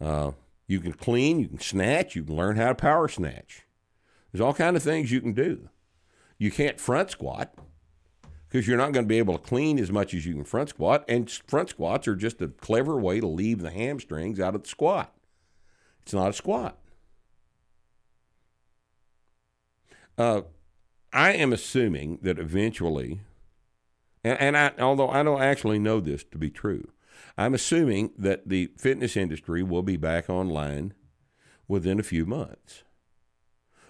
Uh, 0.00 0.32
you 0.66 0.80
can 0.80 0.92
clean. 0.92 1.38
You 1.38 1.48
can 1.48 1.60
snatch. 1.60 2.16
You 2.16 2.24
can 2.24 2.34
learn 2.34 2.56
how 2.56 2.68
to 2.68 2.74
power 2.74 3.06
snatch. 3.06 3.64
There's 4.32 4.40
all 4.40 4.54
kind 4.54 4.76
of 4.76 4.82
things 4.82 5.12
you 5.12 5.20
can 5.20 5.34
do. 5.34 5.68
You 6.38 6.50
can't 6.50 6.80
front 6.80 7.10
squat 7.10 7.54
because 8.48 8.66
you're 8.66 8.78
not 8.78 8.92
going 8.92 9.04
to 9.04 9.08
be 9.08 9.18
able 9.18 9.38
to 9.38 9.44
clean 9.44 9.78
as 9.78 9.90
much 9.90 10.12
as 10.14 10.26
you 10.26 10.34
can 10.34 10.44
front 10.44 10.70
squat. 10.70 11.04
And 11.08 11.30
front 11.30 11.70
squats 11.70 12.08
are 12.08 12.16
just 12.16 12.42
a 12.42 12.48
clever 12.48 12.98
way 12.98 13.20
to 13.20 13.26
leave 13.26 13.60
the 13.60 13.70
hamstrings 13.70 14.40
out 14.40 14.54
of 14.54 14.62
the 14.62 14.68
squat. 14.68 15.14
It's 16.02 16.14
not 16.14 16.30
a 16.30 16.32
squat. 16.32 16.78
Uh, 20.18 20.42
I 21.12 21.32
am 21.32 21.52
assuming 21.52 22.18
that 22.22 22.38
eventually, 22.38 23.20
and, 24.24 24.38
and 24.40 24.56
I, 24.56 24.72
although 24.78 25.10
I 25.10 25.22
don't 25.22 25.42
actually 25.42 25.78
know 25.78 26.00
this 26.00 26.24
to 26.24 26.38
be 26.38 26.50
true, 26.50 26.90
I'm 27.36 27.54
assuming 27.54 28.12
that 28.18 28.48
the 28.48 28.70
fitness 28.78 29.16
industry 29.16 29.62
will 29.62 29.82
be 29.82 29.96
back 29.96 30.28
online 30.28 30.94
within 31.68 31.98
a 31.98 32.02
few 32.02 32.26
months. 32.26 32.82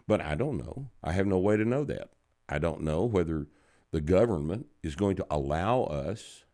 But 0.06 0.20
I 0.20 0.34
don't 0.34 0.58
know. 0.58 0.90
I 1.02 1.12
have 1.12 1.26
no 1.26 1.38
way 1.38 1.56
to 1.56 1.64
know 1.64 1.84
that. 1.84 2.10
I 2.48 2.58
don't 2.58 2.82
know 2.82 3.04
whether 3.04 3.46
the 3.92 4.00
government 4.00 4.66
is 4.82 4.96
going 4.96 5.16
to 5.16 5.26
allow 5.30 5.84
us 5.84 6.44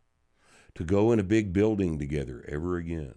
to 0.75 0.85
go 0.85 1.13
in 1.13 1.19
a 1.19 1.25
big 1.25 1.53
building 1.53 1.99
together 1.99 2.45
ever 2.49 2.77
again. 2.77 3.15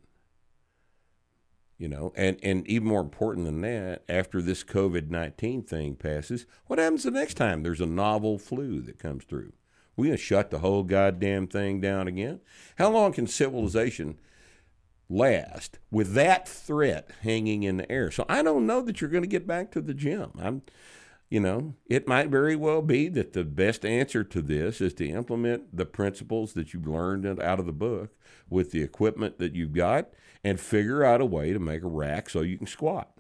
You 1.78 1.88
know, 1.88 2.14
and, 2.16 2.38
and 2.44 2.68
even 2.68 2.88
more 2.88 3.02
important 3.02 3.46
than 3.46 3.62
that, 3.62 4.04
after 4.08 4.42
this 4.42 4.64
COVID 4.64 5.10
19 5.10 5.64
thing 5.64 5.96
passes, 5.96 6.46
what 6.68 6.78
happens 6.78 7.04
the 7.04 7.12
next 7.12 7.36
time 7.36 7.64
there's 7.64 7.82
a 7.82 7.88
novel 7.88 8.38
flu 8.38 8.82
that 8.82 9.00
comes 9.00 9.24
through? 9.24 9.54
We 9.96 10.08
going 10.08 10.18
to 10.18 10.24
shut 10.24 10.52
the 10.52 10.60
whole 10.60 10.84
goddamn 10.84 11.48
thing 11.48 11.82
down 11.82 12.08
again? 12.08 12.40
How 12.78 12.92
long 12.92 13.14
can 13.14 13.28
civilization 13.28 14.20
last 15.12 15.80
with 15.92 16.14
that 16.14 16.48
threat 16.48 17.10
hanging 17.22 17.64
in 17.64 17.78
the 17.78 17.92
air? 17.92 18.12
So 18.12 18.26
I 18.30 18.42
don't 18.42 18.66
know 18.66 18.82
that 18.82 19.02
you're 19.02 19.10
going 19.10 19.24
to 19.24 19.28
get 19.28 19.46
back 19.46 19.72
to 19.72 19.82
the 19.82 19.94
gym. 19.94 20.32
I'm, 20.40 20.62
you 21.30 21.40
know, 21.40 21.76
it 21.86 22.08
might 22.08 22.30
very 22.30 22.56
well 22.56 22.82
be 22.82 23.08
that 23.10 23.34
the 23.34 23.44
best 23.44 23.86
answer 23.86 24.24
to 24.24 24.42
this 24.42 24.82
is 24.82 24.94
to 24.96 25.08
implement 25.08 25.76
the 25.76 25.86
principles 25.86 26.54
that 26.54 26.74
you've 26.74 26.88
learned 26.88 27.26
out 27.26 27.60
of 27.60 27.66
the 27.66 27.72
book 27.72 28.16
with 28.50 28.72
the 28.72 28.82
equipment 28.82 29.40
that 29.40 29.56
you've 29.56 29.74
got 29.74 30.10
and 30.44 30.60
figure 30.60 31.04
out 31.04 31.22
a 31.22 31.26
way 31.26 31.54
to 31.54 31.60
make 31.60 31.84
a 31.84 31.88
rack 31.88 32.30
so 32.30 32.42
you 32.42 32.58
can 32.58 32.68
squat. 32.68 33.12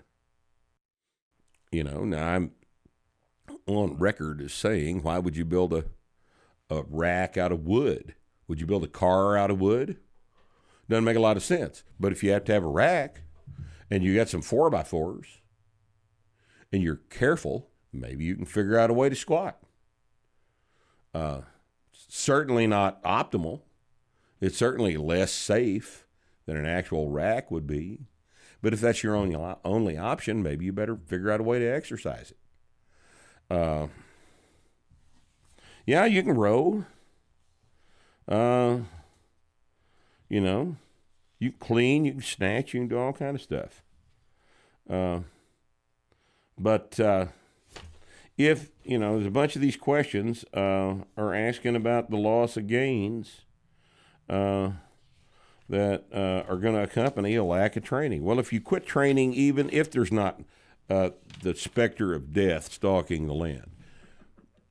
You 1.71 1.85
know, 1.85 2.03
now 2.03 2.27
I'm 2.27 2.51
on 3.65 3.97
record 3.97 4.41
as 4.41 4.53
saying, 4.53 5.03
why 5.03 5.19
would 5.19 5.37
you 5.37 5.45
build 5.45 5.73
a, 5.73 5.85
a 6.69 6.83
rack 6.89 7.37
out 7.37 7.51
of 7.51 7.65
wood? 7.65 8.15
Would 8.47 8.59
you 8.59 8.67
build 8.67 8.83
a 8.83 8.87
car 8.87 9.37
out 9.37 9.51
of 9.51 9.61
wood? 9.61 9.97
Doesn't 10.91 11.05
make 11.05 11.15
a 11.15 11.21
lot 11.21 11.37
of 11.37 11.43
sense. 11.43 11.85
But 12.01 12.11
if 12.11 12.21
you 12.21 12.33
have 12.33 12.43
to 12.43 12.51
have 12.51 12.65
a 12.65 12.67
rack 12.67 13.21
and 13.89 14.03
you 14.03 14.13
got 14.13 14.27
some 14.27 14.41
four 14.41 14.69
by 14.69 14.83
fours 14.83 15.39
and 16.69 16.83
you're 16.83 16.99
careful, 17.09 17.69
maybe 17.93 18.25
you 18.25 18.35
can 18.35 18.43
figure 18.43 18.77
out 18.77 18.89
a 18.89 18.93
way 18.93 19.07
to 19.07 19.15
squat. 19.15 19.57
Uh, 21.13 21.43
certainly 21.93 22.67
not 22.67 23.01
optimal. 23.03 23.61
It's 24.41 24.57
certainly 24.57 24.97
less 24.97 25.31
safe 25.31 26.05
than 26.45 26.57
an 26.57 26.65
actual 26.65 27.09
rack 27.09 27.49
would 27.49 27.67
be. 27.67 27.99
But 28.61 28.73
if 28.73 28.81
that's 28.81 29.01
your 29.01 29.15
only 29.15 29.37
only 29.63 29.97
option, 29.97 30.43
maybe 30.43 30.65
you 30.65 30.73
better 30.73 30.97
figure 31.07 31.31
out 31.31 31.39
a 31.39 31.43
way 31.43 31.59
to 31.59 31.65
exercise 31.73 32.31
it. 32.31 32.37
Uh, 33.49 33.87
yeah, 35.85 36.03
you 36.03 36.21
can 36.21 36.33
row. 36.33 36.83
Uh, 38.27 38.79
you 40.27 40.39
know, 40.39 40.77
you 41.41 41.49
can 41.49 41.59
clean, 41.59 42.05
you 42.05 42.11
can 42.11 42.21
snatch, 42.21 42.73
you 42.73 42.81
can 42.81 42.87
do 42.87 42.99
all 42.99 43.13
kind 43.13 43.35
of 43.35 43.41
stuff. 43.41 43.83
Uh, 44.87 45.21
but 46.57 46.99
uh, 46.99 47.25
if 48.37 48.69
you 48.83 48.99
know, 48.99 49.13
there's 49.15 49.25
a 49.25 49.31
bunch 49.31 49.55
of 49.55 49.61
these 49.61 49.75
questions 49.75 50.45
uh, 50.53 50.95
are 51.17 51.33
asking 51.33 51.75
about 51.75 52.11
the 52.11 52.17
loss 52.17 52.57
of 52.57 52.67
gains. 52.67 53.41
Uh, 54.29 54.71
that 55.67 56.03
uh, 56.13 56.43
are 56.51 56.57
going 56.57 56.75
to 56.75 56.83
accompany 56.83 57.33
a 57.35 57.43
lack 57.43 57.77
of 57.77 57.83
training. 57.83 58.25
Well, 58.25 58.39
if 58.39 58.51
you 58.51 58.59
quit 58.59 58.85
training, 58.85 59.33
even 59.33 59.69
if 59.71 59.89
there's 59.89 60.11
not 60.11 60.41
uh, 60.89 61.11
the 61.41 61.55
specter 61.55 62.13
of 62.13 62.33
death 62.33 62.73
stalking 62.73 63.25
the 63.25 63.33
land, 63.33 63.71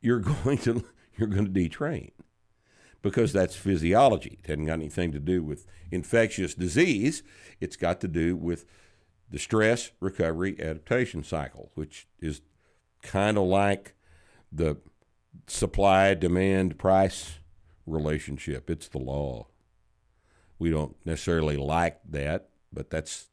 you're 0.02 0.18
going 0.44 0.58
to 0.58 0.84
you're 1.16 1.28
going 1.28 1.46
to 1.46 1.50
detrain 1.50 2.10
because 3.03 3.32
that's 3.32 3.57
physiology. 3.57 4.38
It 4.42 4.48
hasn't 4.48 4.66
got 4.66 4.74
anything 4.74 5.12
to 5.12 5.20
do 5.20 5.42
with 5.42 5.66
infectious 5.90 6.55
disease. 6.55 7.22
It's 7.61 7.76
got 7.76 8.01
to 8.01 8.09
do 8.09 8.36
with 8.36 8.66
the 9.30 9.38
stress 9.38 9.92
recovery 10.01 10.57
adaptation 10.61 11.22
cycle, 11.24 11.70
which 11.74 12.09
is 12.18 12.40
kind 13.03 13.38
of 13.38 13.44
like 13.44 13.94
the 14.53 14.76
supply 15.46 16.14
demand 16.14 16.78
price 16.78 17.38
relationship. 17.86 18.68
It's 18.68 18.88
the 18.88 18.98
law 18.98 19.46
we 20.61 20.70
don't 20.70 20.94
necessarily 21.05 21.57
like 21.57 21.98
that, 22.09 22.51
but 22.72 22.90
that's 22.90 23.26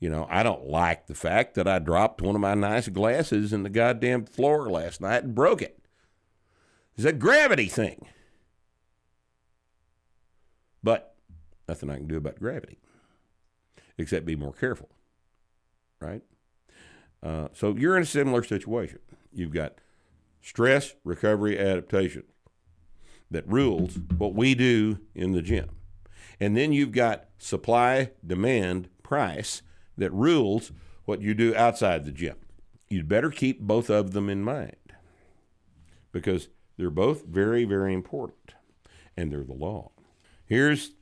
you 0.00 0.08
know, 0.08 0.28
I 0.30 0.44
don't 0.44 0.64
like 0.64 1.08
the 1.08 1.14
fact 1.14 1.56
that 1.56 1.66
I 1.66 1.80
dropped 1.80 2.22
one 2.22 2.36
of 2.36 2.40
my 2.40 2.54
nice 2.54 2.86
glasses 2.86 3.52
in 3.52 3.64
the 3.64 3.68
goddamn 3.68 4.26
floor 4.26 4.70
last 4.70 5.00
night 5.00 5.24
and 5.24 5.34
broke 5.34 5.60
it. 5.60 5.82
It's 6.96 7.04
a 7.04 7.12
gravity 7.12 7.66
thing. 7.66 8.06
But 10.82 11.14
nothing 11.68 11.90
I 11.90 11.96
can 11.96 12.06
do 12.06 12.16
about 12.16 12.38
gravity 12.38 12.78
except 13.98 14.24
be 14.24 14.36
more 14.36 14.52
careful, 14.52 14.88
right? 16.00 16.22
Uh, 17.22 17.48
so 17.52 17.74
you're 17.74 17.96
in 17.96 18.04
a 18.04 18.06
similar 18.06 18.44
situation. 18.44 19.00
You've 19.32 19.52
got 19.52 19.74
stress, 20.40 20.94
recovery, 21.04 21.58
adaptation 21.58 22.22
that 23.30 23.46
rules 23.48 23.98
what 24.16 24.34
we 24.34 24.54
do 24.54 25.00
in 25.14 25.32
the 25.32 25.42
gym. 25.42 25.70
And 26.40 26.56
then 26.56 26.72
you've 26.72 26.92
got 26.92 27.26
supply, 27.38 28.12
demand, 28.24 28.88
price 29.02 29.62
that 29.96 30.12
rules 30.12 30.72
what 31.04 31.20
you 31.20 31.34
do 31.34 31.54
outside 31.56 32.04
the 32.04 32.12
gym. 32.12 32.36
You'd 32.88 33.08
better 33.08 33.30
keep 33.30 33.60
both 33.60 33.90
of 33.90 34.12
them 34.12 34.30
in 34.30 34.44
mind 34.44 34.76
because 36.12 36.48
they're 36.76 36.90
both 36.90 37.24
very, 37.24 37.64
very 37.64 37.92
important 37.92 38.54
and 39.16 39.32
they're 39.32 39.44
the 39.44 39.52
law. 39.52 39.90
Here's 40.48 40.92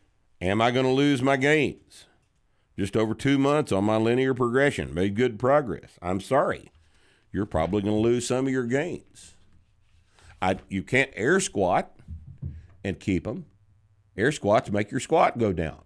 Am 0.40 0.60
I 0.60 0.70
going 0.70 0.84
to 0.84 0.92
lose 0.92 1.22
my 1.22 1.36
gains? 1.36 2.04
Just 2.78 2.96
over 2.96 3.14
two 3.14 3.38
months 3.38 3.72
on 3.72 3.84
my 3.84 3.96
linear 3.96 4.34
progression, 4.34 4.92
made 4.92 5.14
good 5.14 5.38
progress. 5.38 5.92
I'm 6.02 6.20
sorry. 6.20 6.70
You're 7.32 7.46
probably 7.46 7.80
going 7.80 7.94
to 7.94 8.00
lose 8.00 8.26
some 8.26 8.46
of 8.46 8.52
your 8.52 8.66
gains. 8.66 9.34
I, 10.42 10.58
you 10.68 10.82
can't 10.82 11.10
air 11.14 11.40
squat 11.40 11.96
and 12.84 13.00
keep 13.00 13.24
them. 13.24 13.46
Air 14.16 14.30
squats 14.30 14.70
make 14.70 14.90
your 14.90 15.00
squat 15.00 15.38
go 15.38 15.52
down. 15.52 15.80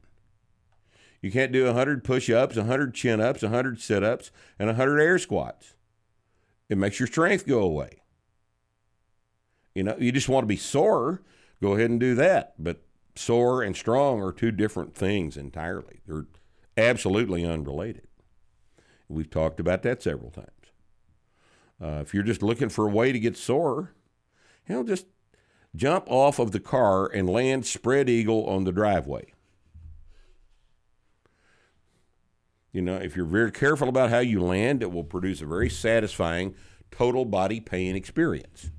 You 1.23 1.31
can't 1.31 1.53
do 1.53 1.67
100 1.67 2.03
push 2.03 2.29
ups, 2.29 2.57
100 2.57 2.95
chin 2.95 3.21
ups, 3.21 3.43
100 3.43 3.81
sit 3.81 4.03
ups, 4.03 4.33
and 4.59 4.69
100 4.69 4.99
air 4.99 5.19
squats. 5.19 5.75
It 6.69 6.79
makes 6.79 6.99
your 6.99 7.07
strength 7.07 7.47
go 7.47 7.61
away. 7.61 8.03
You 9.75 9.85
know, 9.85 9.97
you 9.99 10.11
just 10.11 10.29
want 10.29 10.43
to 10.43 10.49
be 10.49 10.57
sore, 10.57 11.23
go 11.63 11.75
ahead 11.75 11.91
and 11.91 12.01
do 12.01 12.15
that. 12.17 12.55
But 12.59 12.83
sore 13.15 13.63
and 13.63 13.77
strong 13.77 14.23
are 14.23 14.33
two 14.33 14.51
different 14.51 14.95
things 14.95 15.37
entirely. 15.37 16.01
They're 16.07 16.27
absolutely 16.77 17.45
unrelated. 17.45 18.07
We've 19.09 19.31
talked 19.31 19.61
about 19.61 19.83
that 19.83 20.03
several 20.03 20.31
times. 20.31 20.49
Uh, 21.83 22.01
if 22.03 22.15
you're 22.15 22.23
just 22.23 22.43
looking 22.43 22.69
for 22.69 22.87
a 22.87 22.91
way 22.91 23.13
to 23.13 23.19
get 23.19 23.37
sore, 23.37 23.95
you 24.69 24.75
know, 24.75 24.85
just 24.85 25.07
jump 25.75 26.05
off 26.09 26.39
of 26.39 26.53
the 26.53 26.61
car 26.61 27.07
and 27.07 27.29
land 27.29 27.67
spread 27.67 28.09
eagle 28.09 28.45
on 28.47 28.65
the 28.65 28.73
driveway. 28.73 29.33
You 32.73 32.83
know, 32.83 32.97
if 32.97 33.17
you're 33.17 33.27
very 33.27 33.51
careful 33.51 33.89
about 33.89 34.11
how 34.11 34.21
you 34.21 34.41
land, 34.41 34.83
it 34.83 34.93
will 34.93 35.05
produce 35.05 35.41
a 35.41 35.47
very 35.47 35.69
satisfying 35.69 36.55
total 36.91 37.25
body 37.25 37.61
pain 37.61 37.97
experience. 37.97 38.71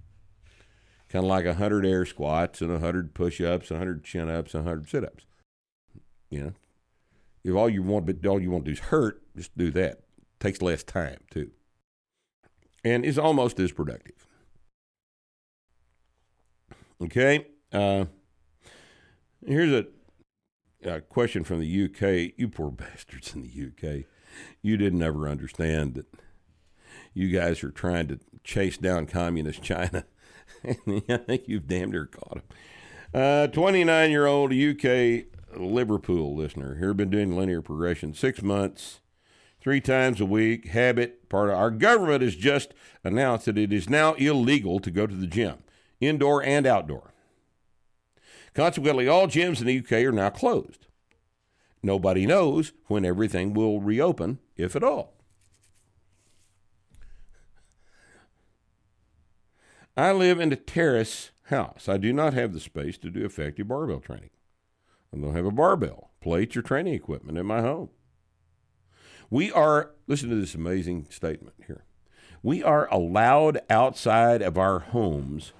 Kind 1.11 1.25
of 1.25 1.29
like 1.29 1.45
100 1.45 1.85
air 1.85 2.05
squats 2.05 2.61
and 2.61 2.71
100 2.71 3.13
push 3.13 3.41
ups, 3.41 3.69
100 3.69 4.03
chin 4.03 4.29
ups, 4.29 4.53
100 4.53 4.89
sit 4.89 5.03
ups. 5.03 5.25
You 6.29 6.43
know, 6.43 6.53
if 7.43 7.53
all 7.53 7.69
you 7.69 7.83
want, 7.83 8.05
but 8.05 8.25
all 8.25 8.41
you 8.41 8.49
want 8.49 8.63
to 8.65 8.71
do 8.71 8.73
is 8.73 8.87
hurt, 8.87 9.21
just 9.35 9.57
do 9.57 9.71
that. 9.71 10.01
Takes 10.39 10.61
less 10.61 10.83
time 10.83 11.17
too, 11.29 11.51
and 12.83 13.05
it's 13.05 13.17
almost 13.17 13.59
as 13.59 13.71
productive. 13.71 14.25
Okay, 17.03 17.45
uh, 17.73 18.05
here's 19.45 19.71
a, 19.71 19.85
a 20.89 21.01
question 21.01 21.43
from 21.43 21.59
the 21.59 21.85
UK. 21.85 22.33
You 22.37 22.47
poor 22.47 22.71
bastards 22.71 23.35
in 23.35 23.41
the 23.41 23.49
UK, 23.49 24.05
you 24.61 24.77
didn't 24.77 25.03
ever 25.03 25.27
understand 25.27 25.95
that 25.95 26.07
you 27.13 27.29
guys 27.29 27.63
are 27.63 27.71
trying 27.71 28.07
to 28.07 28.19
chase 28.43 28.77
down 28.77 29.05
communist 29.05 29.61
China. 29.61 30.05
I 30.67 31.17
think 31.17 31.47
you've 31.47 31.67
damn 31.67 31.91
near 31.91 32.05
caught 32.05 32.41
him. 33.13 33.51
29 33.51 33.89
uh, 33.89 34.07
year 34.07 34.25
old 34.25 34.53
UK 34.53 35.25
Liverpool 35.57 36.35
listener 36.35 36.75
here, 36.75 36.93
been 36.93 37.09
doing 37.09 37.35
linear 37.35 37.61
progression 37.61 38.13
six 38.13 38.41
months, 38.41 39.01
three 39.59 39.81
times 39.81 40.21
a 40.21 40.25
week, 40.25 40.67
habit, 40.67 41.27
part 41.29 41.49
of 41.49 41.55
our 41.55 41.71
government 41.71 42.21
has 42.21 42.35
just 42.35 42.73
announced 43.03 43.45
that 43.45 43.57
it 43.57 43.73
is 43.73 43.89
now 43.89 44.13
illegal 44.13 44.79
to 44.79 44.91
go 44.91 45.05
to 45.05 45.15
the 45.15 45.27
gym, 45.27 45.57
indoor 45.99 46.43
and 46.43 46.65
outdoor. 46.65 47.13
Consequently, 48.53 49.07
all 49.07 49.27
gyms 49.27 49.59
in 49.61 49.67
the 49.67 49.79
UK 49.79 50.03
are 50.05 50.11
now 50.11 50.29
closed. 50.29 50.87
Nobody 51.83 52.25
knows 52.25 52.73
when 52.87 53.05
everything 53.05 53.53
will 53.53 53.81
reopen, 53.81 54.39
if 54.55 54.75
at 54.75 54.83
all. 54.83 55.13
I 59.95 60.11
live 60.11 60.39
in 60.39 60.51
a 60.51 60.55
terrace 60.55 61.31
house. 61.43 61.89
I 61.89 61.97
do 61.97 62.13
not 62.13 62.33
have 62.33 62.53
the 62.53 62.59
space 62.59 62.97
to 62.99 63.09
do 63.09 63.25
effective 63.25 63.67
barbell 63.67 63.99
training. 63.99 64.29
I 65.13 65.17
don't 65.17 65.35
have 65.35 65.45
a 65.45 65.51
barbell, 65.51 66.11
plates, 66.21 66.55
or 66.55 66.61
training 66.61 66.93
equipment 66.93 67.37
in 67.37 67.45
my 67.45 67.61
home. 67.61 67.89
We 69.29 69.51
are, 69.51 69.91
listen 70.07 70.29
to 70.29 70.35
this 70.35 70.55
amazing 70.55 71.07
statement 71.09 71.55
here. 71.67 71.83
We 72.43 72.63
are 72.63 72.87
allowed 72.91 73.59
outside 73.69 74.41
of 74.41 74.57
our 74.57 74.79
homes 74.79 75.53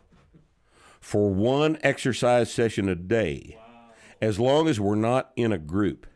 for 0.99 1.29
one 1.29 1.77
exercise 1.81 2.51
session 2.51 2.87
a 2.87 2.95
day 2.95 3.57
wow. 3.57 3.93
as 4.21 4.39
long 4.39 4.67
as 4.67 4.79
we're 4.79 4.95
not 4.95 5.31
in 5.35 5.51
a 5.51 5.57
group. 5.57 6.07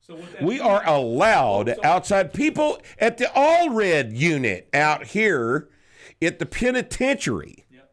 So 0.00 0.18
we 0.40 0.60
are 0.60 0.86
allowed 0.86 1.74
outside 1.82 2.32
people 2.32 2.80
at 2.98 3.18
the 3.18 3.24
Allred 3.24 4.16
unit 4.16 4.68
out 4.72 5.06
here 5.06 5.68
at 6.22 6.38
the 6.38 6.46
penitentiary 6.46 7.64
yep. 7.70 7.92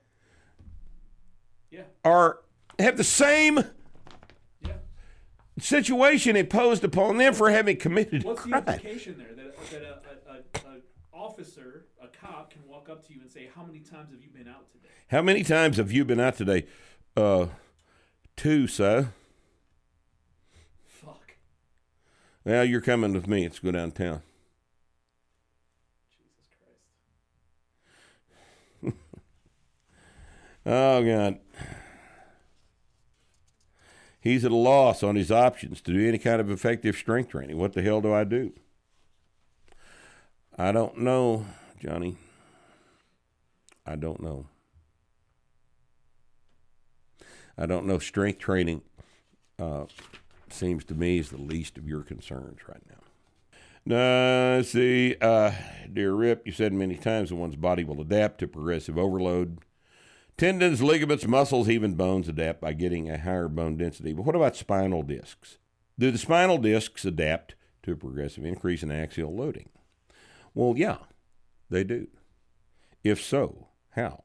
yeah. 1.72 1.82
are 2.04 2.40
have 2.80 2.98
the 2.98 3.04
same 3.04 3.64
yeah. 4.62 4.74
situation 5.60 6.36
imposed 6.36 6.84
upon 6.84 7.18
them 7.18 7.34
for 7.34 7.50
having 7.50 7.78
committed 7.78 8.24
What's 8.24 8.42
crime. 8.42 8.64
the 8.66 8.74
implication 8.74 9.18
there 9.18 9.34
that, 9.36 9.72
that 9.72 9.82
a, 9.82 10.32
a, 10.32 10.72
a, 10.72 10.76
a 10.76 10.80
officer, 11.14 11.86
a 12.02 12.08
cop, 12.08 12.52
can 12.52 12.62
walk 12.68 12.90
up 12.90 13.06
to 13.08 13.14
you 13.14 13.22
and 13.22 13.32
say, 13.32 13.50
"How 13.56 13.64
many 13.64 13.80
times 13.80 14.12
have 14.12 14.22
you 14.22 14.30
been 14.30 14.48
out 14.48 14.72
today?" 14.72 14.90
How 15.08 15.22
many 15.22 15.44
times 15.44 15.78
have 15.78 15.92
you 15.92 16.06
been 16.06 16.20
out 16.20 16.38
today? 16.38 16.66
Uh, 17.16 17.48
two, 18.36 18.68
sir. 18.68 19.10
Fuck. 20.86 21.36
Well, 22.44 22.66
you're 22.66 22.82
coming 22.82 23.14
with 23.14 23.28
me. 23.28 23.44
Let's 23.44 23.60
go 23.60 23.72
downtown. 23.72 24.22
Oh, 30.66 31.03
God. 31.03 31.39
He's 34.22 34.45
at 34.45 34.51
a 34.51 34.55
loss 34.55 35.03
on 35.03 35.18
his 35.18 35.32
options 35.32 35.82
to 35.82 35.91
do 35.91 36.07
any 36.07 36.18
kind 36.18 36.39
of 36.39 36.49
effective 36.49 36.95
strength 36.95 37.32
training. 37.32 37.57
What 37.57 37.74
the 37.74 37.82
hell 37.82 37.99
do 37.99 38.14
I 38.14 38.24
do? 38.24 38.53
I 40.57 40.72
don't 40.72 40.99
know, 40.99 41.45
Johnny. 41.80 42.16
I 43.86 43.97
don't 43.97 44.22
know. 44.22 44.45
I 47.57 47.66
don't 47.66 47.86
know. 47.86 47.99
Strength 47.99 48.39
training 48.39 48.82
uh, 49.59 49.86
seems 50.49 50.86
to 50.86 50.93
me 50.93 51.20
is 51.20 51.30
the 51.30 51.38
least 51.38 51.78
of 51.78 51.88
your 51.88 52.01
concerns 52.01 52.59
right 52.68 52.82
now. 52.89 52.95
No, 53.86 54.61
see, 54.61 55.18
uh, 55.20 55.51
dear 55.91 56.14
Rip, 56.14 56.45
you 56.45 56.53
said 56.53 56.72
many 56.72 56.95
times 56.95 57.30
that 57.30 57.36
one's 57.36 57.57
body 57.57 57.84
will 57.84 57.99
adapt 57.99 58.39
to 58.39 58.47
progressive 58.47 58.97
overload. 58.97 59.59
Tendons, 60.38 60.82
ligaments, 60.82 61.28
muscles, 61.28 61.70
even 61.70 61.94
bones 61.94 62.28
adapt 62.28 62.62
by 62.62 62.74
getting 62.74 63.10
a 63.10 63.20
higher 63.20 63.48
bone 63.48 63.78
density. 63.78 64.14
But 64.14 64.26
what 64.26 64.36
about 64.36 64.56
spinal 64.56 65.04
discs? 65.04 65.58
Do 66.00 66.10
the 66.10 66.18
spinal 66.18 66.58
discs 66.58 67.06
adapt 67.06 67.56
to 67.84 67.92
a 67.92 67.96
progressive 67.96 68.44
increase 68.44 68.82
in 68.82 68.92
axial 68.92 69.36
loading? 69.36 69.70
Well, 70.56 70.74
yeah, 70.76 70.98
they 71.70 71.84
do. 71.84 72.08
If 73.04 73.22
so, 73.22 73.68
how? 73.92 74.24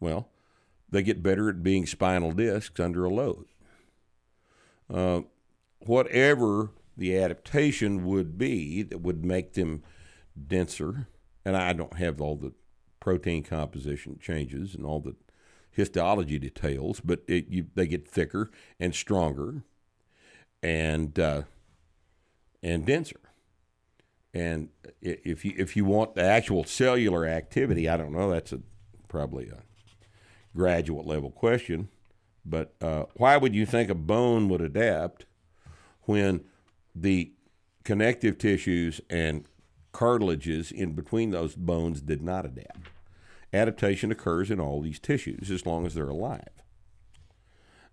Well, 0.00 0.28
they 0.90 1.02
get 1.02 1.22
better 1.22 1.48
at 1.48 1.62
being 1.62 1.86
spinal 1.86 2.32
discs 2.32 2.80
under 2.80 3.04
a 3.04 3.10
load. 3.10 3.46
Uh, 4.92 5.22
whatever 5.80 6.70
the 6.96 7.16
adaptation 7.16 8.04
would 8.04 8.38
be 8.38 8.82
that 8.82 9.00
would 9.00 9.24
make 9.24 9.54
them 9.54 9.82
denser, 10.46 11.08
and 11.44 11.56
I 11.56 11.72
don't 11.72 11.96
have 11.98 12.20
all 12.20 12.36
the 12.36 12.52
protein 13.00 13.42
composition 13.42 14.18
changes 14.20 14.74
and 14.74 14.84
all 14.84 15.00
the 15.00 15.16
histology 15.74 16.38
details, 16.38 17.00
but 17.00 17.22
it, 17.28 17.48
you, 17.48 17.66
they 17.74 17.86
get 17.86 18.08
thicker 18.08 18.50
and 18.78 18.94
stronger 18.94 19.62
and 20.62 21.18
uh, 21.18 21.42
and 22.62 22.86
denser. 22.86 23.20
And 24.32 24.70
if 25.00 25.44
you 25.44 25.54
if 25.56 25.76
you 25.76 25.84
want 25.84 26.14
the 26.14 26.22
actual 26.22 26.64
cellular 26.64 27.26
activity, 27.26 27.88
I 27.88 27.96
don't 27.96 28.12
know. 28.12 28.30
That's 28.30 28.52
a 28.52 28.60
probably 29.08 29.48
a 29.48 29.62
graduate 30.56 31.06
level 31.06 31.30
question. 31.30 31.88
But 32.44 32.74
uh, 32.80 33.04
why 33.14 33.36
would 33.36 33.54
you 33.54 33.64
think 33.64 33.90
a 33.90 33.94
bone 33.94 34.48
would 34.48 34.60
adapt 34.60 35.26
when 36.02 36.44
the 36.94 37.32
connective 37.84 38.38
tissues 38.38 39.00
and 39.08 39.46
cartilages 39.92 40.70
in 40.70 40.92
between 40.92 41.30
those 41.30 41.54
bones 41.54 42.00
did 42.00 42.22
not 42.22 42.44
adapt? 42.44 42.90
Adaptation 43.54 44.10
occurs 44.10 44.50
in 44.50 44.58
all 44.58 44.80
these 44.80 44.98
tissues 44.98 45.48
as 45.48 45.64
long 45.64 45.86
as 45.86 45.94
they're 45.94 46.08
alive. 46.08 46.48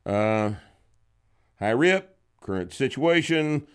Uh, 0.03 0.53
hi 1.59 1.69
rip, 1.69 2.17
current 2.41 2.73
situation, 2.73 3.67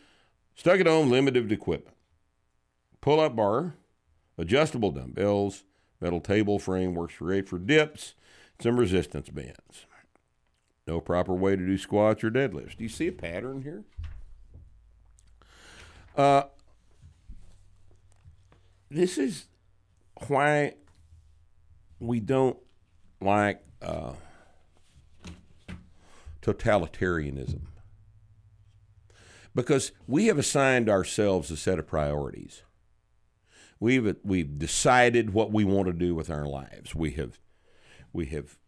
stuck 0.57 0.81
at 0.81 0.89
home, 0.89 1.11
limited 1.11 1.53
equipment. 1.53 1.97
Pull 3.01 3.21
up 3.21 3.37
bar, 3.37 3.75
adjustable 4.37 4.91
dumbbells, 4.91 5.63
metal 6.01 6.21
table 6.21 6.59
frame 6.59 6.93
works 6.95 7.19
great 7.19 7.49
for 7.49 7.59
dips, 7.59 8.15
some 8.61 8.81
resistance 8.81 9.29
bands. 9.29 9.87
No 10.89 11.01
proper 11.01 11.35
way 11.35 11.55
to 11.55 11.65
do 11.65 11.79
squats 11.79 12.25
or 12.25 12.31
deadlifts. 12.33 12.77
Do 12.77 12.83
you 12.83 12.89
see 12.89 13.07
a 13.07 13.13
pattern 13.13 13.63
here? 13.63 13.85
Uh, 16.17 16.45
this 18.91 19.19
is 19.19 19.47
why 20.27 20.75
we 21.99 22.21
don't 22.21 22.59
like 23.21 23.63
uh, 23.83 24.13
totalitarianism 26.43 27.63
because 29.55 29.93
we 30.07 30.27
have 30.27 30.39
assigned 30.39 30.89
ourselves 30.89 31.51
a 31.51 31.57
set 31.57 31.79
of 31.79 31.87
priorities. 31.87 32.63
We've 33.81 34.17
we've 34.23 34.59
decided 34.59 35.33
what 35.33 35.53
we 35.53 35.65
want 35.65 35.87
to 35.87 35.93
do 35.93 36.15
with 36.15 36.31
our 36.31 36.47
lives. 36.47 36.95
We 36.95 37.13
have 37.13 37.39
we 38.13 38.27
have 38.27 38.59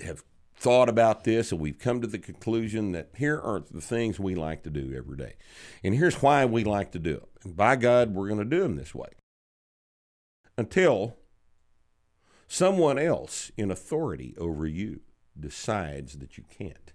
have 0.00 0.24
thought 0.54 0.90
about 0.90 1.24
this 1.24 1.52
and 1.52 1.60
we've 1.60 1.78
come 1.78 2.02
to 2.02 2.06
the 2.06 2.18
conclusion 2.18 2.92
that 2.92 3.08
here 3.16 3.40
are 3.40 3.62
the 3.70 3.80
things 3.80 4.20
we 4.20 4.34
like 4.34 4.62
to 4.62 4.70
do 4.70 4.94
every 4.94 5.16
day. 5.16 5.34
And 5.82 5.94
here's 5.94 6.20
why 6.22 6.44
we 6.44 6.64
like 6.64 6.92
to 6.92 6.98
do 6.98 7.14
it. 7.14 7.28
And 7.44 7.56
by 7.56 7.76
God, 7.76 8.14
we're 8.14 8.28
going 8.28 8.40
to 8.40 8.44
do 8.44 8.60
them 8.62 8.76
this 8.76 8.94
way. 8.94 9.08
Until 10.58 11.16
Someone 12.52 12.98
else 12.98 13.52
in 13.56 13.70
authority 13.70 14.34
over 14.36 14.66
you 14.66 15.02
decides 15.38 16.18
that 16.18 16.36
you 16.36 16.42
can't. 16.50 16.92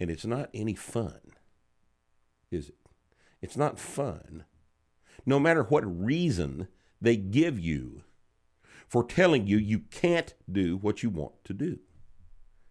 And 0.00 0.10
it's 0.10 0.26
not 0.26 0.50
any 0.52 0.74
fun, 0.74 1.20
is 2.50 2.68
it? 2.68 2.88
It's 3.40 3.56
not 3.56 3.78
fun. 3.78 4.44
No 5.24 5.38
matter 5.38 5.62
what 5.62 5.84
reason 5.86 6.66
they 7.00 7.16
give 7.16 7.60
you 7.60 8.02
for 8.88 9.04
telling 9.04 9.46
you 9.46 9.58
you 9.58 9.78
can't 9.92 10.34
do 10.50 10.76
what 10.76 11.04
you 11.04 11.08
want 11.08 11.44
to 11.44 11.54
do. 11.54 11.78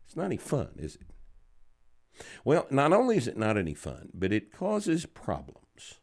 It's 0.06 0.18
not 0.18 0.26
any 0.26 0.38
fun, 0.38 0.72
is 0.78 0.96
it? 0.98 1.08
Well, 2.44 2.68
not 2.70 2.92
only 2.92 3.16
is 3.16 3.30
it 3.30 3.38
not 3.38 3.58
any 3.58 3.74
fun, 3.74 4.10
but 4.14 4.34
it 4.34 4.52
causes 4.52 5.06
problems, 5.06 6.02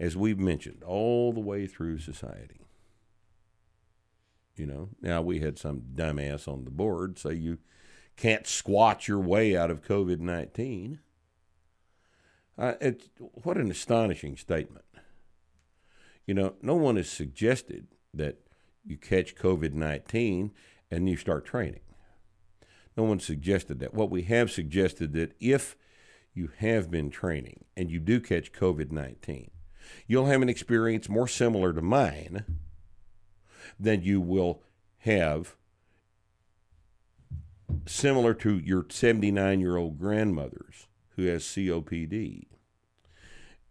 as 0.00 0.16
we've 0.16 0.40
mentioned, 0.40 0.82
all 0.82 1.32
the 1.32 1.38
way 1.38 1.68
through 1.68 2.00
society. 2.00 2.61
You 4.56 4.66
know, 4.66 4.88
now 5.00 5.22
we 5.22 5.40
had 5.40 5.58
some 5.58 5.82
dumbass 5.94 6.46
on 6.46 6.64
the 6.64 6.70
board 6.70 7.18
say 7.18 7.34
you 7.34 7.58
can't 8.16 8.46
squat 8.46 9.08
your 9.08 9.18
way 9.18 9.56
out 9.56 9.70
of 9.70 9.82
COVID 9.82 10.20
19. 10.20 11.00
Uh, 12.58 12.74
it, 12.80 13.08
what 13.18 13.56
an 13.56 13.70
astonishing 13.70 14.36
statement. 14.36 14.84
You 16.26 16.34
know, 16.34 16.54
no 16.60 16.74
one 16.74 16.96
has 16.96 17.10
suggested 17.10 17.88
that 18.12 18.40
you 18.84 18.96
catch 18.96 19.34
COVID 19.34 19.72
19 19.72 20.52
and 20.90 21.08
you 21.08 21.16
start 21.16 21.46
training. 21.46 21.80
No 22.96 23.04
one 23.04 23.20
suggested 23.20 23.80
that. 23.80 23.94
What 23.94 24.10
we 24.10 24.22
have 24.22 24.50
suggested 24.50 25.14
that 25.14 25.34
if 25.40 25.76
you 26.34 26.50
have 26.58 26.90
been 26.90 27.10
training 27.10 27.64
and 27.76 27.90
you 27.90 27.98
do 27.98 28.20
catch 28.20 28.52
COVID 28.52 28.92
19, 28.92 29.50
you'll 30.06 30.26
have 30.26 30.42
an 30.42 30.50
experience 30.50 31.08
more 31.08 31.28
similar 31.28 31.72
to 31.72 31.80
mine 31.80 32.44
than 33.78 34.02
you 34.02 34.20
will 34.20 34.62
have 34.98 35.56
similar 37.86 38.34
to 38.34 38.58
your 38.58 38.86
79 38.88 39.60
year 39.60 39.76
old 39.76 39.98
grandmother's 39.98 40.86
who 41.16 41.26
has 41.26 41.44
COPD 41.44 42.46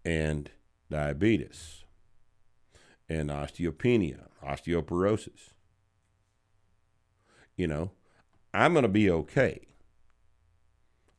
and 0.04 0.52
diabetes 0.90 1.84
and 3.08 3.30
osteopenia, 3.30 4.28
osteoporosis. 4.44 5.54
You 7.56 7.68
know, 7.68 7.92
I'm 8.54 8.74
going 8.74 8.84
to 8.84 8.90
be 8.90 9.10
okay. 9.10 9.68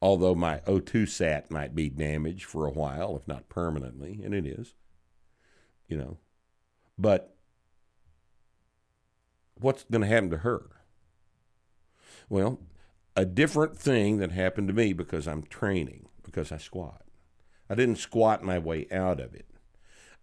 Although 0.01 0.35
my 0.35 0.59
O2 0.67 1.09
sat 1.09 1.51
might 1.51 1.77
be 1.77 1.89
damaged 1.89 2.45
for 2.45 2.67
a 2.67 2.73
while, 2.73 3.17
if 3.17 3.29
not 3.29 3.49
permanently, 3.49 4.21
and 4.25 4.35
it 4.35 4.47
is. 4.47 4.75
You 5.87 5.97
know, 5.99 6.19
but 6.99 7.37
what's 9.63 9.85
going 9.85 10.03
to 10.03 10.09
happen 10.09 10.31
to 10.31 10.39
her? 10.39 10.71
Well, 12.29 12.61
a 13.17 13.25
different 13.25 13.77
thing 13.77 14.19
that 14.19 14.33
happened 14.33 14.69
to 14.69 14.75
me 14.75 14.93
because 14.93 15.27
I'm 15.29 15.43
training, 15.43 16.09
because 16.23 16.51
I 16.51 16.59
squat. 16.59 17.03
I 17.69 17.75
didn't 17.75 17.97
squat 17.97 18.43
my 18.43 18.59
way 18.59 18.87
out 18.91 19.21
of 19.21 19.35
it. 19.35 19.47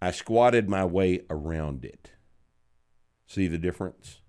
I 0.02 0.12
squatted 0.12 0.70
my 0.70 0.86
way 0.86 1.22
around 1.30 1.84
it. 1.84 2.12
See 3.28 3.48
the 3.48 3.58
difference? 3.58 4.22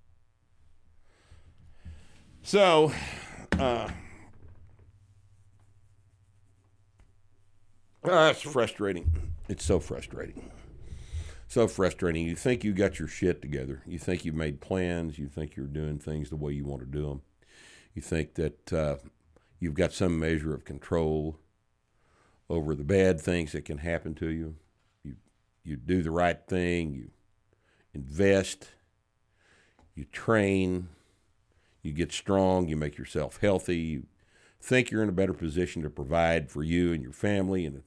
So, 2.43 2.93
uh, 3.59 3.89
uh, 8.05 8.29
it's 8.31 8.43
frustrating. 8.43 9.33
It's 9.49 9.65
so 9.65 9.81
frustrating. 9.81 10.51
So 11.51 11.67
frustrating. 11.67 12.29
You 12.29 12.37
think 12.37 12.63
you 12.63 12.73
got 12.73 13.01
your 13.01 13.09
shit 13.09 13.43
together. 13.43 13.83
You 13.85 13.99
think 13.99 14.25
you've 14.25 14.37
made 14.37 14.61
plans. 14.61 15.19
You 15.19 15.27
think 15.27 15.57
you're 15.57 15.67
doing 15.67 15.99
things 15.99 16.31
the 16.31 16.37
way 16.37 16.53
you 16.53 16.65
want 16.65 16.81
to 16.83 16.87
do 16.87 17.09
them. 17.09 17.23
You 17.93 18.01
think 18.03 18.35
that 18.35 18.73
uh, 18.73 18.97
you've 19.59 19.75
got 19.75 19.93
some 19.93 20.21
measure 20.21 20.55
of 20.55 20.65
control 20.65 21.41
over 22.49 22.77
the 22.77 22.85
bad 22.85 23.21
things 23.21 23.51
that 23.51 23.65
can 23.65 23.79
happen 23.79 24.15
to 24.15 24.29
you. 24.29 24.55
You 25.03 25.17
you 25.65 25.75
do 25.75 26.05
the 26.05 26.13
right 26.13 26.39
thing. 26.47 26.95
You 26.95 27.11
invest. 27.93 28.69
You 29.97 30.05
train. 30.05 30.87
You 31.83 31.93
get 31.93 32.13
strong. 32.13 32.69
You 32.69 32.77
make 32.77 32.97
yourself 32.97 33.41
healthy. 33.41 33.77
You 33.77 34.07
think 34.61 34.93
you're 34.93 35.03
in 35.03 35.09
a 35.09 35.13
better 35.13 35.35
position 35.35 35.83
to 35.83 35.91
provide 35.91 36.49
for 36.49 36.63
you 36.63 36.93
and 36.93 37.03
your 37.03 37.13
family 37.13 37.67
in 37.67 37.75
the 37.75 37.83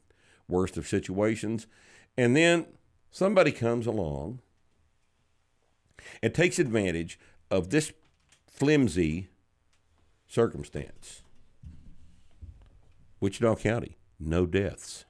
worst 0.50 0.76
of 0.76 0.86
situations, 0.86 1.66
and 2.18 2.36
then 2.36 2.66
somebody 3.14 3.52
comes 3.52 3.86
along 3.86 4.40
and 6.22 6.34
takes 6.34 6.60
advantage 6.60 7.18
of 7.50 7.70
this 7.70 7.94
flimsy 8.48 9.30
circumstance. 10.28 11.22
Wichita 13.22 13.56
County, 13.58 13.98
no 14.20 14.46
deaths. 14.46 15.06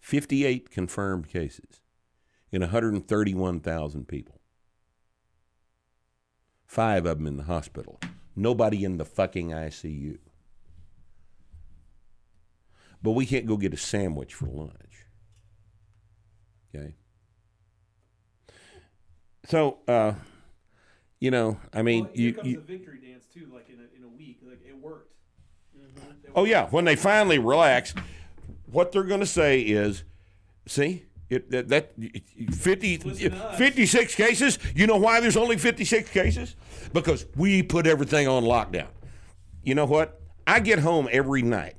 58 0.00 0.70
confirmed 0.70 1.28
cases 1.28 1.82
in 2.50 2.62
131,000 2.62 4.08
people. 4.08 4.40
Five 6.66 7.04
of 7.04 7.18
them 7.18 7.26
in 7.26 7.36
the 7.36 7.44
hospital. 7.44 8.00
Nobody 8.34 8.82
in 8.84 8.96
the 8.96 9.04
fucking 9.04 9.50
ICU. 9.50 10.18
But 13.02 13.10
we 13.12 13.26
can't 13.26 13.46
go 13.46 13.58
get 13.58 13.74
a 13.74 13.76
sandwich 13.76 14.32
for 14.32 14.46
lunch. 14.46 14.87
Okay? 16.74 16.94
So, 19.46 19.78
uh, 19.88 20.12
you 21.20 21.30
know, 21.30 21.58
I 21.72 21.82
mean, 21.82 22.04
well, 22.04 22.12
here 22.14 22.26
you, 22.26 22.34
comes 22.34 22.48
you 22.48 22.56
the 22.56 22.62
victory 22.62 22.98
dance 23.00 23.24
too. 23.32 23.48
Like 23.52 23.68
in 23.68 23.76
a, 23.76 23.96
in 23.96 24.04
a 24.04 24.16
week, 24.16 24.40
like 24.46 24.60
it 24.66 24.76
worked. 24.76 25.10
It 25.74 26.30
Oh 26.34 26.42
worked. 26.42 26.50
yeah, 26.50 26.66
when 26.66 26.84
they 26.84 26.96
finally 26.96 27.38
relax, 27.38 27.94
what 28.66 28.92
they're 28.92 29.04
going 29.04 29.20
to 29.20 29.26
say 29.26 29.60
is, 29.60 30.04
"See, 30.66 31.06
it, 31.30 31.50
that, 31.50 31.68
that 31.68 31.92
50, 32.52 32.98
Listen 32.98 33.30
to 33.32 33.36
us. 33.48 33.58
56 33.58 34.14
cases. 34.14 34.58
You 34.74 34.86
know 34.86 34.96
why 34.96 35.20
there's 35.20 35.36
only 35.36 35.56
56 35.58 36.10
cases? 36.10 36.56
Because 36.92 37.26
we 37.36 37.62
put 37.62 37.86
everything 37.86 38.28
on 38.28 38.44
lockdown. 38.44 38.88
You 39.62 39.74
know 39.74 39.84
what? 39.86 40.20
I 40.46 40.60
get 40.60 40.78
home 40.78 41.08
every 41.10 41.42
night. 41.42 41.74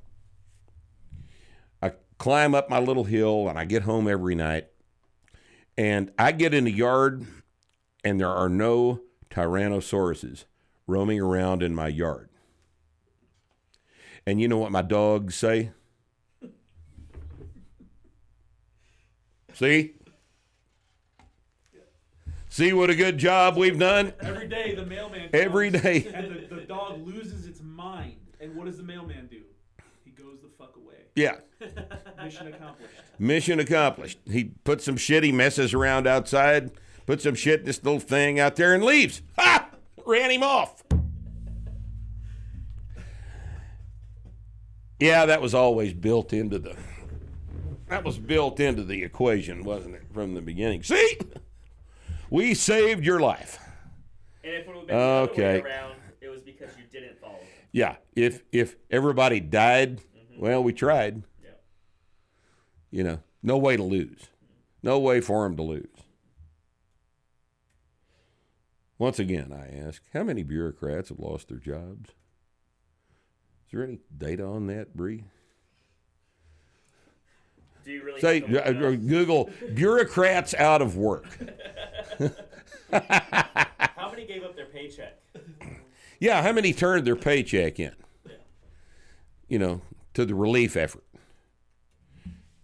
I 1.82 1.94
climb 2.20 2.54
up 2.54 2.70
my 2.70 2.80
little 2.80 3.06
hill 3.06 3.48
and 3.50 3.58
I 3.58 3.66
get 3.66 3.84
home 3.84 4.08
every 4.08 4.36
night. 4.36 4.68
And 5.80 6.12
I 6.20 6.34
get 6.34 6.54
in 6.54 6.66
the 6.66 6.74
yard 6.74 7.26
and 8.04 8.20
there 8.20 8.28
are 8.28 8.50
no 8.50 9.00
tyrannosauruses 9.30 10.44
roaming 10.88 11.22
around 11.22 11.64
in 11.64 11.74
my 11.74 11.88
yard. 11.88 12.28
And 14.26 14.42
you 14.42 14.50
know 14.50 14.58
what 14.58 14.74
my 14.74 14.82
dogs 14.82 15.36
say? 15.36 15.72
See? 19.54 19.94
See 22.50 22.74
what 22.74 22.90
a 22.90 22.96
good 22.96 23.18
job 23.18 23.56
we've 23.56 23.80
done? 23.80 24.12
Every 24.20 24.50
day 24.50 24.76
the 24.76 24.86
mailman. 24.86 25.30
Every 25.32 25.70
day. 25.70 26.12
And 26.14 26.50
the, 26.50 26.56
the 26.56 26.62
dog 26.64 27.08
loses 27.08 27.46
its 27.46 27.62
mind. 27.62 28.18
And 28.42 28.54
what 28.58 28.66
does 28.66 28.76
the 28.76 28.84
mailman 28.84 29.28
do? 29.28 29.44
He 30.20 30.26
goes 30.26 30.40
the 30.42 30.50
fuck 30.58 30.76
away. 30.76 30.96
Yeah. 31.16 31.38
Mission 32.24 32.48
accomplished. 32.54 32.94
Mission 33.18 33.60
accomplished. 33.60 34.20
He 34.30 34.52
puts 34.64 34.84
some 34.86 34.98
shit, 34.98 35.24
he 35.24 35.32
messes 35.32 35.74
around 35.74 36.08
outside, 36.08 36.72
puts 37.06 37.24
some 37.24 37.36
shit 37.36 37.62
in 37.62 37.66
this 37.66 37.84
little 37.84 38.00
thing 38.00 38.40
out 38.40 38.56
there 38.56 38.74
and 38.74 38.84
leaves. 38.84 39.22
Ha! 39.38 39.70
Ran 40.06 40.32
him 40.32 40.44
off. 40.44 40.84
Yeah, 45.00 45.26
that 45.28 45.42
was 45.42 45.54
always 45.54 45.94
built 45.94 46.34
into 46.34 46.60
the 46.60 46.76
that 47.88 48.04
was 48.04 48.18
built 48.20 48.60
into 48.60 48.84
the 48.84 49.02
equation, 49.04 49.64
wasn't 49.64 49.96
it, 49.96 50.04
from 50.14 50.36
the 50.36 50.42
beginning? 50.42 50.84
See? 50.84 51.18
We 52.30 52.54
saved 52.54 53.04
your 53.04 53.20
life. 53.20 53.58
And 54.44 54.54
if 54.54 54.66
it 54.66 54.68
would 54.68 54.76
have 54.78 54.88
been 54.88 54.96
the 54.96 55.02
other 55.02 55.32
Okay. 55.32 55.62
way 55.62 55.70
around, 55.70 55.96
it 56.22 56.30
was 56.30 56.42
because 56.42 56.70
you 56.78 56.84
didn't 56.92 57.20
follow. 57.20 57.34
it. 57.36 57.48
Yeah, 57.72 57.96
if 58.16 58.44
if 58.52 58.76
everybody 58.92 59.40
died, 59.40 60.02
well, 60.40 60.64
we 60.64 60.74
tried. 60.74 61.24
Yeah. 61.44 61.50
You 62.92 63.04
know, 63.04 63.20
no 63.44 63.58
way 63.58 63.76
to 63.76 63.84
lose. 63.84 64.30
No 64.82 64.98
way 64.98 65.20
for 65.20 65.46
him 65.46 65.58
to 65.58 65.64
lose. 65.64 65.86
Once 68.98 69.20
again, 69.20 69.54
I 69.54 69.88
ask, 69.88 70.02
how 70.14 70.24
many 70.24 70.44
bureaucrats 70.44 71.10
have 71.10 71.20
lost 71.20 71.50
their 71.50 71.58
jobs? 71.58 72.10
Is 72.10 73.74
there 73.74 73.84
any 73.84 74.00
data 74.18 74.46
on 74.46 74.68
that, 74.68 74.96
Bree? 74.96 75.26
Do 77.86 77.92
you 77.92 78.04
really 78.04 78.22
Say, 78.22 78.42
look 78.42 78.66
uh. 78.66 78.72
Google 78.72 79.50
bureaucrats 79.74 80.54
out 80.54 80.82
of 80.82 80.96
work. 80.98 81.26
How 82.92 84.10
many 84.10 84.26
gave 84.26 84.44
up 84.44 84.56
their 84.56 84.66
paycheck? 84.66 85.20
Yeah, 86.20 86.42
how 86.44 86.52
many 86.52 86.74
turned 86.74 87.08
their 87.08 87.16
paycheck 87.16 87.80
in? 87.80 87.94
You 89.48 89.60
know, 89.60 89.82
to 90.20 90.26
the 90.26 90.36
relief 90.36 90.76
effort. 90.76 91.06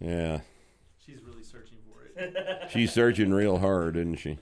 Yeah, 0.02 0.42
She's 0.98 1.24
really 1.24 1.42
searching 1.42 1.78
for 1.88 2.04
it. 2.04 2.64
she's 2.70 2.92
searching 2.92 3.34
real 3.34 3.60
hard, 3.60 3.96
isn't 3.96 4.18
she? 4.18 4.40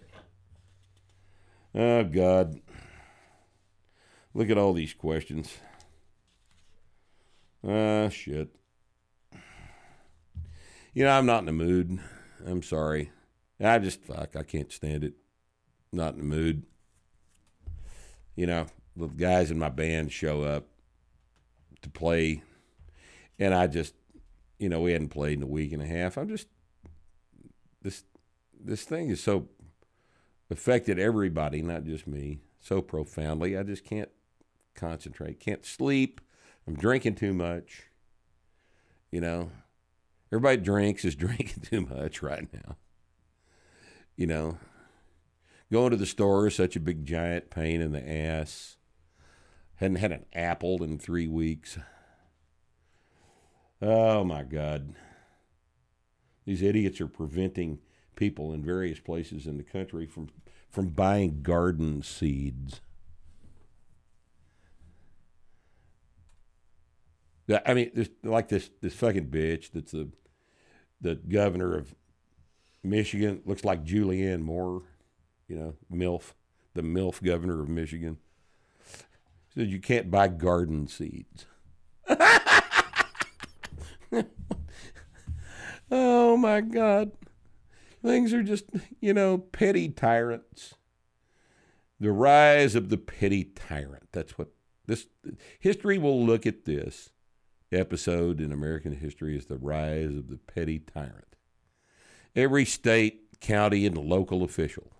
Oh, 1.75 2.03
God. 2.05 2.59
Look 4.33 4.49
at 4.49 4.57
all 4.57 4.73
these 4.73 4.95
questions. 4.95 5.55
Ah, 7.63 8.09
shit. 8.09 8.49
You 10.95 11.03
know, 11.03 11.11
I'm 11.11 11.27
not 11.27 11.39
in 11.39 11.45
the 11.45 11.51
mood. 11.51 11.99
I'm 12.43 12.63
sorry. 12.63 13.11
I 13.63 13.77
just, 13.77 14.03
fuck, 14.03 14.35
I 14.35 14.41
can't 14.41 14.71
stand 14.71 15.03
it. 15.03 15.13
Not 15.91 16.13
in 16.15 16.19
the 16.19 16.25
mood. 16.25 16.63
You 18.35 18.47
know, 18.47 18.65
the 18.95 19.05
guys 19.05 19.51
in 19.51 19.59
my 19.59 19.69
band 19.69 20.11
show 20.11 20.41
up 20.41 20.65
to 21.83 21.89
play, 21.91 22.41
and 23.39 23.53
I 23.53 23.67
just, 23.67 23.93
you 24.59 24.69
know, 24.69 24.81
we 24.81 24.91
hadn't 24.93 25.09
played 25.09 25.37
in 25.37 25.43
a 25.43 25.47
week 25.47 25.71
and 25.71 25.81
a 25.81 25.85
half. 25.85 26.17
I'm 26.17 26.29
just, 26.29 26.47
this, 27.81 28.03
this 28.59 28.83
thing 28.83 29.09
is 29.09 29.21
so 29.21 29.49
affected 30.49 30.99
everybody, 30.99 31.61
not 31.61 31.83
just 31.83 32.07
me, 32.07 32.39
so 32.61 32.81
profoundly. 32.81 33.57
I 33.57 33.63
just 33.63 33.83
can't 33.83 34.09
concentrate, 34.75 35.39
can't 35.39 35.65
sleep. 35.65 36.21
I'm 36.67 36.75
drinking 36.75 37.15
too 37.15 37.33
much. 37.33 37.83
You 39.11 39.21
know, 39.21 39.51
everybody 40.31 40.57
drinks 40.57 41.05
is 41.05 41.15
drinking 41.17 41.63
too 41.63 41.81
much 41.81 42.21
right 42.21 42.47
now. 42.53 42.77
You 44.15 44.27
know, 44.27 44.57
going 45.71 45.91
to 45.91 45.97
the 45.97 46.05
store 46.05 46.47
is 46.47 46.55
such 46.55 46.75
a 46.75 46.79
big 46.79 47.05
giant 47.05 47.49
pain 47.49 47.81
in 47.81 47.91
the 47.91 48.07
ass. 48.07 48.77
Hadn't 49.75 49.97
had 49.97 50.11
an 50.11 50.25
apple 50.33 50.83
in 50.83 50.99
three 50.99 51.27
weeks. 51.27 51.77
Oh 53.85 54.23
my 54.23 54.43
God. 54.43 54.95
These 56.45 56.61
idiots 56.61 57.01
are 57.01 57.07
preventing 57.07 57.79
people 58.15 58.53
in 58.53 58.63
various 58.63 59.01
places 59.01 59.45
in 59.45 59.57
the 59.57 59.63
country 59.63 60.05
from, 60.05 60.29
from 60.69 60.87
buying 60.87 61.41
garden 61.41 62.01
seeds. 62.01 62.79
I 67.65 67.73
mean, 67.73 67.91
this, 67.93 68.09
like 68.23 68.47
this 68.47 68.69
this 68.79 68.93
fucking 68.93 69.27
bitch 69.27 69.71
that's 69.73 69.91
the 69.91 70.09
the 71.01 71.15
governor 71.15 71.75
of 71.77 71.93
Michigan 72.83 73.41
looks 73.45 73.65
like 73.65 73.83
Julianne 73.83 74.41
Moore, 74.41 74.83
you 75.49 75.57
know, 75.57 75.75
MILF, 75.91 76.33
the 76.73 76.81
MILF 76.81 77.21
governor 77.21 77.61
of 77.61 77.67
Michigan. 77.67 78.17
Said 79.53 79.67
you 79.67 79.81
can't 79.81 80.09
buy 80.09 80.29
garden 80.29 80.87
seeds. 80.87 81.45
oh 85.91 86.37
my 86.37 86.61
God. 86.61 87.11
Things 88.03 88.33
are 88.33 88.43
just, 88.43 88.65
you 88.99 89.13
know, 89.13 89.37
petty 89.37 89.89
tyrants. 89.89 90.75
The 91.99 92.11
rise 92.11 92.75
of 92.75 92.89
the 92.89 92.97
petty 92.97 93.45
tyrant. 93.45 94.09
That's 94.11 94.37
what 94.37 94.49
this 94.87 95.07
history 95.59 95.97
will 95.97 96.25
look 96.25 96.45
at 96.45 96.65
this 96.65 97.09
episode 97.71 98.41
in 98.41 98.51
American 98.51 98.93
history 98.93 99.37
as 99.37 99.45
the 99.45 99.57
rise 99.57 100.15
of 100.15 100.29
the 100.29 100.37
petty 100.37 100.79
tyrant. 100.79 101.35
Every 102.35 102.65
state, 102.65 103.39
county, 103.39 103.85
and 103.85 103.97
local 103.97 104.43
official 104.43 104.91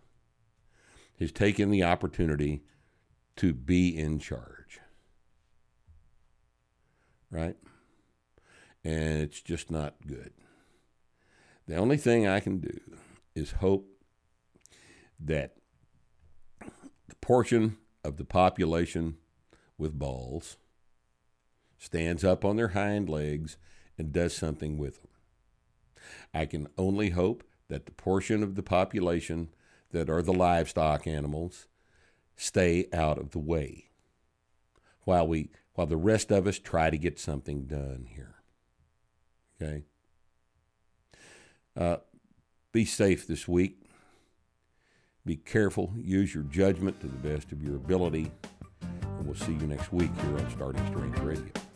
has 1.20 1.32
taken 1.32 1.72
the 1.72 1.84
opportunity 1.84 2.64
to 3.36 3.54
be 3.54 3.98
in 3.98 4.20
charge. 4.20 4.80
Right? 7.30 7.58
And 8.84 9.22
it's 9.22 9.42
just 9.42 9.72
not 9.72 9.96
good. 10.06 10.34
The 11.68 11.76
only 11.76 11.98
thing 11.98 12.28
I 12.28 12.40
can 12.40 12.60
do 12.60 12.80
is 13.36 13.52
hope 13.54 13.88
that 15.20 15.56
the 16.60 17.16
portion 17.22 17.78
of 18.04 18.18
the 18.18 18.26
population 18.26 19.18
with 19.78 19.98
balls 19.98 20.58
stands 21.78 22.24
up 22.24 22.44
on 22.44 22.58
their 22.58 22.70
hind 22.70 23.10
legs 23.10 23.58
and 23.98 24.12
does 24.12 24.36
something 24.36 24.78
with 24.78 25.02
them. 25.02 25.12
I 26.34 26.46
can 26.46 26.68
only 26.78 27.12
hope 27.12 27.44
that 27.70 27.86
the 27.86 27.92
portion 27.92 28.44
of 28.44 28.56
the 28.56 28.64
population 28.64 29.50
that 29.92 30.10
are 30.10 30.22
the 30.22 30.34
livestock 30.34 31.08
animals 31.08 31.68
stay 32.36 32.88
out 32.92 33.18
of 33.18 33.32
the 33.32 33.40
way 33.40 33.86
while 35.04 35.28
we 35.28 35.50
while 35.74 35.88
the 35.88 35.98
rest 35.98 36.32
of 36.32 36.46
us 36.46 36.60
try 36.60 36.90
to 36.90 36.98
get 36.98 37.20
something 37.20 37.66
done 37.66 38.06
here. 38.10 38.43
Okay? 39.62 39.84
Uh, 41.76 41.98
be 42.72 42.86
safe 42.86 43.28
this 43.28 43.48
week. 43.48 43.80
Be 45.26 45.36
careful. 45.38 45.94
Use 45.96 46.34
your 46.34 46.44
judgment 46.44 47.00
to 47.02 47.08
the 47.08 47.30
best 47.30 47.52
of 47.52 47.64
your 47.64 47.76
ability. 47.76 48.32
And 48.82 49.26
we'll 49.26 49.36
see 49.36 49.54
you 49.54 49.68
next 49.68 49.94
week 49.94 50.12
here 50.22 50.38
on 50.38 50.50
Starting 50.52 50.86
Strength 50.88 51.20
Radio. 51.20 51.73